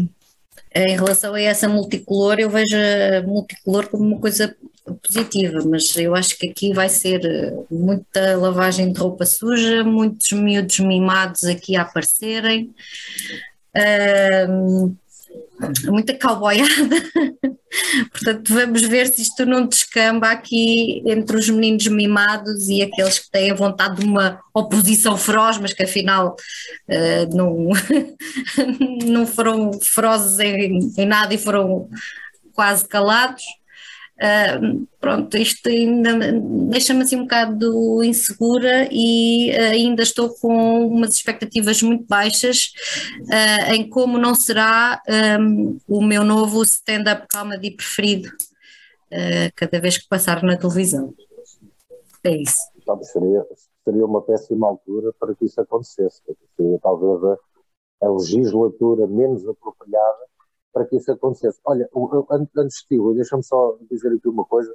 Em 0.76 0.95
relação 0.95 1.34
a 1.36 1.41
essa 1.41 1.70
multicolor, 1.70 2.39
eu 2.39 2.49
vejo 2.49 2.76
a 2.76 3.22
multicolor 3.28 3.88
como 3.89 4.04
uma 4.04 4.20
coisa 4.20 4.56
positiva, 5.01 5.60
mas 5.66 5.95
eu 5.95 6.16
acho 6.16 6.38
que 6.38 6.49
aqui 6.49 6.74
vai 6.74 6.89
ser 6.89 7.24
eh, 7.24 7.54
muita 7.72 8.36
lavagem 8.38 8.91
de 8.91 8.99
roupa 8.99 9.26
suja, 9.26 9.84
muitos 9.84 10.32
miúdos 10.32 10.80
mimados 10.80 11.43
aqui 11.45 11.76
a 11.76 11.84
aparecerem. 11.84 12.74
Muita 15.86 16.18
cowboyada. 16.18 16.70
Portanto, 18.11 18.53
vamos 18.53 18.82
ver 18.84 19.07
se 19.07 19.22
isto 19.22 19.45
não 19.45 19.66
descamba 19.66 20.30
aqui 20.30 21.01
entre 21.05 21.38
os 21.38 21.49
meninos 21.49 21.88
mimados 21.88 22.70
e 22.70 22.82
aqueles 22.82 23.20
que 23.20 23.32
têm 23.32 23.53
vontade 23.53 24.01
de 24.01 24.05
uma 24.05 24.39
oposição 24.53 25.18
feroz, 25.18 25.57
mas 25.57 25.74
que 25.74 25.84
afinal 25.84 26.36
uh, 26.88 27.36
não, 27.36 27.70
não 29.05 29.26
foram 29.26 29.72
ferozes 29.82 30.39
em, 30.39 30.91
em 30.97 31.05
nada 31.05 31.34
e 31.34 31.38
foram 31.38 31.89
quase 32.53 32.88
calados. 32.88 33.43
Uh, 34.16 34.88
pronto, 34.99 35.36
isto 35.36 35.68
ainda 35.68 36.14
deixa-me 36.70 37.01
assim 37.01 37.16
um 37.16 37.24
bocado 37.24 38.03
insegura 38.03 38.88
e 38.91 39.51
uh, 39.51 39.72
ainda 39.72 40.03
estou 40.03 40.30
com 40.36 40.88
umas 40.88 41.16
expectativas 41.16 41.82
muito 41.82 42.05
baixas 42.05 42.72
uh, 43.22 43.74
em 43.74 43.89
como 43.89 44.20
não 44.20 44.36
será 44.36 45.01
um, 45.39 45.80
o 45.88 46.01
meu 46.01 46.24
novo 46.24 46.61
stand-up 46.61 47.28
comedy 47.32 47.72
preferido 47.72 48.30
cada 49.55 49.80
vez 49.80 49.99
que 49.99 50.07
passar 50.07 50.41
na 50.41 50.57
televisão. 50.57 51.14
É 52.24 52.36
isso. 52.36 52.57
seria, 53.03 53.45
seria 53.84 54.05
uma 54.05 54.24
péssima 54.24 54.68
altura 54.68 55.14
para 55.20 55.36
que 55.36 55.45
isso 55.45 55.61
acontecesse. 55.61 56.20
Seria 56.57 56.80
talvez 56.80 57.24
a, 57.24 58.07
a 58.07 58.11
legislatura 58.11 59.05
menos 59.05 59.47
apropriada 59.47 60.18
para 60.74 60.86
que 60.86 60.97
isso 60.97 61.11
acontecesse. 61.11 61.59
Olha, 61.65 61.88
antes 62.57 62.86
de 62.89 62.97
ti, 62.97 63.15
deixa-me 63.15 63.43
só 63.43 63.78
dizer 63.89 64.11
aqui 64.13 64.28
uma 64.28 64.45
coisa 64.45 64.74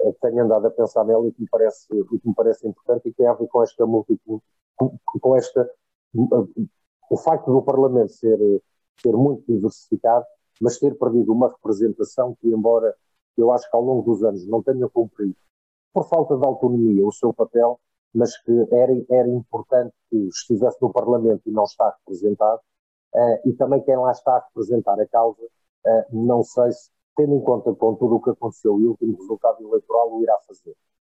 eh, 0.00 0.12
que 0.12 0.20
tenho 0.20 0.44
andado 0.44 0.66
a 0.66 0.70
pensar 0.70 1.04
nela 1.04 1.28
e 1.28 1.32
que 1.32 1.42
me 1.42 1.48
parece, 1.48 1.86
que 1.88 2.28
me 2.28 2.34
parece 2.34 2.66
importante 2.66 3.08
e 3.08 3.10
que 3.10 3.16
tem 3.18 3.26
a 3.26 3.34
ver 3.34 3.46
com 3.48 3.62
esta 3.62 3.86
múltipla, 3.86 4.40
com 5.20 5.36
esta, 5.36 5.60
eh, 5.62 6.64
o 7.10 7.16
facto 7.16 7.52
do 7.52 7.62
Parlamento 7.62 8.12
ser, 8.12 8.38
ser 9.00 9.12
muito 9.12 9.44
diversificado, 9.46 10.24
mas 10.60 10.78
ter 10.78 10.96
perdido 10.98 11.32
uma 11.32 11.48
representação 11.48 12.34
que, 12.40 12.48
embora 12.48 12.94
eu 13.36 13.52
acho 13.52 13.68
que 13.70 13.76
ao 13.76 13.82
longo 13.82 14.02
dos 14.02 14.22
anos 14.24 14.46
não 14.46 14.62
tenha 14.62 14.88
cumprido, 14.88 15.36
por 15.92 16.08
falta 16.08 16.36
de 16.36 16.46
autonomia, 16.46 17.06
o 17.06 17.12
seu 17.12 17.32
papel, 17.32 17.78
mas 18.14 18.36
que 18.42 18.52
era, 18.72 18.92
era 19.10 19.28
importante 19.28 19.92
que 20.08 20.16
estivesse 20.28 20.78
no 20.80 20.92
Parlamento 20.92 21.42
e 21.46 21.50
não 21.50 21.64
está 21.64 21.96
representado, 21.98 22.60
e 23.44 23.52
também 23.52 23.80
quem 23.82 23.96
lá 23.96 24.10
está 24.10 24.36
a 24.36 24.40
representar 24.40 24.98
a 25.00 25.06
causa, 25.06 25.42
uh, 25.42 26.04
não 26.10 26.42
sei 26.42 26.72
se, 26.72 26.90
tendo 27.16 27.34
em 27.34 27.40
conta 27.40 27.72
com 27.74 27.94
tudo 27.94 28.16
o 28.16 28.22
que 28.22 28.30
aconteceu 28.30 28.80
e 28.80 28.84
o 28.86 28.90
último 28.90 29.16
resultado 29.16 29.62
eleitoral, 29.62 30.12
o 30.12 30.22
irá 30.22 30.36
fazer. 30.46 30.74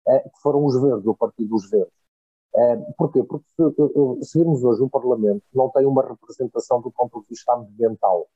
Uh, 0.08 0.30
que 0.30 0.42
foram 0.42 0.66
os 0.66 0.80
verdes, 0.80 1.08
o 1.08 1.16
Partido 1.16 1.50
dos 1.50 1.70
Verdes. 1.70 1.94
Porquê? 2.98 3.22
Porque 3.22 3.46
se, 4.22 4.32
se 4.32 4.42
hoje 4.42 4.82
um 4.82 4.88
Parlamento 4.88 5.44
não 5.54 5.70
tem 5.70 5.86
uma 5.86 6.02
representação 6.02 6.80
do 6.80 6.90
ponto 6.90 7.20
de 7.22 7.28
vista 7.28 7.54
ambiental, 7.54 8.28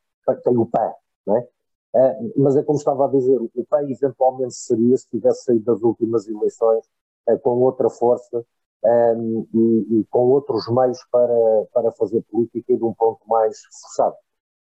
tem 0.43 0.57
o 0.57 0.65
PAN, 0.65 0.93
não 1.25 1.37
é? 1.37 1.47
Uh, 1.91 2.33
mas 2.37 2.55
é 2.55 2.63
como 2.63 2.77
estava 2.77 3.05
a 3.05 3.07
dizer, 3.07 3.39
o 3.41 3.65
PAN 3.67 3.89
eventualmente 3.89 4.53
seria, 4.53 4.95
se 4.95 5.07
tivesse 5.09 5.45
saído 5.45 5.65
das 5.65 5.81
últimas 5.81 6.27
eleições, 6.27 6.85
uh, 7.27 7.39
com 7.39 7.57
outra 7.61 7.89
força, 7.89 8.45
um, 8.83 9.47
e, 9.53 9.99
e, 9.99 10.05
com 10.09 10.29
outros 10.31 10.67
meios 10.69 10.99
para, 11.11 11.65
para 11.73 11.91
fazer 11.91 12.21
política 12.31 12.73
e 12.73 12.77
de 12.77 12.83
um 12.83 12.93
ponto 12.93 13.19
mais 13.27 13.57
forçado. 13.81 14.15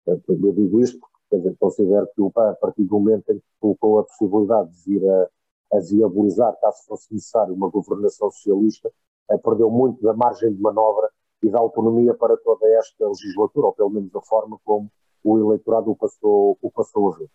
Eu 0.05 0.53
digo 0.53 0.81
isto 0.81 0.99
porque 0.99 1.37
dizer, 1.37 1.55
considero 1.59 2.07
que 2.13 2.21
o 2.21 2.31
PAN, 2.31 2.51
a 2.51 2.55
partir 2.55 2.83
do 2.83 2.99
momento 2.99 3.31
em 3.31 3.39
que 3.39 3.45
colocou 3.59 3.99
a 3.99 4.03
possibilidade 4.03 4.71
de 4.71 4.83
vir 4.83 5.09
a, 5.09 5.27
a 5.73 5.79
diabolizar, 5.79 6.55
caso 6.59 6.85
fosse 6.87 7.13
necessário, 7.13 7.53
uma 7.53 7.69
governação 7.69 8.29
socialista, 8.29 8.91
eh, 9.31 9.37
perdeu 9.37 9.71
muito 9.71 10.01
da 10.03 10.13
margem 10.13 10.53
de 10.53 10.61
manobra 10.61 11.09
e 11.41 11.49
da 11.49 11.59
autonomia 11.59 12.13
para 12.13 12.37
toda 12.37 12.67
esta 12.67 13.07
legislatura, 13.07 13.67
ou 13.67 13.73
pelo 13.73 13.89
menos 13.89 14.13
a 14.15 14.21
forma 14.21 14.59
como 14.63 14.91
o 15.23 15.39
eleitorado 15.39 15.91
o 15.91 15.95
passou, 15.95 16.57
o 16.61 16.71
passou 16.71 17.13
a 17.13 17.17
ver. 17.17 17.29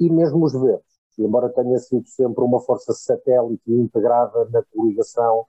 E 0.00 0.10
mesmo 0.10 0.44
os 0.44 0.52
verdes, 0.52 0.96
embora 1.18 1.48
tenha 1.50 1.78
sido 1.78 2.06
sempre 2.08 2.42
uma 2.42 2.60
força 2.60 2.92
satélite 2.92 3.70
integrada 3.72 4.46
na 4.50 4.62
coligação 4.64 5.46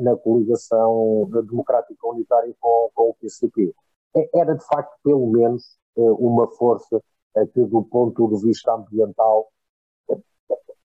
na 0.00 0.16
coligação 0.16 1.28
democrática 1.46 2.06
unitária 2.08 2.54
com, 2.60 2.90
com 2.94 3.10
o 3.10 3.14
PCP. 3.14 3.74
É, 4.16 4.38
era, 4.40 4.54
de 4.54 4.64
facto, 4.64 4.96
pelo 5.04 5.26
menos, 5.26 5.78
eh, 5.96 6.10
uma 6.18 6.48
força 6.48 7.02
eh, 7.36 7.46
que, 7.46 7.64
do 7.64 7.82
ponto 7.84 8.28
de 8.28 8.42
vista 8.44 8.72
ambiental, 8.74 9.48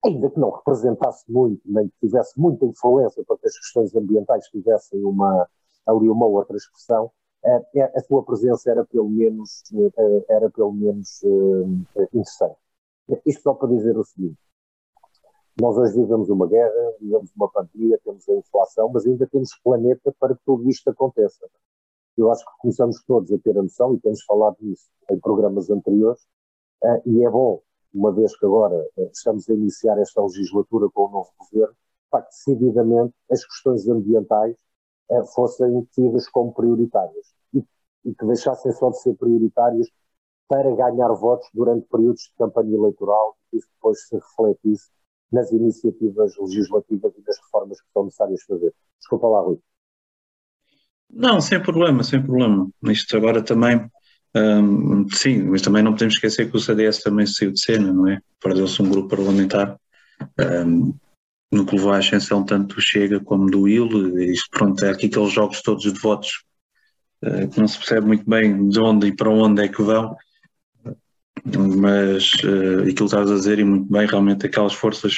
ainda 0.04 0.30
que 0.30 0.40
não 0.40 0.52
representasse 0.52 1.24
muito, 1.32 1.62
nem 1.66 1.88
que 1.88 1.96
tivesse 2.02 2.40
muita 2.40 2.66
influência 2.66 3.24
para 3.26 3.38
que 3.38 3.48
as 3.48 3.58
questões 3.58 3.96
ambientais 3.96 4.48
tivessem 4.50 5.04
uma, 5.04 5.48
ali 5.88 6.10
uma 6.10 6.28
outra 6.28 6.56
expressão, 6.58 7.12
a 7.44 8.02
sua 8.02 8.24
presença 8.24 8.72
era 8.72 8.84
pelo 8.86 9.08
menos, 9.08 9.64
era 10.28 10.50
pelo 10.50 10.72
menos 10.74 11.22
interessante. 12.12 12.58
Isto 13.24 13.44
só 13.44 13.54
para 13.54 13.70
dizer 13.70 13.96
o 13.98 14.04
seguinte, 14.04 14.38
nós 15.60 15.78
hoje 15.78 15.96
vivemos 15.96 16.30
uma 16.30 16.48
guerra, 16.48 16.94
vivemos 17.00 17.32
uma 17.36 17.50
pandemia, 17.50 18.00
temos 18.04 18.28
a 18.28 18.34
inflação, 18.34 18.90
mas 18.90 19.06
ainda 19.06 19.26
temos 19.28 19.58
planeta 19.64 20.14
para 20.20 20.36
que 20.36 20.42
tudo 20.46 20.70
isto 20.70 20.90
aconteça. 20.90 21.48
Eu 22.18 22.32
acho 22.32 22.46
que 22.46 22.52
começamos 22.60 23.02
todos 23.06 23.32
a 23.32 23.38
ter 23.38 23.58
a 23.58 23.64
noção, 23.64 23.94
e 23.94 24.00
temos 24.00 24.24
falado 24.24 24.58
disso 24.60 24.90
em 25.10 25.20
programas 25.20 25.70
anteriores, 25.70 26.22
uh, 26.84 27.02
e 27.06 27.24
é 27.24 27.30
bom, 27.30 27.62
uma 27.94 28.12
vez 28.12 28.38
que 28.38 28.46
agora 28.46 28.76
uh, 28.98 29.10
estamos 29.14 29.50
a 29.50 29.54
iniciar 29.54 29.98
esta 29.98 30.22
legislatura 30.22 30.90
com 30.94 31.06
o 31.06 31.10
novo 31.10 31.30
governo, 31.40 31.76
para 32.12 32.24
que 32.24 32.30
decididamente 32.32 33.14
as 33.32 33.46
questões 33.46 33.88
ambientais 33.88 34.58
uh, 35.10 35.26
fossem 35.34 35.88
tidas 35.94 36.28
como 36.28 36.54
prioritárias 36.54 37.34
e, 37.54 37.62
que 38.14 38.26
deixassem 38.26 38.74
só 38.74 38.90
de 38.90 39.02
ser 39.02 39.16
prioritárias 39.16 39.88
para 40.48 40.76
ganhar 40.76 41.12
votos 41.14 41.50
durante 41.54 41.88
períodos 41.88 42.24
de 42.24 42.34
campanha 42.38 42.76
eleitoral 42.76 43.38
e 43.54 43.60
que 43.60 43.68
depois 43.74 44.06
se 44.08 44.16
refletisse 44.16 44.90
nas 45.32 45.52
iniciativas 45.52 46.34
legislativas 46.38 47.14
e 47.18 47.24
nas 47.26 47.38
reformas 47.38 47.82
que 47.82 47.88
são 47.94 48.06
necessárias 48.06 48.44
fazer. 48.44 48.74
Desculpa 49.00 49.28
lá, 49.28 49.42
Rui. 49.42 49.60
Não, 51.10 51.40
sem 51.40 51.62
problema, 51.62 52.04
sem 52.04 52.22
problema. 52.22 52.70
Isto 52.86 53.18
agora 53.18 53.42
também, 53.42 53.90
hum, 54.36 55.08
sim, 55.10 55.44
mas 55.44 55.62
também 55.62 55.84
não 55.84 55.94
podemos 55.94 56.16
esquecer 56.16 56.50
que 56.50 56.58
o 56.58 56.60
CDS 56.60 57.02
também 57.04 57.26
saiu 57.26 57.52
de 57.52 57.60
cena, 57.60 57.94
não 57.94 58.08
é? 58.08 58.20
Perdeu-se 58.42 58.82
um 58.82 58.90
grupo 58.90 59.10
parlamentar 59.10 59.80
hum, 60.66 60.94
no 61.52 61.66
que 61.66 61.76
levou 61.76 61.92
à 61.92 61.98
ascensão 61.98 62.44
tanto 62.44 62.76
do 62.76 62.82
Chega 62.82 63.20
como 63.20 63.50
do 63.50 63.68
IL, 63.68 64.20
isto 64.20 64.50
pronto, 64.52 64.84
é 64.84 64.90
aqui 64.90 65.06
aqueles 65.06 65.32
jogos 65.32 65.62
todos 65.62 65.84
de 65.84 66.00
votos 66.00 66.44
uh, 67.24 67.48
que 67.50 67.60
não 67.60 67.68
se 67.68 67.78
percebe 67.78 68.08
muito 68.08 68.30
bem 68.30 68.68
de 68.68 68.80
onde 68.80 69.08
e 69.08 69.16
para 69.16 69.30
onde 69.30 69.64
é 69.64 69.68
que 69.68 69.82
vão, 69.82 70.16
mas 71.46 72.34
uh, 72.44 72.82
aquilo 72.82 72.96
que 72.96 73.04
estavas 73.04 73.32
a 73.32 73.36
dizer, 73.36 73.60
e 73.60 73.64
muito 73.64 73.92
bem, 73.92 74.08
realmente 74.08 74.48
aquelas 74.48 74.74
forças 74.74 75.16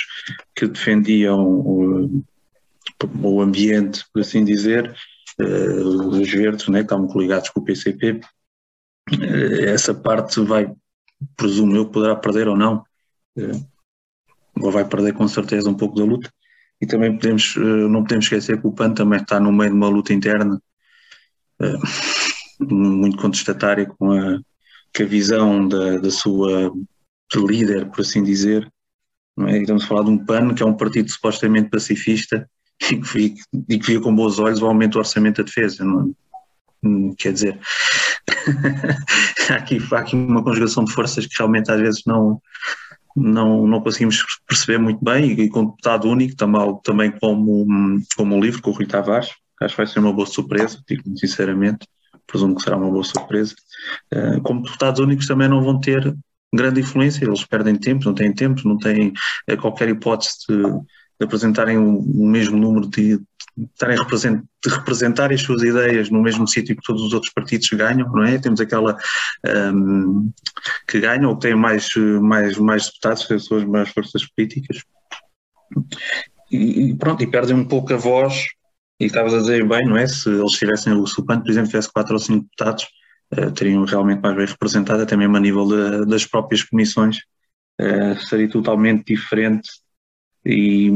que 0.53 0.67
defendiam 0.67 1.41
o, 1.41 2.23
o 3.23 3.41
ambiente, 3.41 4.03
por 4.11 4.21
assim 4.21 4.43
dizer, 4.43 4.93
uh, 5.39 6.19
os 6.19 6.29
verdes, 6.29 6.67
né, 6.67 6.79
que 6.79 6.85
estavam 6.85 7.07
coligados 7.07 7.49
com 7.49 7.61
o 7.61 7.63
PCP, 7.63 8.11
uh, 8.11 9.23
eh, 9.23 9.73
essa 9.73 9.93
parte 9.93 10.41
vai, 10.41 10.69
presumo 11.37 11.75
eu, 11.77 11.89
poderá 11.89 12.15
perder 12.15 12.49
ou 12.49 12.57
não, 12.57 12.83
ou 14.59 14.71
vai 14.71 14.83
perder 14.83 15.13
com 15.13 15.27
certeza 15.27 15.69
um 15.69 15.75
pouco 15.75 15.95
da 15.95 16.03
luta. 16.03 16.29
E 16.81 16.85
também 16.85 17.15
podemos, 17.15 17.55
não 17.55 18.03
podemos 18.03 18.25
esquecer 18.25 18.59
que 18.59 18.67
o 18.67 18.71
PAN 18.71 18.93
também 18.93 19.19
está 19.19 19.39
no 19.39 19.51
meio 19.51 19.71
de 19.71 19.75
uma 19.75 19.89
luta 19.89 20.13
interna 20.13 20.61
muito 22.59 23.17
contestatária 23.17 23.85
com 23.85 24.11
a 24.11 24.39
que 24.97 25.03
a 25.03 25.05
visão 25.05 25.67
da, 25.67 25.99
da 25.99 26.09
sua 26.09 26.73
líder, 27.35 27.85
por 27.91 28.01
assim 28.01 28.23
dizer, 28.23 28.67
não 29.37 29.47
é? 29.47 29.59
estamos 29.59 29.83
a 29.83 29.87
falar 29.87 30.03
de 30.03 30.09
um 30.09 30.25
PAN, 30.25 30.55
que 30.55 30.63
é 30.63 30.65
um 30.65 30.73
partido 30.73 31.11
supostamente 31.11 31.69
pacifista 31.69 32.49
e 32.91 32.97
que, 32.97 33.35
e 33.69 33.77
que 33.77 33.85
via 33.85 34.01
com 34.01 34.15
bons 34.15 34.39
olhos 34.39 34.59
o 34.59 34.65
aumento 34.65 34.93
do 34.93 34.99
orçamento 34.99 35.37
da 35.37 35.43
defesa. 35.43 35.85
Não 35.85 36.01
é? 36.01 36.87
Hum, 36.87 37.13
Quer 37.15 37.33
dizer, 37.33 37.59
há, 39.51 39.53
aqui, 39.53 39.77
há 39.91 39.99
aqui 39.99 40.15
uma 40.15 40.43
conjugação 40.43 40.83
de 40.83 40.91
forças 40.91 41.27
que 41.27 41.37
realmente 41.37 41.71
às 41.71 41.79
vezes 41.79 42.01
não, 42.07 42.41
não, 43.15 43.67
não 43.67 43.81
conseguimos 43.81 44.25
perceber 44.47 44.79
muito 44.79 45.03
bem, 45.05 45.31
e, 45.31 45.47
com 45.47 45.65
deputado 45.65 46.09
único, 46.09 46.35
também, 46.35 46.79
também 46.83 47.11
como, 47.11 48.01
como 48.15 48.35
o 48.35 48.41
livro 48.41 48.63
com 48.63 48.71
o 48.71 48.73
Rui 48.73 48.87
Tavares, 48.87 49.29
acho 49.61 49.75
que 49.75 49.77
vai 49.77 49.85
ser 49.85 49.99
uma 49.99 50.13
boa 50.13 50.25
surpresa, 50.25 50.81
digo 50.87 51.03
sinceramente, 51.15 51.87
presumo 52.27 52.55
que 52.55 52.63
será 52.63 52.77
uma 52.77 52.91
boa 52.91 53.03
surpresa. 53.03 53.55
Uh, 54.13 54.41
como 54.41 54.63
deputados 54.63 54.99
únicos 54.99 55.27
também 55.27 55.47
não 55.47 55.63
vão 55.63 55.79
ter 55.79 56.15
grande 56.53 56.81
influência, 56.81 57.25
eles 57.25 57.43
perdem 57.45 57.75
tempo, 57.75 58.05
não 58.05 58.13
têm 58.13 58.33
tempo, 58.33 58.61
não 58.67 58.77
têm 58.77 59.13
uh, 59.49 59.57
qualquer 59.57 59.89
hipótese 59.89 60.37
de, 60.47 60.61
de 60.63 61.25
apresentarem 61.25 61.77
o, 61.77 62.01
mesmo 62.01 62.57
número 62.57 62.87
de, 62.87 63.19
estarem 63.73 63.97
represent, 63.97 64.43
de 64.63 64.69
representarem 64.69 65.35
as 65.35 65.41
suas 65.41 65.63
ideias 65.63 66.09
no 66.09 66.21
mesmo 66.21 66.47
sítio 66.47 66.75
que 66.75 66.83
todos 66.83 67.01
os 67.01 67.13
outros 67.13 67.33
partidos 67.33 67.67
ganham, 67.69 68.11
não 68.11 68.23
é? 68.23 68.37
Temos 68.37 68.61
aquela 68.61 68.97
um, 69.73 70.31
que 70.87 70.99
ganham, 70.99 71.29
ou 71.29 71.35
que 71.35 71.47
têm 71.47 71.55
mais, 71.55 71.89
mais, 72.21 72.57
mais 72.57 72.85
deputados, 72.85 73.25
que 73.25 73.33
as 73.33 73.49
maiores 73.49 73.91
forças 73.93 74.25
políticas. 74.25 74.83
E, 76.51 76.95
pronto, 76.95 77.23
e 77.23 77.27
perdem 77.27 77.55
um 77.55 77.65
pouco 77.65 77.93
a 77.93 77.97
voz, 77.97 78.45
e 78.99 79.05
estavas 79.05 79.33
a 79.33 79.39
dizer 79.39 79.67
bem, 79.67 79.85
não 79.85 79.97
é? 79.97 80.07
Se 80.07 80.29
eles 80.29 80.53
tivessem, 80.53 80.93
o 80.93 81.05
Supante, 81.05 81.43
por 81.43 81.51
exemplo, 81.51 81.69
tivesse 81.69 81.91
quatro 81.91 82.13
ou 82.13 82.19
cinco 82.19 82.43
deputados, 82.43 82.87
uh, 83.35 83.51
teriam 83.51 83.83
realmente 83.85 84.21
mais 84.21 84.35
bem 84.35 84.45
representado, 84.45 85.03
até 85.03 85.15
mesmo 85.15 85.37
a 85.37 85.39
nível 85.39 85.67
de, 85.67 86.05
das 86.09 86.25
próprias 86.25 86.63
comissões, 86.63 87.17
uh, 87.79 88.19
seria 88.27 88.49
totalmente 88.49 89.05
diferente 89.13 89.69
e, 90.45 90.89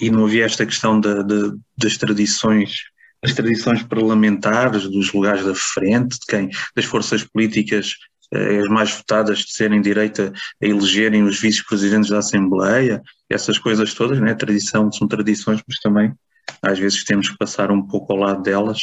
e 0.00 0.10
não 0.10 0.24
havia 0.24 0.44
esta 0.44 0.64
questão 0.64 1.00
de, 1.00 1.22
de, 1.24 1.58
das 1.76 1.96
tradições 1.96 2.92
as 3.22 3.32
tradições 3.34 3.82
parlamentares 3.84 4.88
dos 4.88 5.12
lugares 5.12 5.44
da 5.44 5.54
frente, 5.54 6.18
de 6.18 6.26
quem 6.26 6.50
das 6.74 6.84
forças 6.84 7.22
políticas 7.22 7.94
eh, 8.32 8.58
as 8.58 8.68
mais 8.68 8.90
votadas 8.90 9.38
de 9.40 9.52
serem 9.52 9.80
direita 9.80 10.32
a 10.60 10.66
elegerem 10.66 11.22
os 11.22 11.40
vice-presidentes 11.40 12.10
da 12.10 12.18
Assembleia, 12.18 13.00
essas 13.30 13.58
coisas 13.58 13.94
todas, 13.94 14.20
né? 14.20 14.34
Tradição 14.34 14.90
são 14.90 15.06
tradições, 15.06 15.62
mas 15.66 15.78
também 15.78 16.12
às 16.60 16.78
vezes 16.78 17.04
temos 17.04 17.28
que 17.28 17.38
passar 17.38 17.70
um 17.70 17.86
pouco 17.86 18.12
ao 18.12 18.18
lado 18.18 18.42
delas 18.42 18.80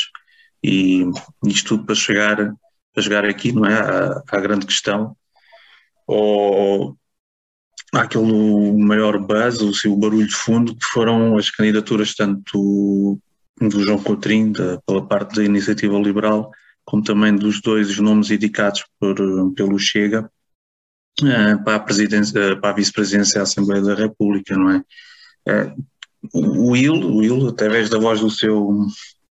e 0.63 1.05
isto 1.45 1.69
tudo 1.69 1.85
para 1.85 1.95
chegar 1.95 2.53
para 2.93 3.03
chegar 3.03 3.25
aqui, 3.25 3.51
não 3.51 3.65
é, 3.65 4.21
à, 4.27 4.39
grande 4.39 4.65
questão 4.65 5.15
ou 6.07 6.97
aquele 7.93 8.73
maior 8.73 9.17
buzz, 9.19 9.61
o, 9.61 9.93
o 9.93 9.97
barulho 9.97 10.27
de 10.27 10.35
fundo, 10.35 10.75
que 10.75 10.85
foram 10.85 11.37
as 11.37 11.49
candidaturas 11.49 12.15
tanto 12.15 13.19
do 13.59 13.83
João 13.83 14.01
Coutrinho, 14.01 14.53
da, 14.53 14.81
pela 14.81 15.05
parte 15.07 15.35
da 15.35 15.43
Iniciativa 15.43 15.97
Liberal, 15.97 16.51
como 16.85 17.03
também 17.03 17.35
dos 17.35 17.61
dois 17.61 17.99
nomes 17.99 18.31
indicados 18.31 18.83
por, 18.99 19.15
pelo 19.53 19.77
Chega 19.77 20.29
eh, 21.23 21.55
para 21.57 21.75
a, 21.75 21.79
presidência, 21.79 22.55
para 22.59 22.69
a 22.69 22.73
vice-presidência 22.73 23.35
da 23.35 23.43
Assembleia 23.43 23.81
da 23.81 23.93
República, 23.93 24.55
não 24.57 24.71
é? 24.71 24.83
Eh, 26.23 26.27
o 26.33 26.71
Will, 26.71 26.93
o 26.93 27.17
Will, 27.17 27.47
através 27.47 27.89
da 27.89 27.97
voz 27.97 28.19
do 28.21 28.29
seu, 28.29 28.85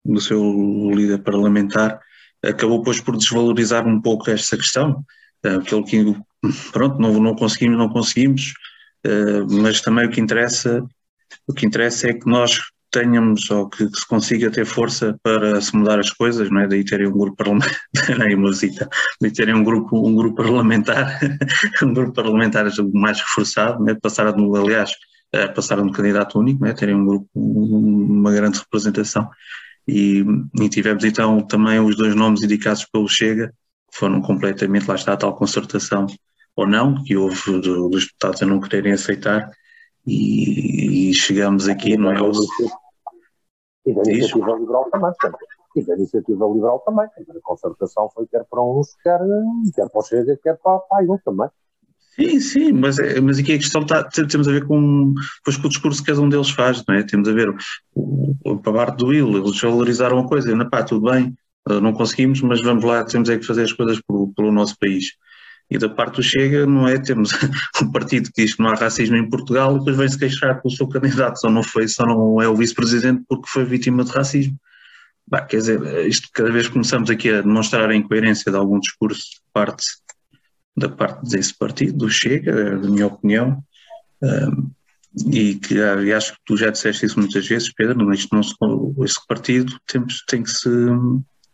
do 0.05 0.21
seu 0.21 0.91
líder 0.91 1.19
parlamentar, 1.19 1.99
acabou 2.43 2.79
depois 2.79 2.99
por 2.99 3.17
desvalorizar 3.17 3.87
um 3.87 4.01
pouco 4.01 4.29
esta 4.29 4.57
questão, 4.57 5.03
eh, 5.43 5.55
aquilo 5.55 5.85
que 5.85 6.15
pronto, 6.71 6.99
não, 6.99 7.13
não 7.19 7.35
conseguimos, 7.35 7.77
não 7.77 7.89
conseguimos, 7.89 8.53
uh, 9.05 9.61
mas 9.61 9.81
também 9.81 10.07
o 10.07 10.09
que 10.09 10.19
interessa, 10.19 10.83
o 11.47 11.53
que 11.53 11.65
interessa 11.65 12.09
é 12.09 12.13
que 12.13 12.27
nós 12.27 12.59
tenhamos 12.91 13.49
ou 13.49 13.69
que, 13.69 13.87
se 13.87 14.05
consiga 14.05 14.51
ter 14.51 14.65
força 14.65 15.17
para 15.23 15.61
se 15.61 15.75
mudar 15.75 15.99
as 15.99 16.09
coisas, 16.09 16.49
não 16.49 16.61
é? 16.61 16.67
Daí 16.67 16.83
terem 16.83 17.07
um 17.07 17.11
grupo 17.11 17.37
parlamentar, 17.37 17.79
daí 19.21 19.31
terem 19.31 19.55
um 19.55 19.63
grupo, 19.63 20.05
um 20.05 20.15
grupo 20.15 20.35
parlamentar, 20.35 21.19
um 21.81 21.93
grupo 21.93 22.13
parlamentar 22.13 22.65
mais 22.93 23.19
reforçado, 23.19 23.81
né? 23.83 23.95
passar 24.01 24.27
aliás, 24.27 24.91
passaram 25.55 25.85
de 25.85 25.93
candidato 25.93 26.37
único, 26.37 26.63
né? 26.63 26.73
terem 26.73 26.95
um 26.95 27.05
grupo, 27.05 27.29
uma 27.33 28.31
grande 28.31 28.59
representação. 28.59 29.29
E, 29.87 30.23
e 30.59 30.69
tivemos 30.69 31.03
então 31.03 31.41
também 31.41 31.79
os 31.79 31.95
dois 31.95 32.15
nomes 32.15 32.43
indicados 32.43 32.85
pelo 32.85 33.07
Chega, 33.07 33.53
que 33.89 33.97
foram 33.97 34.21
completamente, 34.21 34.87
lá 34.87 34.95
está 34.95 35.13
a 35.13 35.17
tal 35.17 35.35
concertação 35.35 36.05
ou 36.55 36.67
não, 36.67 37.01
que 37.03 37.15
houve 37.15 37.59
dos 37.61 38.05
deputados 38.05 38.43
a 38.43 38.45
não 38.45 38.59
quererem 38.59 38.91
aceitar, 38.91 39.49
e, 40.05 41.09
e 41.09 41.13
chegamos 41.13 41.67
aqui, 41.67 41.97
não 41.97 42.11
é? 42.11 42.17
E 43.85 43.93
da 43.93 44.01
iniciativa 44.01 44.57
liberal 44.57 44.89
também, 44.91 45.11
e 45.75 45.81
da 45.83 45.95
iniciativa 45.95 46.45
liberal 46.47 46.79
também, 46.79 47.05
a 47.05 47.41
concertação 47.41 48.09
foi 48.13 48.27
quer 48.27 48.45
para 48.49 48.61
uns, 48.61 48.95
quer, 49.01 49.19
quer 49.73 49.89
para 49.89 49.99
o 49.99 50.03
Chega, 50.03 50.39
quer 50.43 50.57
para, 50.57 50.79
para 50.79 51.03
a 51.03 51.17
também. 51.23 51.49
Sim, 52.15 52.39
sim, 52.41 52.71
mas, 52.73 52.99
é, 52.99 53.21
mas 53.21 53.39
aqui 53.39 53.53
a 53.53 53.57
questão 53.57 53.81
está, 53.81 54.03
temos 54.03 54.47
a 54.47 54.51
ver 54.51 54.65
com, 54.65 55.13
pois, 55.45 55.55
com 55.55 55.67
o 55.67 55.69
discurso 55.69 56.01
que 56.01 56.11
cada 56.11 56.21
um 56.21 56.27
deles 56.27 56.49
faz, 56.49 56.83
não 56.85 56.95
é? 56.95 57.03
Temos 57.03 57.27
a 57.29 57.33
ver 57.33 57.49
o, 57.49 57.55
o, 58.43 58.51
a 58.51 58.57
parte 58.59 58.97
do 58.97 59.07
Will, 59.07 59.37
eles 59.37 59.59
valorizaram 59.61 60.19
a 60.19 60.27
coisa, 60.27 60.53
não, 60.53 60.69
pá, 60.69 60.83
tudo 60.83 61.09
bem, 61.09 61.33
não 61.67 61.93
conseguimos, 61.93 62.41
mas 62.41 62.61
vamos 62.61 62.83
lá, 62.83 63.03
temos 63.03 63.29
é 63.29 63.37
que 63.37 63.45
fazer 63.45 63.63
as 63.63 63.71
coisas 63.71 64.01
pelo, 64.01 64.33
pelo 64.33 64.51
nosso 64.51 64.77
país. 64.77 65.05
E 65.69 65.77
da 65.77 65.87
parte 65.87 66.15
do 66.15 66.23
Chega, 66.23 66.65
não 66.65 66.85
é? 66.85 66.99
Temos 66.99 67.31
um 67.81 67.91
partido 67.91 68.29
que 68.33 68.43
diz 68.43 68.55
que 68.55 68.61
não 68.61 68.71
há 68.71 68.75
racismo 68.75 69.15
em 69.15 69.29
Portugal 69.29 69.75
e 69.75 69.79
depois 69.79 69.95
vem-se 69.95 70.19
queixar 70.19 70.61
pelo 70.61 70.75
seu 70.75 70.87
candidato, 70.87 71.39
só 71.39 71.49
não 71.49 71.63
foi, 71.63 71.87
só 71.87 72.05
não 72.05 72.41
é 72.41 72.47
o 72.47 72.55
vice-presidente 72.55 73.23
porque 73.27 73.47
foi 73.47 73.63
vítima 73.63 74.03
de 74.03 74.11
racismo. 74.11 74.57
Bah, 75.25 75.43
quer 75.43 75.57
dizer, 75.57 76.07
isto 76.07 76.27
cada 76.33 76.51
vez 76.51 76.67
começamos 76.67 77.09
aqui 77.09 77.29
a 77.29 77.41
demonstrar 77.41 77.89
a 77.89 77.95
incoerência 77.95 78.51
de 78.51 78.57
algum 78.57 78.79
discurso 78.79 79.21
de 79.21 79.41
parte, 79.53 79.85
da 80.75 80.89
parte 80.89 81.29
desse 81.29 81.57
partido, 81.57 81.97
do 81.97 82.09
Chega, 82.09 82.77
na 82.77 82.89
minha 82.89 83.07
opinião, 83.07 83.63
um, 84.21 84.71
e 85.33 85.55
que 85.55 85.75
e 85.75 86.13
acho 86.13 86.33
que 86.33 86.39
tu 86.45 86.55
já 86.55 86.69
disseste 86.69 87.05
isso 87.05 87.19
muitas 87.19 87.45
vezes, 87.45 87.73
Pedro, 87.73 88.13
isto 88.13 88.33
não 88.33 88.41
se, 88.41 88.55
esse 89.03 89.27
partido 89.27 89.77
temos, 89.85 90.23
tem, 90.27 90.41
que 90.41 90.49
se, 90.49 90.69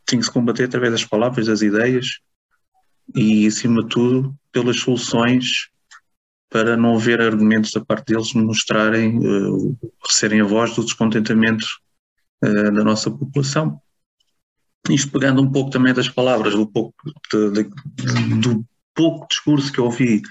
tem 0.05 0.19
que 0.19 0.25
se 0.25 0.31
combater 0.31 0.65
através 0.65 0.91
das 0.91 1.05
palavras, 1.05 1.47
das 1.47 1.61
ideias, 1.61 2.19
e, 3.15 3.47
acima 3.47 3.81
de 3.83 3.89
tudo, 3.89 4.35
pelas 4.51 4.77
soluções 4.77 5.69
para 6.49 6.77
não 6.77 6.95
haver 6.95 7.21
argumentos 7.21 7.71
da 7.71 7.83
parte 7.83 8.13
deles 8.13 8.33
mostrarem, 8.33 9.17
uh, 9.19 9.77
serem 10.07 10.41
a 10.41 10.45
voz 10.45 10.75
do 10.75 10.83
descontentamento 10.83 11.65
uh, 12.43 12.71
da 12.71 12.83
nossa 12.83 13.11
população. 13.11 13.81
Isto 14.89 15.11
pegando 15.11 15.41
um 15.41 15.51
pouco 15.51 15.69
também 15.69 15.93
das 15.93 16.07
palavras, 16.07 16.53
do 16.53 16.65
pouco, 16.65 16.95
de, 17.31 17.63
de, 17.63 17.63
do 18.39 18.65
pouco 18.97 19.27
discurso 19.29 19.71
que 19.71 19.79
eu 19.79 19.85
ouvi 19.85 20.21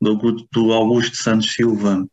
do, 0.00 0.72
Augusto 0.72 1.16
Santos 1.16 1.52
Silva 1.52 2.06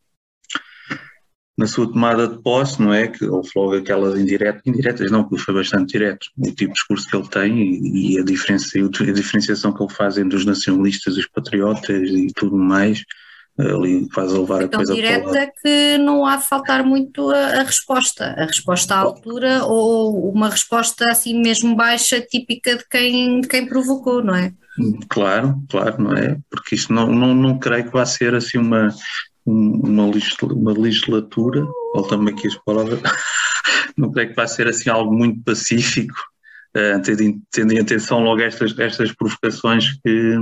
na 1.57 1.68
sua 1.68 1.91
tomada 1.91 2.26
de 2.26 2.41
posse, 2.41 2.82
não 2.82 2.93
é? 2.93 3.07
Que 3.07 3.26
houve 3.26 3.49
logo 3.53 3.76
aquelas 3.76 4.18
indiretas, 4.18 4.62
indiretas 4.66 5.12
não, 5.12 5.26
porque 5.26 5.43
foi 5.43 5.53
bastante 5.53 5.91
direto, 5.91 6.28
o 6.38 6.45
tipo 6.47 6.68
de 6.68 6.74
discurso 6.74 7.07
que 7.07 7.16
ele 7.18 7.28
tem 7.28 7.60
e, 7.60 8.14
e 8.14 8.20
a, 8.20 8.24
diferença, 8.24 8.80
a 8.80 9.12
diferenciação 9.12 9.74
que 9.74 9.84
ele 9.84 9.93
faz 9.93 10.18
entre 10.18 10.38
os 10.38 10.45
nacionalistas 10.45 11.18
e 11.18 11.20
os 11.20 11.28
patriotas 11.28 12.10
e 12.10 12.28
tudo 12.34 12.55
mais, 12.55 13.03
ali 13.60 14.07
faz 14.14 14.32
levar 14.32 14.64
então, 14.64 14.80
a 14.80 14.86
coisa 14.86 14.93
direta 14.93 15.51
que 15.62 15.97
não 15.97 16.26
há 16.26 16.38
de 16.38 16.47
faltar 16.47 16.82
muito 16.82 17.30
a, 17.30 17.60
a, 17.60 17.64
resposta, 17.64 18.34
a 18.38 18.45
resposta 18.45 18.95
à 18.95 18.99
altura 18.99 19.66
ou 19.66 20.32
uma 20.32 20.49
resposta 20.49 21.05
assim 21.12 21.41
mesmo 21.41 21.76
baixa, 21.76 22.22
típica 22.22 22.78
de 22.78 22.88
quem, 22.88 23.41
de 23.41 23.47
quem 23.49 23.68
provocou, 23.68 24.24
não 24.24 24.34
é? 24.34 24.53
Claro, 25.10 25.62
claro, 25.70 26.02
não 26.02 26.14
é? 26.14 26.38
Porque 26.50 26.76
isto 26.76 26.94
não, 26.94 27.08
não, 27.08 27.34
não 27.34 27.60
creio 27.60 27.86
que 27.86 27.92
vá 27.92 28.06
ser 28.06 28.34
assim 28.34 28.58
uma, 28.58 28.90
uma, 29.46 30.12
uma 30.44 30.74
legislatura, 30.74 31.66
voltamos 31.94 32.32
aqui 32.32 32.48
as 32.48 32.56
palavras, 32.64 33.02
não 33.98 34.12
creio 34.12 34.30
que 34.30 34.36
vai 34.36 34.48
ser 34.48 34.68
assim 34.68 34.90
algo 34.90 35.14
muito 35.14 35.44
pacífico, 35.44 36.16
uh, 36.76 37.02
tendo, 37.02 37.42
tendo 37.52 37.74
em 37.74 37.80
atenção 37.80 38.24
logo 38.24 38.42
estas, 38.42 38.78
estas 38.78 39.12
provocações 39.12 39.94
que, 40.02 40.38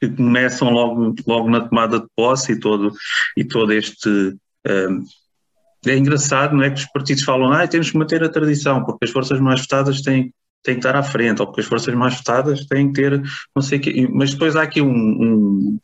que 0.00 0.08
começam 0.08 0.70
logo, 0.70 1.14
logo 1.26 1.50
na 1.50 1.60
tomada 1.60 2.00
de 2.00 2.06
posse 2.16 2.52
e 2.52 2.60
todo, 2.60 2.92
e 3.36 3.44
todo 3.44 3.72
este. 3.72 4.08
Uh, 4.66 5.04
é 5.86 5.96
engraçado, 5.96 6.54
não 6.54 6.62
é? 6.62 6.70
Que 6.70 6.80
os 6.80 6.92
partidos 6.92 7.24
falam, 7.24 7.52
ah, 7.52 7.66
temos 7.66 7.90
que 7.90 7.96
manter 7.96 8.22
a 8.22 8.28
tradição, 8.28 8.84
porque 8.84 9.06
as 9.06 9.10
forças 9.10 9.40
mais 9.40 9.60
votadas 9.62 10.02
têm, 10.02 10.30
têm 10.62 10.74
que 10.74 10.80
estar 10.80 10.96
à 10.96 11.02
frente, 11.02 11.40
ou 11.40 11.46
porque 11.46 11.60
as 11.62 11.66
forças 11.66 11.94
mais 11.94 12.16
votadas 12.16 12.66
têm 12.66 12.92
que 12.92 13.00
ter, 13.00 13.22
não 13.54 13.62
sei 13.62 13.78
o 13.78 13.80
quê. 13.80 14.08
Mas 14.12 14.32
depois 14.32 14.56
há 14.56 14.62
aqui 14.62 14.80
um, 14.80 14.88
um 14.90 15.78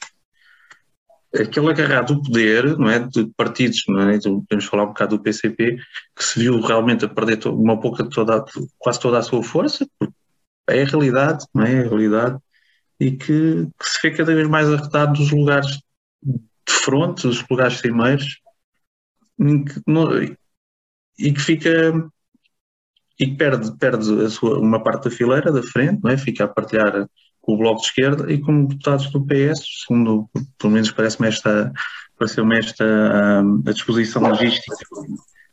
aquele 1.34 1.70
agarrado 1.70 2.14
do 2.14 2.22
poder, 2.22 2.76
não 2.78 2.88
é, 2.88 2.98
de 3.00 3.26
partidos, 3.36 3.82
não 3.88 4.08
é, 4.08 4.18
podemos 4.18 4.64
falar 4.64 4.84
um 4.84 4.88
bocado 4.88 5.16
do 5.16 5.22
PCP, 5.22 5.76
que 6.14 6.24
se 6.24 6.38
viu 6.40 6.60
realmente 6.60 7.04
a 7.04 7.08
perder 7.08 7.46
uma 7.48 7.78
pouca 7.78 8.08
toda, 8.08 8.44
quase 8.78 9.00
toda 9.00 9.18
a 9.18 9.22
sua 9.22 9.42
força, 9.42 9.86
é 10.68 10.82
a 10.82 10.86
realidade, 10.86 11.44
não 11.54 11.64
é, 11.64 11.74
é 11.74 11.78
a 11.80 11.82
realidade, 11.82 12.38
e 12.98 13.12
que, 13.12 13.68
que, 13.78 13.88
se 13.88 13.98
vê 14.02 14.16
cada 14.16 14.34
vez 14.34 14.48
mais 14.48 14.68
arretado 14.68 15.14
dos 15.14 15.30
lugares 15.30 15.78
de 16.22 16.72
fronte, 16.72 17.26
dos 17.26 17.46
lugares 17.48 17.78
cimeiros, 17.78 18.40
que 19.38 19.82
não, 19.86 20.10
e 21.18 21.32
que 21.32 21.40
fica 21.40 21.92
e 23.18 23.26
que 23.26 23.36
perde, 23.36 23.76
perde 23.78 24.24
a 24.24 24.28
sua, 24.28 24.58
uma 24.58 24.82
parte 24.82 25.04
da 25.04 25.10
fileira 25.10 25.50
da 25.50 25.62
frente, 25.62 26.00
não 26.02 26.10
é? 26.10 26.18
fica 26.18 26.44
a 26.44 26.48
partilhar 26.48 27.08
com 27.40 27.54
o 27.54 27.56
Bloco 27.56 27.80
de 27.80 27.86
Esquerda 27.86 28.32
e 28.32 28.38
como 28.38 28.68
deputados 28.68 29.10
do 29.10 29.24
PS, 29.24 29.84
segundo, 29.86 30.28
pelo 30.58 30.72
menos 30.72 30.90
parece-me 30.90 31.28
esta, 31.28 31.72
pareceu-me 32.18 32.58
esta 32.58 33.40
a 33.40 33.72
disposição 33.72 34.22
logística, 34.22 34.74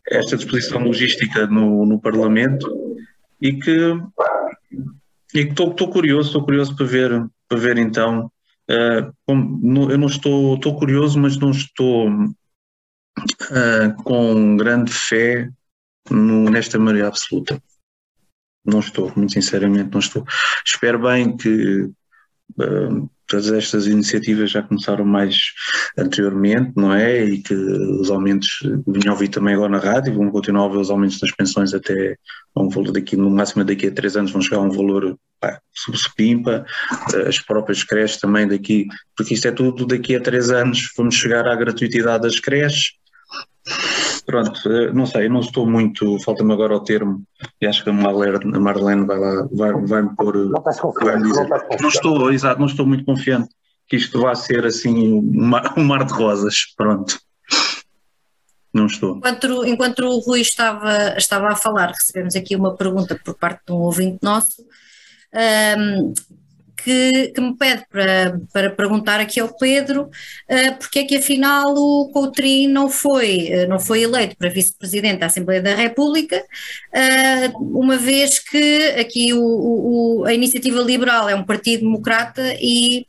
esta 0.09 0.35
disposição 0.35 0.83
logística 0.83 1.47
no, 1.47 1.85
no 1.85 1.99
Parlamento 1.99 2.67
e 3.39 3.53
que 3.53 3.93
e 5.33 5.39
estou 5.39 5.73
curioso, 5.89 6.29
estou 6.29 6.43
curioso 6.43 6.75
para 6.75 6.85
ver, 6.85 7.25
para 7.49 7.57
ver 7.57 7.77
então, 7.77 8.31
uh, 8.69 9.13
eu 9.27 9.97
não 9.97 10.07
estou, 10.07 10.55
estou 10.55 10.77
curioso, 10.77 11.19
mas 11.19 11.37
não 11.37 11.49
estou 11.49 12.07
uh, 12.09 14.03
com 14.03 14.55
grande 14.55 14.91
fé 14.91 15.49
no, 16.09 16.49
nesta 16.49 16.79
maioria 16.79 17.07
absoluta. 17.07 17.61
Não 18.65 18.79
estou, 18.79 19.11
muito 19.15 19.33
sinceramente, 19.33 19.91
não 19.91 19.99
estou. 19.99 20.25
Espero 20.65 20.99
bem 20.99 21.35
que 21.35 21.81
uh, 22.59 23.09
todas 23.27 23.51
estas 23.51 23.87
iniciativas 23.87 24.51
já 24.51 24.61
começaram 24.61 25.05
mais 25.05 25.35
anteriormente, 25.97 26.71
não 26.75 26.93
é? 26.93 27.23
E 27.25 27.41
que 27.41 27.53
os 27.53 28.09
aumentos, 28.09 28.49
a 29.07 29.11
ouvir 29.11 29.29
também 29.29 29.55
agora 29.55 29.71
na 29.71 29.79
rádio, 29.79 30.13
vão 30.13 30.29
continuar 30.29 30.65
a 30.65 30.69
ver 30.69 30.77
os 30.77 30.89
aumentos 30.89 31.19
das 31.19 31.31
pensões 31.31 31.73
até 31.73 32.17
a 32.55 32.61
um 32.61 32.69
valor 32.69 32.91
daqui, 32.91 33.17
no 33.17 33.29
máximo 33.29 33.63
daqui 33.63 33.87
a 33.87 33.91
três 33.91 34.15
anos 34.15 34.31
vão 34.31 34.41
chegar 34.41 34.57
a 34.57 34.61
um 34.61 34.71
valor 34.71 35.17
pá, 35.39 35.59
subsupimpa, 35.73 36.65
as 37.27 37.39
próprias 37.39 37.83
creches 37.83 38.19
também 38.19 38.47
daqui, 38.47 38.87
porque 39.15 39.33
isto 39.33 39.47
é 39.47 39.51
tudo 39.51 39.85
daqui 39.85 40.15
a 40.15 40.21
três 40.21 40.51
anos, 40.51 40.91
vamos 40.95 41.15
chegar 41.15 41.47
à 41.47 41.55
gratuitidade 41.55 42.23
das 42.23 42.39
creches, 42.39 42.93
Pronto, 44.25 44.71
eh, 44.71 44.93
não 44.93 45.05
sei, 45.05 45.27
não 45.27 45.41
estou 45.41 45.69
muito, 45.69 46.17
falta-me 46.19 46.53
agora 46.53 46.75
o 46.75 46.79
termo, 46.79 47.23
e 47.59 47.67
acho 47.67 47.83
que 47.83 47.89
a 47.89 47.93
Marlene, 47.93 48.55
a 48.55 48.59
Marlene 48.59 49.05
vai 49.05 49.19
lá, 49.19 49.47
vai, 49.51 49.73
vai-me 49.85 50.15
pôr. 50.15 50.35
Não 50.49 50.59
estás 50.59 50.79
confiante, 50.79 51.23
dizer, 51.23 51.47
não, 51.49 51.59
não 51.81 51.89
estou, 51.89 52.31
exato, 52.31 52.59
não 52.59 52.67
estou 52.67 52.85
muito 52.85 53.03
confiante 53.03 53.49
que 53.87 53.97
isto 53.97 54.21
vá 54.21 54.33
ser 54.33 54.65
assim 54.65 55.13
um 55.13 55.47
mar, 55.47 55.73
um 55.77 55.83
mar 55.83 56.03
de 56.05 56.13
rosas, 56.13 56.73
pronto. 56.75 57.19
Não 58.73 58.87
estou. 58.87 59.17
Enquanto, 59.17 59.65
enquanto 59.65 59.99
o 59.99 60.19
Rui 60.19 60.41
estava, 60.41 61.15
estava 61.15 61.49
a 61.49 61.55
falar, 61.55 61.91
recebemos 61.91 62.35
aqui 62.35 62.55
uma 62.55 62.75
pergunta 62.75 63.19
por 63.23 63.35
parte 63.35 63.61
de 63.67 63.71
um 63.71 63.77
ouvinte 63.77 64.17
nosso. 64.21 64.65
Um, 65.77 66.13
que, 66.83 67.29
que, 67.29 67.41
me 67.41 67.55
pede 67.55 67.85
para, 67.89 68.39
para 68.51 68.69
perguntar 68.69 69.19
aqui 69.19 69.39
ao 69.39 69.55
Pedro 69.55 70.03
uh, 70.03 70.77
porque 70.79 70.99
é 70.99 71.03
que 71.05 71.17
afinal 71.17 71.73
o 71.73 72.09
Coutrinho 72.11 72.71
não 72.71 72.89
foi, 72.89 73.49
uh, 73.53 73.69
não 73.69 73.79
foi 73.79 74.03
eleito 74.03 74.35
para 74.35 74.49
vice-presidente 74.49 75.19
da 75.19 75.27
Assembleia 75.27 75.61
da 75.61 75.75
República, 75.75 76.37
uh, 76.37 77.79
uma 77.79 77.97
vez 77.97 78.39
que 78.39 78.89
aqui 78.99 79.33
o, 79.33 79.41
o, 79.41 80.25
a 80.25 80.33
Iniciativa 80.33 80.81
Liberal 80.81 81.29
é 81.29 81.35
um 81.35 81.43
partido 81.43 81.81
democrata 81.81 82.55
e 82.59 83.07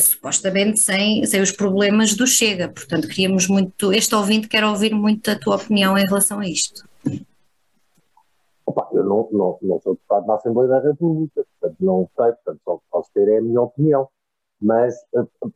supostamente 0.00 0.78
sem, 0.78 1.24
sem 1.24 1.40
os 1.40 1.52
problemas 1.52 2.14
do 2.14 2.26
Chega, 2.26 2.68
portanto 2.68 3.08
queríamos 3.08 3.46
muito, 3.46 3.92
este 3.92 4.14
ouvinte 4.14 4.48
quer 4.48 4.62
ouvir 4.64 4.94
muito 4.94 5.30
a 5.30 5.34
tua 5.34 5.56
opinião 5.56 5.96
em 5.96 6.04
relação 6.04 6.38
a 6.38 6.46
isto. 6.46 6.89
Eu 9.00 9.04
não, 9.04 9.28
não, 9.32 9.58
não 9.62 9.80
sou 9.80 9.94
deputado 9.94 10.26
na 10.26 10.34
Assembleia 10.34 10.68
da 10.68 10.80
República, 10.80 11.44
portanto 11.60 11.76
não 11.80 12.08
sei, 12.16 12.32
portanto 12.32 12.60
só 12.64 12.80
posso 12.90 13.10
ter 13.12 13.28
é 13.28 13.38
a 13.38 13.42
minha 13.42 13.62
opinião. 13.62 14.08
Mas, 14.60 14.94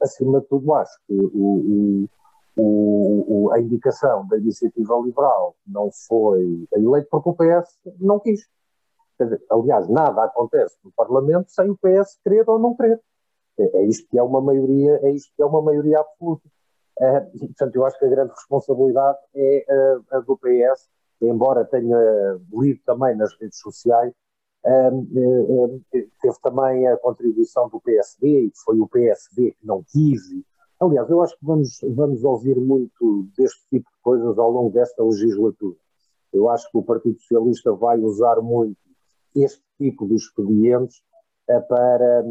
acima 0.00 0.40
de 0.40 0.46
tudo, 0.46 0.72
acho 0.74 0.98
que 1.06 1.14
o, 1.14 2.08
o, 2.56 3.46
o, 3.46 3.52
a 3.52 3.60
indicação 3.60 4.26
da 4.28 4.38
iniciativa 4.38 4.98
liberal 5.04 5.54
não 5.66 5.90
foi 6.08 6.66
eleito 6.72 7.08
porque 7.10 7.28
o 7.28 7.34
PS 7.34 7.78
não 8.00 8.18
quis. 8.18 8.48
Dizer, 9.20 9.42
aliás, 9.50 9.88
nada 9.88 10.24
acontece 10.24 10.76
no 10.82 10.90
Parlamento 10.92 11.50
sem 11.50 11.70
o 11.70 11.76
PS 11.76 12.18
querer 12.24 12.48
ou 12.48 12.58
não 12.58 12.74
querer. 12.74 13.00
É, 13.58 13.78
é 13.78 13.84
isto 13.84 14.08
que 14.08 14.18
é 14.18 14.22
uma 14.22 14.40
maioria, 14.40 14.98
é 15.02 15.10
isto 15.10 15.30
que 15.36 15.42
é 15.42 15.46
uma 15.46 15.60
maioria 15.60 16.00
absoluta. 16.00 16.48
É, 16.98 17.20
portanto, 17.20 17.76
eu 17.76 17.84
acho 17.84 17.98
que 17.98 18.04
a 18.04 18.08
grande 18.08 18.32
responsabilidade 18.32 19.18
é 19.34 19.66
a, 20.10 20.16
a 20.16 20.20
do 20.20 20.36
PS 20.38 20.88
embora 21.20 21.64
tenha 21.64 21.96
lido 22.52 22.80
também 22.84 23.16
nas 23.16 23.34
redes 23.40 23.58
sociais, 23.58 24.12
teve 25.90 26.40
também 26.42 26.86
a 26.86 26.96
contribuição 26.96 27.68
do 27.68 27.80
PSD, 27.80 28.46
e 28.46 28.52
foi 28.64 28.80
o 28.80 28.88
PSD 28.88 29.52
que 29.52 29.66
não 29.66 29.82
quis. 29.82 30.20
Aliás, 30.80 31.08
eu 31.10 31.20
acho 31.22 31.38
que 31.38 31.44
vamos, 31.44 31.78
vamos 31.94 32.24
ouvir 32.24 32.58
muito 32.58 33.26
deste 33.36 33.60
tipo 33.68 33.90
de 33.90 34.02
coisas 34.02 34.38
ao 34.38 34.50
longo 34.50 34.70
desta 34.70 35.04
legislatura. 35.04 35.76
Eu 36.32 36.48
acho 36.48 36.68
que 36.70 36.78
o 36.78 36.82
Partido 36.82 37.20
Socialista 37.20 37.72
vai 37.72 37.98
usar 38.00 38.40
muito 38.40 38.76
este 39.34 39.62
tipo 39.78 40.06
de 40.06 40.14
expedientes 40.14 41.02
eh, 41.48 41.60
para 41.60 42.24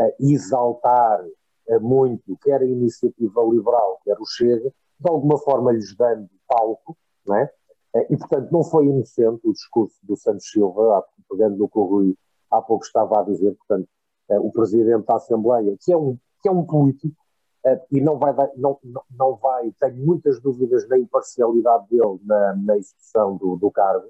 eh, 0.00 0.16
exaltar 0.20 1.24
eh, 1.68 1.78
muito 1.78 2.36
quer 2.42 2.62
a 2.62 2.66
iniciativa 2.66 3.42
liberal, 3.44 4.00
quer 4.04 4.16
o 4.18 4.26
Chega, 4.26 4.72
de 4.98 5.10
alguma 5.10 5.38
forma 5.38 5.72
lhes 5.72 5.94
dando 5.96 6.28
palco, 6.46 6.96
não 7.26 7.36
é? 7.36 7.50
Eh, 7.94 8.06
e, 8.10 8.16
portanto, 8.16 8.50
não 8.50 8.64
foi 8.64 8.86
inocente 8.86 9.40
o 9.44 9.52
discurso 9.52 9.96
do 10.02 10.16
Santos 10.16 10.50
Silva, 10.50 11.04
pegando 11.30 11.56
no 11.56 11.68
que 11.68 11.78
o 11.78 11.84
Rui 11.84 12.16
há 12.50 12.60
pouco 12.60 12.84
estava 12.84 13.20
a 13.20 13.22
dizer, 13.22 13.54
portanto, 13.54 13.88
eh, 14.30 14.38
o 14.38 14.50
Presidente 14.50 15.06
da 15.06 15.16
Assembleia, 15.16 15.76
que 15.80 15.92
é 15.92 15.96
um, 15.96 16.18
que 16.42 16.48
é 16.48 16.52
um 16.52 16.64
político, 16.64 17.16
eh, 17.64 17.80
e 17.92 18.00
não 18.00 18.18
vai, 18.18 18.34
não, 18.56 18.78
não 19.10 19.36
vai, 19.36 19.72
tenho 19.80 19.96
muitas 20.04 20.40
dúvidas 20.40 20.88
na 20.88 20.98
imparcialidade 20.98 21.88
dele 21.88 22.18
na, 22.24 22.54
na 22.56 22.76
execução 22.76 23.36
do, 23.36 23.56
do 23.56 23.70
cargo, 23.70 24.08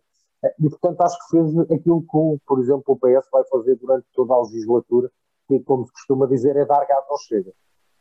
e 0.60 0.68
portanto 0.68 1.00
acho 1.00 1.16
que 1.20 1.38
fez 1.38 1.58
aquilo 1.70 2.02
que, 2.02 2.44
por 2.46 2.60
exemplo, 2.60 2.84
o 2.86 2.96
PS 2.96 3.28
vai 3.32 3.44
fazer 3.44 3.76
durante 3.76 4.06
toda 4.12 4.34
a 4.34 4.42
legislatura, 4.42 5.10
que 5.48 5.58
como 5.60 5.86
se 5.86 5.92
costuma 5.92 6.26
dizer 6.26 6.54
é 6.56 6.66
dar 6.66 6.84
gás 6.86 7.04
ao 7.08 7.18
Chega. 7.18 7.52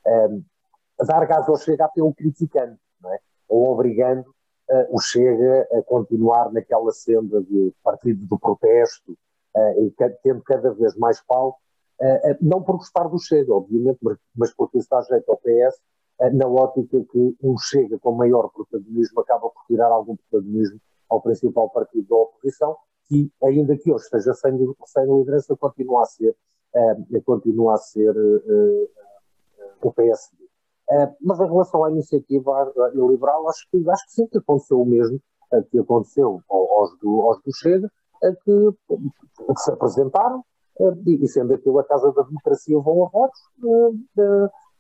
Um, 0.06 0.44
dar 1.06 1.26
gás 1.26 1.48
ao 1.48 1.56
Chega 1.56 1.86
até 1.86 2.04
o 2.04 2.14
criticando, 2.14 2.78
não 3.02 3.14
é? 3.14 3.20
ou 3.48 3.72
obrigando 3.72 4.26
o 4.90 5.00
Chega 5.00 5.68
a 5.72 5.82
continuar 5.84 6.52
naquela 6.52 6.92
senda 6.92 7.42
de 7.42 7.74
partido 7.84 8.26
do 8.26 8.40
protesto 8.40 9.18
e 9.78 9.94
tendo 10.24 10.42
cada 10.44 10.74
vez 10.74 10.96
mais 10.96 11.22
pau, 11.22 11.60
uh, 12.02 12.38
não 12.42 12.64
por 12.64 12.78
gostar 12.78 13.08
do 13.08 13.20
Chega, 13.20 13.54
obviamente, 13.54 14.00
mas, 14.36 14.54
porque 14.54 14.80
dá 14.90 15.02
jeito 15.02 15.30
ao 15.30 15.38
PS, 15.38 15.80
na 16.34 16.48
ótica 16.48 17.04
que 17.12 17.36
um 17.44 17.58
Chega 17.58 18.00
com 18.00 18.14
maior 18.14 18.50
protagonismo 18.50 19.22
acaba 19.22 19.50
por 19.50 19.64
tirar 19.68 19.88
algum 19.88 20.16
protagonismo 20.16 20.80
ao 21.10 21.22
principal 21.22 21.70
partido 21.70 22.08
da 22.08 22.16
oposição, 22.16 22.76
que 23.08 23.32
ainda 23.44 23.78
que 23.78 23.92
hoje 23.92 24.06
esteja 24.06 24.34
sem, 24.34 24.58
sem 24.86 25.06
liderança, 25.06 25.56
continua 25.56 26.04
a 26.04 26.06
ser, 26.06 26.36
continua 27.26 27.76
a 27.76 27.78
ser 27.78 28.16
o 29.82 29.92
PSD. 29.92 30.43
Uh, 30.90 31.16
mas 31.22 31.40
em 31.40 31.46
relação 31.46 31.84
à 31.84 31.92
iniciativa 31.92 32.72
liberal, 32.94 33.48
acho 33.50 33.66
que, 33.72 33.90
acho 33.90 34.06
que 34.06 34.12
sim, 34.12 34.28
que 34.28 34.38
aconteceu 34.38 34.82
o 34.82 34.86
mesmo 34.86 35.20
uh, 35.54 35.64
que 35.72 35.80
aconteceu 35.80 36.42
aos 36.50 36.98
do, 37.00 37.22
aos 37.22 37.42
do 37.42 37.56
Chega, 37.56 37.90
que, 38.22 38.70
que, 38.88 39.60
se 39.60 39.72
apresentaram, 39.72 40.44
e, 41.06 41.28
sendo 41.28 41.54
aquilo 41.54 41.80
a 41.80 41.84
Casa 41.84 42.12
da 42.14 42.24
Democracia 42.24 42.80
vão 42.80 43.06
a 43.06 43.10
votos, 43.10 43.40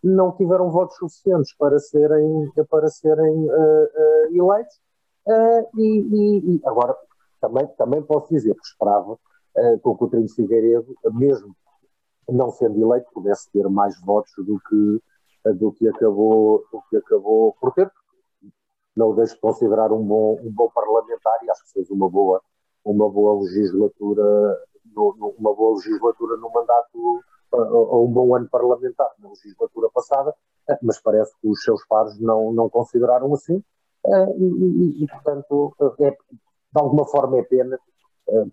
não 0.01 0.31
tiveram 0.31 0.71
votos 0.71 0.95
suficientes 0.95 1.53
para 1.57 1.77
serem, 1.77 2.49
para 2.69 2.87
serem 2.87 3.47
eleitos. 4.31 4.79
E, 5.77 5.81
e, 5.81 6.55
e, 6.55 6.61
agora, 6.65 6.95
também, 7.41 7.67
também 7.77 8.01
posso 8.01 8.29
dizer 8.29 8.55
que 8.55 8.65
esperava 8.65 9.19
que 9.53 9.89
o 9.89 9.95
Coutinho 9.95 10.29
Figueiredo, 10.29 10.95
mesmo 11.11 11.53
não 12.29 12.49
sendo 12.49 12.81
eleito, 12.81 13.11
pudesse 13.13 13.51
ter 13.51 13.67
mais 13.69 13.99
votos 14.01 14.31
do 14.37 14.57
que 14.69 15.01
do 15.51 15.71
que 15.73 15.87
acabou, 15.87 16.63
do 16.71 16.81
que 16.89 16.97
acabou 16.97 17.55
por 17.59 17.73
ter. 17.73 17.91
Não 18.95 19.09
o 19.09 19.15
deixo 19.15 19.35
de 19.35 19.41
considerar 19.41 19.91
um 19.91 20.03
bom, 20.03 20.39
um 20.41 20.51
bom 20.51 20.69
parlamentar 20.69 21.39
e 21.43 21.49
acho 21.49 21.65
que 21.65 21.73
fez 21.73 21.89
uma 21.89 22.09
boa, 22.09 22.41
uma 22.85 23.09
boa 23.09 23.41
legislatura, 23.41 24.23
uma 24.95 25.53
boa 25.53 25.75
legislatura 25.75 26.37
no 26.37 26.51
mandato, 26.51 27.23
ou 27.51 28.07
um 28.07 28.11
bom 28.11 28.35
ano 28.35 28.47
parlamentar 28.49 29.09
na 29.19 29.29
legislatura 29.29 29.89
passada, 29.93 30.33
mas 30.81 31.01
parece 31.01 31.33
que 31.41 31.47
os 31.47 31.61
seus 31.61 31.85
pares 31.87 32.19
não, 32.19 32.53
não 32.53 32.69
consideraram 32.69 33.33
assim. 33.33 33.63
E, 34.05 34.43
e, 34.43 35.03
e 35.03 35.07
portanto, 35.07 35.75
é, 35.99 36.11
de 36.11 36.17
alguma 36.75 37.05
forma 37.05 37.37
é 37.37 37.43
pena, 37.43 37.79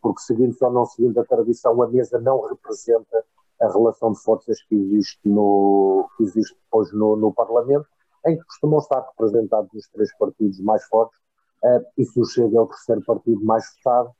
porque 0.00 0.22
seguindo 0.22 0.56
ou 0.60 0.72
não 0.72 0.86
seguindo 0.86 1.18
a 1.20 1.24
tradição, 1.24 1.80
a 1.82 1.88
mesa 1.88 2.18
não 2.18 2.40
representa 2.42 3.24
a 3.60 3.68
relação 3.68 4.12
de 4.12 4.20
forças 4.20 4.62
que 4.62 4.74
existe, 4.74 5.20
no, 5.24 6.08
que 6.16 6.24
existe 6.24 6.56
hoje 6.72 6.94
no, 6.96 7.16
no 7.16 7.32
Parlamento, 7.32 7.86
em 8.26 8.36
que 8.36 8.44
costumam 8.44 8.78
estar 8.78 9.00
representados 9.00 9.72
os 9.74 9.88
três 9.88 10.16
partidos 10.16 10.60
mais 10.60 10.84
fortes, 10.84 11.18
uh, 11.64 11.84
e 11.96 12.04
se 12.04 12.20
o 12.20 12.24
Chega 12.24 12.56
é 12.56 12.60
o 12.60 12.66
terceiro 12.66 13.02
partido 13.04 13.44
mais 13.44 13.64
votado, 13.76 14.10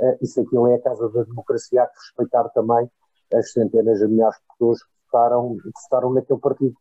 uh, 0.00 0.26
se 0.26 0.40
aquilo 0.40 0.66
é 0.68 0.74
a 0.74 0.82
Casa 0.82 1.08
da 1.10 1.22
Democracia, 1.24 1.82
há 1.82 1.86
que 1.86 1.98
respeitar 1.98 2.48
também 2.50 2.90
as 3.34 3.52
centenas 3.52 3.98
de 3.98 4.08
milhares 4.08 4.36
de 4.36 4.42
pessoas 4.52 4.82
que 4.82 4.90
votaram, 5.04 5.56
que 5.56 5.70
votaram 5.82 6.12
naquele 6.12 6.40
partido. 6.40 6.74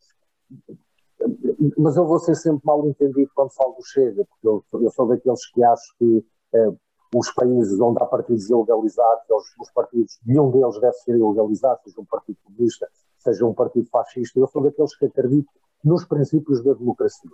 Mas 1.77 1.97
eu 1.97 2.05
vou 2.05 2.19
ser 2.19 2.35
sempre 2.35 2.61
mal 2.65 2.85
entendido 2.87 3.31
quando 3.33 3.53
falo 3.53 3.73
do 3.73 3.85
Chega, 3.85 4.25
porque 4.25 4.47
eu, 4.47 4.63
eu 4.81 4.91
sou 4.91 5.07
daqueles 5.07 5.45
que 5.51 5.63
acho 5.63 5.97
que 5.97 6.25
uh, 6.53 6.79
os 7.17 7.31
países 7.31 7.79
onde 7.79 8.03
há 8.03 8.05
partidos 8.05 8.49
ilegalizados, 8.49 9.23
os, 9.29 9.45
os 9.61 9.71
partidos, 9.71 10.19
nenhum 10.25 10.51
deles 10.51 10.77
deve 10.81 10.93
ser 10.95 11.15
ilegalizado, 11.15 11.79
seja 11.85 12.01
um 12.01 12.05
partido 12.05 12.37
comunista, 12.43 12.89
seja 13.19 13.45
um 13.45 13.53
partido 13.53 13.87
fascista. 13.89 14.37
Eu 14.37 14.47
sou 14.47 14.61
daqueles 14.61 14.93
que 14.97 15.05
acredito 15.05 15.49
nos 15.81 16.03
princípios 16.03 16.61
da 16.61 16.73
democracia. 16.73 17.31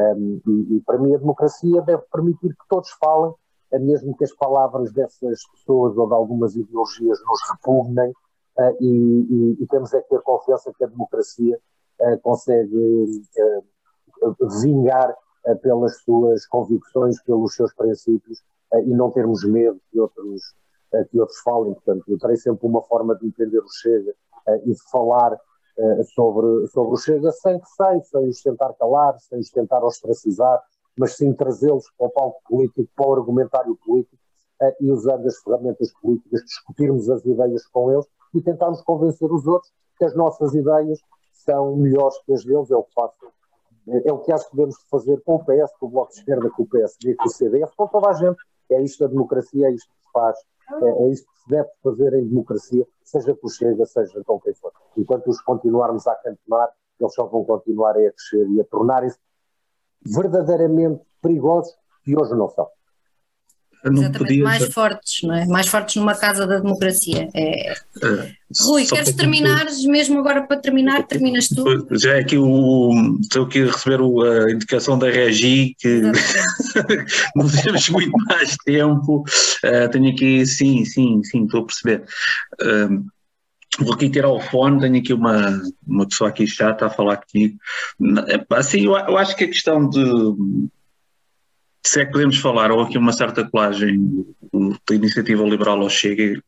Um, 0.00 0.40
e, 0.46 0.76
e, 0.76 0.80
para 0.80 0.98
mim 0.98 1.14
a 1.14 1.18
democracia 1.18 1.80
deve 1.82 2.02
permitir 2.10 2.48
que 2.48 2.68
todos 2.68 2.90
falem, 2.98 3.32
mesmo 3.72 4.16
que 4.16 4.24
as 4.24 4.34
palavras 4.34 4.92
dessas 4.92 5.38
pessoas 5.52 5.96
ou 5.96 6.08
de 6.08 6.14
algumas 6.14 6.56
ideologias 6.56 7.18
nos 7.24 7.40
repugnem, 7.52 8.10
uh, 8.10 8.76
e, 8.80 8.88
e, 8.88 9.62
e, 9.62 9.66
temos 9.68 9.94
é 9.94 10.00
que 10.00 10.08
ter 10.08 10.22
confiança 10.22 10.72
que 10.76 10.82
a 10.82 10.88
democracia 10.88 11.56
uh, 12.00 12.18
consegue 12.20 13.22
uh, 13.38 14.60
vingar 14.60 15.14
pelas 15.62 16.02
suas 16.02 16.46
convicções, 16.46 17.22
pelos 17.22 17.54
seus 17.54 17.72
princípios, 17.72 18.42
e 18.74 18.94
não 18.94 19.10
termos 19.10 19.44
medo 19.44 19.80
que 19.90 20.00
outros, 20.00 20.54
que 21.10 21.20
outros 21.20 21.38
falem. 21.40 21.74
Portanto, 21.74 22.04
eu 22.08 22.18
terei 22.18 22.36
sempre 22.36 22.66
uma 22.66 22.82
forma 22.82 23.16
de 23.16 23.26
entender 23.26 23.58
o 23.58 23.68
Chega 23.68 24.14
e 24.64 24.72
de 24.72 24.90
falar 24.90 25.38
eh, 25.78 26.02
sobre, 26.14 26.66
sobre 26.68 26.94
o 26.94 26.96
Chega 26.96 27.32
sem 27.32 27.58
receio, 27.58 28.04
sem 28.04 28.28
os 28.28 28.42
tentar 28.42 28.72
calar, 28.74 29.18
sem 29.18 29.38
os 29.38 29.50
tentar 29.50 29.82
ostracizar, 29.84 30.62
mas 30.98 31.16
sim 31.16 31.32
trazê-los 31.32 31.90
para 31.96 32.06
o 32.06 32.10
palco 32.10 32.40
político, 32.48 32.90
para 32.94 33.08
o 33.08 33.14
argumentário 33.14 33.76
político 33.84 34.20
e 34.78 34.90
usando 34.90 35.26
as 35.26 35.38
ferramentas 35.38 35.90
políticas, 36.02 36.42
discutirmos 36.44 37.08
as 37.08 37.24
ideias 37.24 37.66
com 37.68 37.90
eles 37.90 38.06
e 38.34 38.42
tentarmos 38.42 38.82
convencer 38.82 39.32
os 39.32 39.46
outros 39.46 39.72
que 39.96 40.04
as 40.04 40.14
nossas 40.14 40.54
ideias 40.54 41.00
são 41.32 41.76
melhores 41.76 42.18
que 42.24 42.32
as 42.34 42.44
deles, 42.44 42.70
é 42.70 42.76
o 42.76 42.82
que 42.82 42.92
faço. 42.92 43.16
É 44.04 44.12
o 44.12 44.18
que 44.18 44.30
acho 44.32 44.48
que 44.50 44.56
devemos 44.56 44.76
fazer 44.90 45.20
com 45.22 45.36
o 45.36 45.44
PS, 45.44 45.72
com 45.78 45.86
o 45.86 45.88
Bloco 45.88 46.12
de 46.12 46.18
Esquerda, 46.18 46.50
com 46.50 46.62
o 46.62 46.66
PSD, 46.66 47.14
com 47.14 47.26
o 47.26 47.30
CDS, 47.30 47.74
com 47.74 47.86
toda 47.88 48.10
a 48.10 48.12
gente. 48.12 48.38
É 48.70 48.82
isto 48.82 49.04
a 49.04 49.08
democracia, 49.08 49.66
é 49.66 49.72
isto 49.72 49.88
que 49.88 50.06
se 50.06 50.12
faz, 50.12 50.38
é, 50.82 51.04
é 51.04 51.08
isto 51.08 51.30
que 51.30 51.40
se 51.40 51.48
deve 51.48 51.68
fazer 51.82 52.14
em 52.14 52.28
democracia, 52.28 52.86
seja 53.02 53.34
por 53.34 53.50
Chega, 53.50 53.84
seja 53.86 54.22
com 54.24 54.40
quem 54.40 54.54
for. 54.54 54.72
Enquanto 54.96 55.28
os 55.28 55.40
continuarmos 55.40 56.06
a 56.06 56.14
cantonar, 56.16 56.70
eles 56.98 57.14
só 57.14 57.26
vão 57.26 57.44
continuar 57.44 57.96
a 57.96 58.12
crescer 58.12 58.48
e 58.50 58.60
a 58.60 58.64
tornarem-se 58.64 59.18
verdadeiramente 60.04 61.02
perigosos 61.20 61.74
que 62.04 62.16
hoje 62.16 62.34
não 62.34 62.48
são. 62.48 62.68
Exatamente, 63.84 64.18
podia... 64.18 64.44
mais 64.44 64.72
fortes, 64.72 65.22
não 65.22 65.34
é? 65.34 65.46
Mais 65.46 65.66
fortes 65.66 65.96
numa 65.96 66.14
casa 66.14 66.46
da 66.46 66.58
democracia. 66.58 67.28
É... 67.34 67.72
é 67.72 68.40
Rui, 68.62 68.84
queres 68.84 69.14
terminar, 69.14 69.64
mesmo 69.86 70.18
agora 70.18 70.42
para 70.42 70.56
terminar, 70.56 71.06
terminas 71.06 71.48
tu? 71.48 71.64
Já 71.92 72.16
é 72.16 72.20
aqui 72.20 72.36
o. 72.36 72.90
Estou 73.20 73.44
aqui 73.44 73.62
a 73.62 73.66
receber 73.66 74.00
a 74.00 74.50
indicação 74.50 74.98
da 74.98 75.08
Regi 75.08 75.76
que 75.78 76.02
não 77.36 77.48
temos 77.48 77.88
muito 77.90 78.12
mais 78.26 78.56
tempo. 78.64 79.24
Uh, 79.64 79.88
tenho 79.90 80.10
aqui, 80.10 80.44
sim, 80.44 80.84
sim, 80.84 81.22
sim, 81.22 81.44
estou 81.44 81.60
a 81.60 81.66
perceber. 81.66 82.04
Uh, 82.60 83.04
Vou 83.78 83.94
aqui 83.94 84.10
tirar 84.10 84.28
o 84.28 84.40
fone, 84.40 84.80
tenho 84.80 84.98
aqui 84.98 85.12
uma, 85.12 85.62
uma 85.86 86.06
pessoa 86.06 86.28
aqui 86.28 86.46
chata 86.46 86.86
a 86.86 86.90
falar 86.90 87.18
comigo. 87.18 87.56
Assim, 88.50 88.84
eu, 88.84 88.96
eu 88.96 89.16
acho 89.16 89.36
que 89.36 89.44
a 89.44 89.48
questão 89.48 89.88
de 89.88 90.02
se 91.84 92.00
é 92.00 92.04
que 92.04 92.12
podemos 92.12 92.38
falar, 92.38 92.70
ou 92.70 92.82
aqui 92.82 92.98
uma 92.98 93.12
certa 93.12 93.48
colagem 93.48 94.26
da 94.88 94.94
iniciativa 94.94 95.42
liberal 95.44 95.80
ao 95.80 95.90
Chega, 95.90 96.40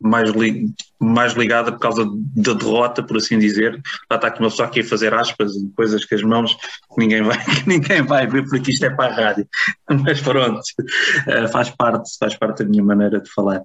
mais, 0.00 0.30
li, 0.30 0.68
mais 1.00 1.32
ligada 1.32 1.72
por 1.72 1.80
causa 1.80 2.04
da 2.36 2.52
derrota, 2.52 3.02
por 3.02 3.16
assim 3.16 3.38
dizer. 3.38 3.80
Lá 4.10 4.16
está 4.16 4.28
aqui 4.28 4.40
uma 4.40 4.50
pessoa 4.50 4.68
aqui 4.68 4.80
a 4.80 4.84
fazer 4.84 5.14
aspas, 5.14 5.52
coisas 5.74 6.04
com 6.04 6.14
as 6.14 6.22
mãos 6.22 6.54
que 6.54 6.98
ninguém 6.98 7.22
vai, 7.22 7.38
que 7.44 7.68
ninguém 7.68 8.02
vai 8.02 8.26
ver, 8.26 8.46
porque 8.48 8.70
isto 8.70 8.84
é 8.84 8.90
para 8.90 9.12
a 9.12 9.16
rádio. 9.16 9.48
Mas 9.88 10.20
pronto, 10.20 10.60
uh, 10.60 11.48
faz, 11.48 11.70
parte, 11.70 12.10
faz 12.18 12.36
parte 12.36 12.62
da 12.62 12.68
minha 12.68 12.84
maneira 12.84 13.20
de 13.20 13.30
falar. 13.30 13.60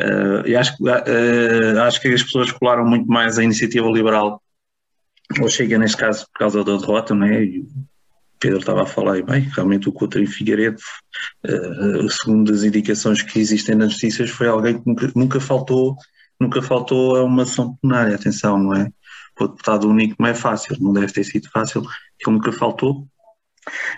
Uh, 0.00 0.46
e 0.46 0.56
acho, 0.56 0.74
uh, 0.82 1.80
acho 1.82 2.00
que 2.00 2.08
as 2.08 2.22
pessoas 2.22 2.52
colaram 2.52 2.84
muito 2.84 3.06
mais 3.06 3.38
a 3.38 3.44
iniciativa 3.44 3.88
liberal, 3.88 4.40
ou 5.40 5.48
chega 5.48 5.78
neste 5.78 5.96
caso 5.96 6.26
por 6.32 6.38
causa 6.38 6.64
da 6.64 6.76
derrota, 6.76 7.14
não 7.14 7.26
é? 7.26 7.44
Pedro 8.42 8.58
estava 8.58 8.82
a 8.82 8.86
falar, 8.86 9.18
e 9.18 9.22
bem, 9.22 9.42
realmente 9.54 9.88
o 9.88 9.92
Coutinho 9.92 10.26
Figueiredo, 10.26 10.80
uh, 11.46 12.10
segundo 12.10 12.52
as 12.52 12.64
indicações 12.64 13.22
que 13.22 13.38
existem 13.38 13.76
nas 13.76 13.92
notícias, 13.92 14.30
foi 14.30 14.48
alguém 14.48 14.80
que 14.80 14.86
nunca, 14.86 15.12
nunca 15.14 15.40
faltou 15.40 15.96
nunca 16.40 16.60
faltou 16.60 17.14
a 17.14 17.22
uma 17.22 17.44
ação 17.44 17.76
plenária, 17.76 18.16
atenção, 18.16 18.58
não 18.58 18.74
é? 18.74 18.90
O 19.40 19.46
deputado 19.46 19.88
único 19.88 20.16
não 20.18 20.28
é 20.28 20.34
fácil, 20.34 20.76
não 20.80 20.92
deve 20.92 21.12
ter 21.12 21.22
sido 21.22 21.48
fácil, 21.50 21.82
ele 21.82 22.32
nunca 22.32 22.50
faltou. 22.50 23.06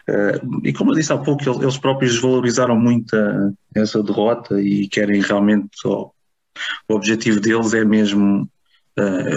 Uh, 0.07 0.61
e 0.63 0.75
como 0.75 0.91
eu 0.91 0.95
disse 0.95 1.11
há 1.11 1.17
pouco, 1.17 1.43
eles 1.63 1.79
próprios 1.79 2.13
desvalorizaram 2.13 2.79
muito 2.79 3.17
essa 3.75 4.03
derrota 4.03 4.61
e 4.61 4.87
querem 4.89 5.23
realmente, 5.23 5.71
o, 5.87 6.13
objetivo 6.87 7.41
deles 7.41 7.73
é 7.73 7.83
mesmo 7.83 8.49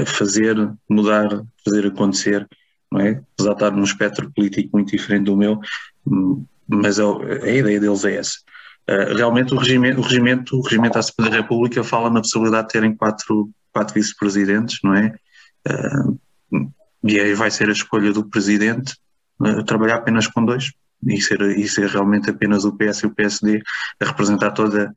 fazer, 0.05 0.55
mudar, 0.87 1.29
fazer 1.65 1.87
acontecer 1.87 2.47
não 2.91 3.01
é? 3.01 3.21
Apesar 3.33 3.49
de 3.49 3.55
estar 3.55 3.71
num 3.71 3.83
espectro 3.83 4.31
político 4.31 4.69
muito 4.73 4.91
diferente 4.91 5.25
do 5.25 5.37
meu, 5.37 5.59
mas 6.67 6.99
a, 6.99 7.03
é 7.43 7.51
a 7.51 7.55
ideia 7.55 7.79
deles 7.79 8.05
é 8.05 8.15
essa. 8.15 8.37
Uh, 8.89 9.15
realmente 9.15 9.53
o 9.53 9.57
regimento, 9.57 9.99
o 9.99 10.03
regimento, 10.03 10.57
o 10.57 10.61
regimento 10.61 10.99
República 11.29 11.83
fala 11.83 12.09
na 12.09 12.21
possibilidade 12.21 12.67
de 12.67 12.73
terem 12.73 12.95
quatro, 12.95 13.49
quatro 13.73 13.93
vice-presidentes, 13.93 14.79
não 14.83 14.95
é? 14.95 15.13
Uh, 15.67 16.71
e 17.03 17.19
aí 17.19 17.33
vai 17.33 17.51
ser 17.51 17.69
a 17.69 17.73
escolha 17.73 18.13
do 18.13 18.25
presidente 18.25 18.95
uh, 19.41 19.63
trabalhar 19.65 19.95
apenas 19.95 20.27
com 20.27 20.43
dois 20.43 20.71
e 21.05 21.21
ser, 21.21 21.41
e 21.41 21.67
ser 21.67 21.89
realmente 21.89 22.29
apenas 22.29 22.63
o 22.63 22.75
PS 22.75 23.03
e 23.03 23.07
o 23.07 23.13
PSD 23.13 23.61
a 23.99 24.05
representar 24.05 24.51
toda, 24.51 24.95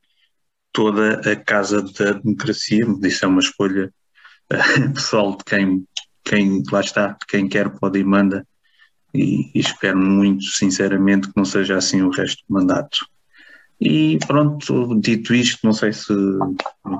toda 0.72 1.20
a 1.30 1.36
casa 1.36 1.82
da 1.82 2.12
democracia. 2.12 2.86
Isso 3.02 3.24
é 3.24 3.28
uma 3.28 3.40
escolha 3.40 3.92
pessoal 4.94 5.36
de 5.36 5.44
quem 5.44 5.86
quem 6.30 6.62
lá 6.70 6.80
está, 6.80 7.16
quem 7.28 7.48
quer 7.48 7.68
pode 7.68 7.98
e 7.98 8.04
manda, 8.04 8.46
e, 9.12 9.50
e, 9.52 9.58
espero 9.58 9.98
muito 9.98 10.44
sinceramente 10.44 11.26
que 11.26 11.36
não 11.36 11.44
seja 11.44 11.76
assim 11.76 12.02
o 12.02 12.10
resto 12.10 12.44
do 12.48 12.54
mandato. 12.54 12.98
E 13.80 14.16
pronto, 14.28 15.00
dito 15.00 15.34
isto, 15.34 15.58
não 15.64 15.72
sei 15.72 15.92
se 15.92 16.14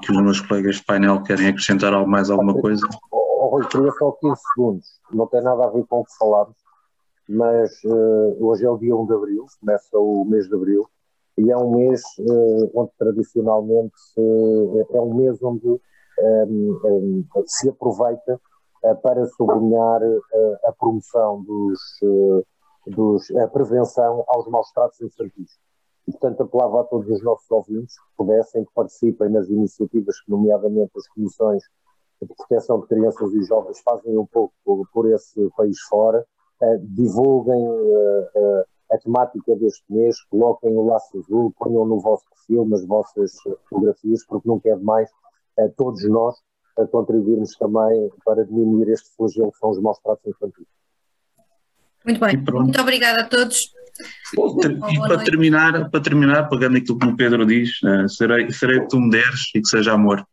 que 0.02 0.10
os 0.10 0.20
meus 0.20 0.40
colegas 0.40 0.76
de 0.76 0.84
painel 0.84 1.22
querem 1.22 1.46
acrescentar 1.46 1.92
mais 2.08 2.28
alguma 2.28 2.54
coisa. 2.54 2.84
Oh, 3.12 3.50
Rui, 3.52 3.66
queria 3.68 3.92
só 3.92 4.10
15 4.12 4.40
segundos, 4.54 4.86
não 5.12 5.26
tem 5.28 5.42
nada 5.42 5.64
a 5.64 5.70
ver 5.70 5.84
com 5.86 6.00
o 6.00 6.04
que 6.04 6.16
falámos, 6.18 6.56
mas 7.28 7.70
uh, 7.84 8.36
hoje 8.44 8.64
é 8.64 8.70
o 8.70 8.78
dia 8.78 8.96
1 8.96 9.06
de 9.06 9.14
Abril, 9.14 9.46
começa 9.60 9.96
o 9.96 10.24
mês 10.24 10.48
de 10.48 10.54
Abril, 10.56 10.88
e 11.38 11.52
é 11.52 11.56
um 11.56 11.76
mês 11.76 12.02
uh, 12.18 12.70
onde 12.74 12.90
tradicionalmente 12.98 13.92
se, 13.96 14.20
é 14.92 15.00
um 15.00 15.14
mês 15.14 15.40
onde 15.40 15.68
um, 15.68 16.80
um, 16.84 17.24
se 17.46 17.68
aproveita 17.68 18.32
eh, 18.32 18.49
para 19.02 19.26
sublinhar 19.26 20.02
eh, 20.02 20.60
a 20.64 20.72
promoção 20.72 21.42
dos, 21.42 21.80
eh, 22.02 22.90
dos, 22.90 23.30
a 23.32 23.46
prevenção 23.48 24.24
aos 24.26 24.48
maus 24.48 24.70
tratos 24.72 25.00
infantis. 25.00 25.58
E, 26.08 26.12
portanto, 26.12 26.42
apelava 26.42 26.80
a 26.80 26.84
todos 26.84 27.08
os 27.10 27.22
nossos 27.22 27.50
ouvintes 27.50 27.94
que 27.94 28.16
pudessem, 28.16 28.64
que 28.64 28.72
participem 28.74 29.28
nas 29.28 29.48
iniciativas 29.48 30.18
que, 30.20 30.30
nomeadamente, 30.30 30.92
as 30.96 31.06
comissões 31.08 31.62
de 32.20 32.28
proteção 32.34 32.80
de 32.80 32.86
crianças 32.86 33.32
e 33.32 33.42
jovens 33.44 33.80
fazem 33.80 34.16
um 34.16 34.26
pouco 34.26 34.54
por, 34.64 34.86
por 34.92 35.10
esse 35.10 35.48
país 35.56 35.78
fora, 35.82 36.26
divulguem 36.82 37.66
a 38.92 38.98
temática 38.98 39.56
deste 39.56 39.82
mês, 39.88 40.22
coloquem 40.24 40.76
o 40.76 40.84
laço 40.84 41.16
azul, 41.16 41.54
ponham 41.58 41.86
no 41.86 41.98
vosso 41.98 42.24
perfil, 42.28 42.66
nas 42.66 42.84
vossas 42.84 43.32
fotografias, 43.66 44.26
porque 44.26 44.46
não 44.46 44.60
quer 44.60 44.78
mais 44.78 45.10
todos 45.76 46.06
nós 46.10 46.36
a 46.78 46.86
contribuirmos 46.86 47.56
também 47.56 48.10
para 48.24 48.44
diminuir 48.44 48.90
este 48.90 49.14
flagelo 49.16 49.52
que 49.52 49.58
são 49.58 49.70
os 49.70 49.80
maus 49.80 49.98
tratos 49.98 50.26
infantis. 50.26 50.66
Muito 52.04 52.20
bem, 52.20 52.36
muito 52.36 52.80
obrigada 52.80 53.22
a 53.22 53.24
todos. 53.24 53.72
E 54.32 54.98
para 55.00 55.18
terminar, 55.22 55.90
para 55.90 56.00
terminar, 56.00 56.48
pegando 56.48 56.78
aquilo 56.78 56.98
que 56.98 57.06
o 57.06 57.16
Pedro 57.16 57.44
diz, 57.44 57.82
uh, 57.82 58.08
serei, 58.08 58.50
serei 58.50 58.80
que 58.80 58.88
tu 58.88 58.98
me 58.98 59.10
deres 59.10 59.50
e 59.54 59.60
que 59.60 59.68
seja 59.68 59.92
amor. 59.92 60.26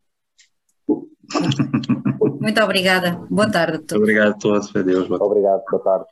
Muito 2.40 2.64
obrigada. 2.64 3.20
Boa 3.30 3.52
tarde 3.52 3.78
a 3.78 3.80
todos. 3.80 4.02
Obrigado 4.02 4.30
a 4.30 4.34
todos. 4.34 4.76
Adeus. 4.76 5.08
Boa 5.10 5.22
Obrigado. 5.22 5.62
Boa 5.70 5.84
tarde. 5.84 6.06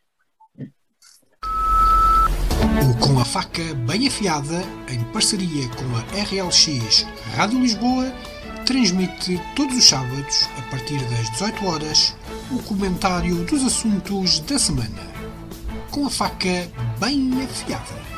O 2.61 3.07
Com 3.07 3.19
a 3.19 3.25
Faca 3.25 3.73
Bem 3.87 4.07
Afiada, 4.07 4.61
em 4.91 5.01
parceria 5.13 5.69
com 5.69 5.85
a 5.95 6.01
RLX 6.23 7.03
Rádio 7.37 7.59
Lisboa 7.59 8.11
transmite 8.65 9.39
todos 9.55 9.77
os 9.77 9.87
sábados, 9.87 10.49
a 10.57 10.61
partir 10.71 10.99
das 11.05 11.29
18 11.31 11.65
horas, 11.67 12.15
o 12.51 12.61
comentário 12.63 13.45
dos 13.45 13.63
assuntos 13.63 14.39
da 14.39 14.57
semana. 14.57 15.15
Com 15.91 16.07
a 16.07 16.09
faca 16.09 16.67
bem 16.99 17.43
afiada. 17.43 18.14